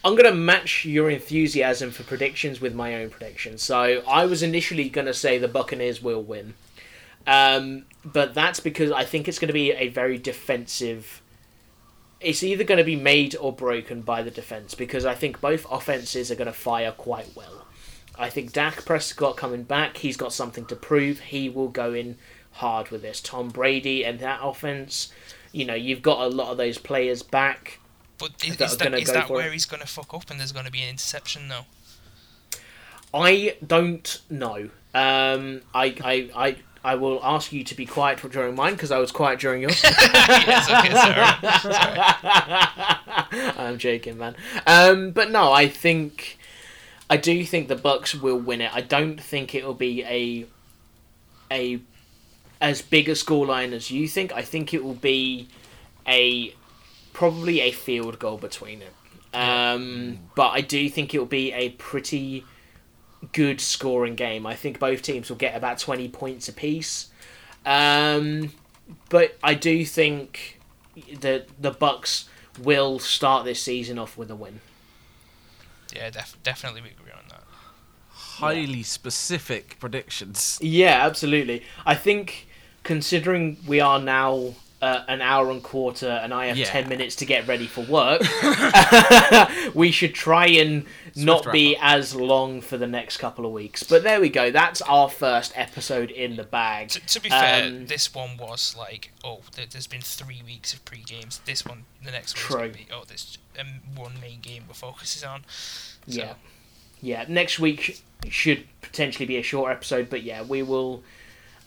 I'm 0.04 0.14
gonna 0.14 0.34
match 0.34 0.84
your 0.84 1.10
enthusiasm 1.10 1.90
for 1.90 2.02
predictions 2.02 2.60
with 2.60 2.74
my 2.74 2.94
own 2.94 3.10
prediction. 3.10 3.58
So 3.58 4.02
I 4.08 4.24
was 4.26 4.42
initially 4.42 4.88
gonna 4.88 5.12
say 5.12 5.38
the 5.38 5.48
Buccaneers 5.48 6.02
will 6.02 6.22
win, 6.22 6.54
um, 7.26 7.84
but 8.04 8.32
that's 8.32 8.60
because 8.60 8.90
I 8.90 9.04
think 9.04 9.28
it's 9.28 9.38
gonna 9.38 9.52
be 9.52 9.72
a 9.72 9.88
very 9.88 10.18
defensive. 10.18 11.20
It's 12.20 12.42
either 12.42 12.64
going 12.64 12.78
to 12.78 12.84
be 12.84 12.96
made 12.96 13.36
or 13.36 13.52
broken 13.52 14.00
by 14.02 14.24
the 14.24 14.30
defense 14.32 14.74
because 14.74 15.06
I 15.06 15.14
think 15.14 15.40
both 15.40 15.64
offenses 15.70 16.32
are 16.32 16.34
going 16.34 16.46
to 16.46 16.52
fire 16.52 16.90
quite 16.90 17.28
well. 17.36 17.67
I 18.18 18.28
think 18.30 18.52
Dak 18.52 18.84
Prescott 18.84 19.36
coming 19.36 19.62
back, 19.62 19.98
he's 19.98 20.16
got 20.16 20.32
something 20.32 20.66
to 20.66 20.76
prove. 20.76 21.20
He 21.20 21.48
will 21.48 21.68
go 21.68 21.92
in 21.94 22.16
hard 22.52 22.90
with 22.90 23.02
this. 23.02 23.20
Tom 23.20 23.48
Brady 23.48 24.04
and 24.04 24.18
that 24.20 24.40
offense, 24.42 25.12
you 25.52 25.64
know, 25.64 25.74
you've 25.74 26.02
got 26.02 26.20
a 26.20 26.28
lot 26.28 26.50
of 26.50 26.56
those 26.56 26.78
players 26.78 27.22
back. 27.22 27.78
but 28.18 28.30
is, 28.44 28.56
That 28.56 28.64
is 28.72 28.76
that, 28.78 28.94
is 28.94 29.12
that 29.12 29.30
where 29.30 29.46
it. 29.48 29.52
he's 29.52 29.66
going 29.66 29.80
to 29.80 29.86
fuck 29.86 30.12
up 30.14 30.30
and 30.30 30.40
there's 30.40 30.52
going 30.52 30.66
to 30.66 30.72
be 30.72 30.82
an 30.82 30.88
interception 30.90 31.48
though? 31.48 31.66
I 33.14 33.56
don't 33.66 34.20
know. 34.28 34.70
Um, 34.94 35.62
I, 35.74 35.94
I, 36.04 36.30
I, 36.34 36.56
I 36.84 36.94
will 36.96 37.20
ask 37.22 37.52
you 37.52 37.64
to 37.64 37.74
be 37.74 37.86
quiet 37.86 38.18
during 38.30 38.54
mine 38.54 38.72
because 38.74 38.90
I 38.90 38.98
was 38.98 39.12
quiet 39.12 39.40
during 39.40 39.62
yours. 39.62 39.82
yes, 39.84 40.68
okay, 40.70 40.92
sorry. 43.32 43.52
I'm 43.58 43.78
joking, 43.78 44.18
man. 44.18 44.34
Um, 44.66 45.10
but 45.12 45.30
no, 45.30 45.52
I 45.52 45.68
think 45.68 46.37
I 47.10 47.16
do 47.16 47.44
think 47.44 47.68
the 47.68 47.76
Bucks 47.76 48.14
will 48.14 48.38
win 48.38 48.60
it. 48.60 48.74
I 48.74 48.80
don't 48.80 49.20
think 49.20 49.54
it 49.54 49.64
will 49.64 49.74
be 49.74 50.04
a 50.04 50.46
a 51.50 51.80
as 52.60 52.82
big 52.82 53.08
a 53.08 53.12
scoreline 53.12 53.72
as 53.72 53.90
you 53.90 54.08
think. 54.08 54.32
I 54.32 54.42
think 54.42 54.74
it 54.74 54.84
will 54.84 54.94
be 54.94 55.48
a 56.06 56.54
probably 57.12 57.60
a 57.60 57.70
field 57.70 58.18
goal 58.18 58.36
between 58.36 58.82
it. 58.82 58.92
Um, 59.34 60.18
but 60.34 60.50
I 60.50 60.60
do 60.60 60.88
think 60.88 61.14
it 61.14 61.18
will 61.18 61.26
be 61.26 61.52
a 61.52 61.70
pretty 61.70 62.44
good 63.32 63.60
scoring 63.60 64.14
game. 64.14 64.46
I 64.46 64.54
think 64.54 64.78
both 64.78 65.02
teams 65.02 65.28
will 65.28 65.36
get 65.36 65.56
about 65.56 65.78
20 65.78 66.08
points 66.08 66.48
apiece. 66.48 67.08
Um, 67.66 68.52
but 69.08 69.36
I 69.42 69.54
do 69.54 69.84
think 69.84 70.60
that 71.20 71.48
the 71.60 71.70
Bucks 71.70 72.28
will 72.60 72.98
start 72.98 73.44
this 73.44 73.62
season 73.62 73.98
off 73.98 74.16
with 74.16 74.30
a 74.30 74.36
win. 74.36 74.60
Yeah, 75.94 76.10
def- 76.10 76.36
definitely 76.42 76.82
we 76.82 76.88
agree 76.90 77.12
on 77.12 77.24
that. 77.28 77.42
Highly 78.10 78.82
specific 78.82 79.78
predictions. 79.80 80.58
Yeah, 80.60 81.04
absolutely. 81.04 81.62
I 81.86 81.94
think 81.94 82.48
considering 82.82 83.56
we 83.66 83.80
are 83.80 83.98
now 83.98 84.54
uh, 84.80 85.02
an 85.08 85.20
hour 85.20 85.50
and 85.50 85.62
quarter 85.62 86.08
and 86.08 86.32
I 86.32 86.46
have 86.46 86.56
Yeah. 86.56 86.66
10 86.66 86.88
minutes 86.88 87.16
to 87.16 87.24
get 87.26 87.48
ready 87.48 87.66
for 87.66 87.82
work, 87.84 88.22
we 89.74 89.90
should 89.90 90.14
try 90.14 90.46
and 90.46 90.84
not 91.16 91.46
wrap 91.46 91.52
be 91.52 91.76
as 91.80 92.14
long 92.14 92.60
for 92.60 92.76
the 92.76 92.86
next 92.86 93.16
couple 93.16 93.44
of 93.44 93.52
weeks. 93.52 93.82
But 93.82 94.02
there 94.04 94.20
we 94.20 94.28
go. 94.28 94.50
That's 94.50 94.80
our 94.82 95.08
first 95.08 95.52
episode 95.56 96.10
in 96.10 96.36
the 96.36 96.44
bag. 96.44 96.90
To, 96.90 97.00
to 97.06 97.20
be 97.20 97.28
fair, 97.28 97.64
Um, 97.66 97.86
this 97.86 98.14
one 98.14 98.36
was 98.36 98.76
like, 98.78 99.10
oh, 99.24 99.40
there, 99.56 99.66
there's 99.68 99.86
been 99.88 100.00
three 100.00 100.42
weeks 100.46 100.72
of 100.72 100.84
pre-games. 100.84 101.40
This 101.44 101.64
one, 101.66 101.84
the 102.04 102.10
next 102.12 102.34
one's 102.36 102.46
True. 102.46 102.56
going 102.58 102.72
to 102.72 102.78
be, 102.78 102.86
oh, 102.92 103.02
there's 103.06 103.38
um, 103.58 103.66
one 103.96 104.20
main 104.20 104.40
game 104.40 104.64
we're 104.68 104.74
focusing 104.74 105.28
on. 105.28 105.42
So, 105.48 105.80
Yeah. 106.06 106.34
Yeah, 107.00 107.24
next 107.28 107.58
week 107.60 108.02
should 108.28 108.66
potentially 108.80 109.24
be 109.26 109.36
a 109.36 109.42
short 109.42 109.70
episode, 109.70 110.10
but 110.10 110.22
yeah, 110.24 110.42
we 110.42 110.62
will. 110.62 111.02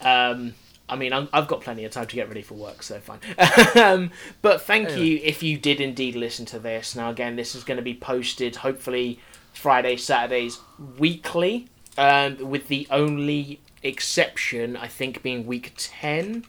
Um, 0.02 0.56
I 0.90 0.96
mean, 0.96 1.14
I'm, 1.14 1.30
I've 1.32 1.48
got 1.48 1.62
plenty 1.62 1.86
of 1.86 1.92
time 1.92 2.08
to 2.08 2.16
get 2.16 2.28
ready 2.28 2.42
for 2.42 2.56
work, 2.56 2.84
so 2.84 3.00
fine. 3.00 3.20
um, 3.82 4.12
but 4.42 4.62
thank 4.62 4.90
Anyway. 4.90 5.08
you 5.08 5.20
if 5.24 5.42
you 5.42 5.58
did 5.58 5.80
indeed 5.80 6.16
listen 6.16 6.46
to 6.48 6.60
this. 6.60 6.96
Now, 6.96 7.10
again, 7.10 7.38
this 7.38 7.56
is 7.56 7.64
going 7.64 7.78
to 7.78 7.84
be 7.84 7.94
posted 7.94 8.58
hopefully 8.58 9.20
Friday, 9.54 9.96
Saturdays 9.96 10.60
weekly, 10.98 11.70
um, 11.98 12.38
with 12.50 12.68
the 12.68 12.88
only 12.92 13.62
exception, 13.84 14.76
I 14.76 14.88
think, 14.88 15.24
being 15.24 15.46
week 15.46 15.74
10. 15.78 16.46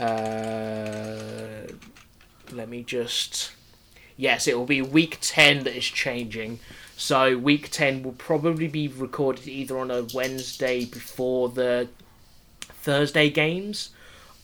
Uh, 0.00 1.66
let 2.52 2.68
me 2.68 2.82
just. 2.82 3.52
Yes, 4.16 4.48
it 4.48 4.56
will 4.56 4.66
be 4.66 4.82
week 4.82 5.18
10 5.20 5.64
that 5.64 5.76
is 5.76 5.84
changing. 5.84 6.58
So 6.96 7.36
week 7.36 7.68
10 7.70 8.02
will 8.02 8.12
probably 8.12 8.66
be 8.66 8.88
recorded 8.88 9.46
either 9.46 9.78
on 9.78 9.90
a 9.90 10.06
Wednesday 10.14 10.86
before 10.86 11.50
the 11.50 11.88
Thursday 12.86 13.28
games. 13.28 13.90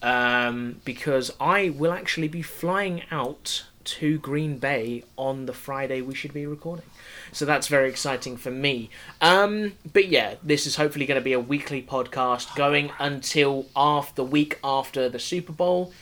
Um, 0.03 0.81
because 0.85 1.31
I 1.41 1.71
will 1.71 1.93
actually 1.93 2.27
be 2.27 2.43
flying 2.43 3.03
out 3.13 3.63
to 3.85 4.19
Green 4.19 4.59
Bay 4.59 5.05
on 5.17 5.47
the 5.47 5.53
Friday 5.53 6.01
we 6.03 6.15
should 6.15 6.35
be 6.35 6.45
recording. 6.45 6.85
So 7.31 7.45
that's 7.45 7.69
very 7.69 7.89
exciting 7.89 8.37
for 8.37 8.51
me. 8.51 8.91
Um, 9.21 9.75
but 9.93 10.09
yeah, 10.09 10.35
this 10.43 10.67
is 10.67 10.75
hopefully 10.75 11.07
going 11.07 11.21
to 11.21 11.25
be 11.25 11.33
a 11.33 11.41
weekly 11.41 11.83
podcast 11.83 12.55
going 12.57 12.91
until 12.99 13.67
after 13.77 14.17
the 14.17 14.25
week 14.25 14.59
after 14.65 15.09
the 15.09 15.21
Super 15.21 15.53
Bowl. 15.53 15.93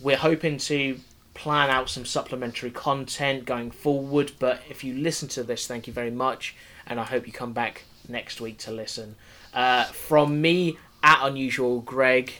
We're 0.00 0.16
hoping 0.16 0.58
to 0.58 0.98
plan 1.34 1.70
out 1.70 1.90
some 1.90 2.04
supplementary 2.04 2.70
content 2.70 3.44
going 3.44 3.70
forward. 3.70 4.32
But 4.40 4.62
if 4.68 4.82
you 4.82 4.94
listen 4.94 5.28
to 5.28 5.44
this, 5.44 5.66
thank 5.66 5.86
you 5.86 5.92
very 5.92 6.10
much, 6.10 6.56
and 6.86 6.98
I 6.98 7.04
hope 7.04 7.26
you 7.26 7.32
come 7.32 7.52
back 7.52 7.84
next 8.08 8.40
week 8.40 8.58
to 8.58 8.72
listen. 8.72 9.16
Uh, 9.52 9.84
from 9.84 10.40
me 10.40 10.76
at 11.04 11.20
Unusual 11.22 11.80
Greg, 11.82 12.32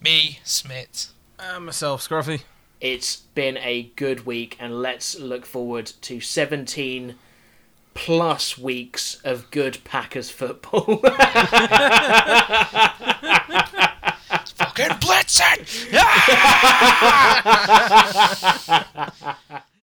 Me, 0.00 0.38
Smith. 0.44 1.12
And 1.38 1.64
myself, 1.66 2.06
Scruffy. 2.06 2.42
it's 2.80 3.16
been 3.16 3.56
a 3.56 3.84
good 3.96 4.26
week, 4.26 4.56
and 4.60 4.82
let's 4.82 5.18
look 5.18 5.46
forward 5.46 5.86
to 6.02 6.20
17 6.20 7.14
plus 7.94 8.58
weeks 8.58 9.20
of 9.24 9.50
good 9.50 9.78
Packers 9.84 10.30
football. 10.30 10.98
Fucking 14.54 14.98
blitz 15.00 15.40
it! 15.42 15.88
Ah! 19.24 19.64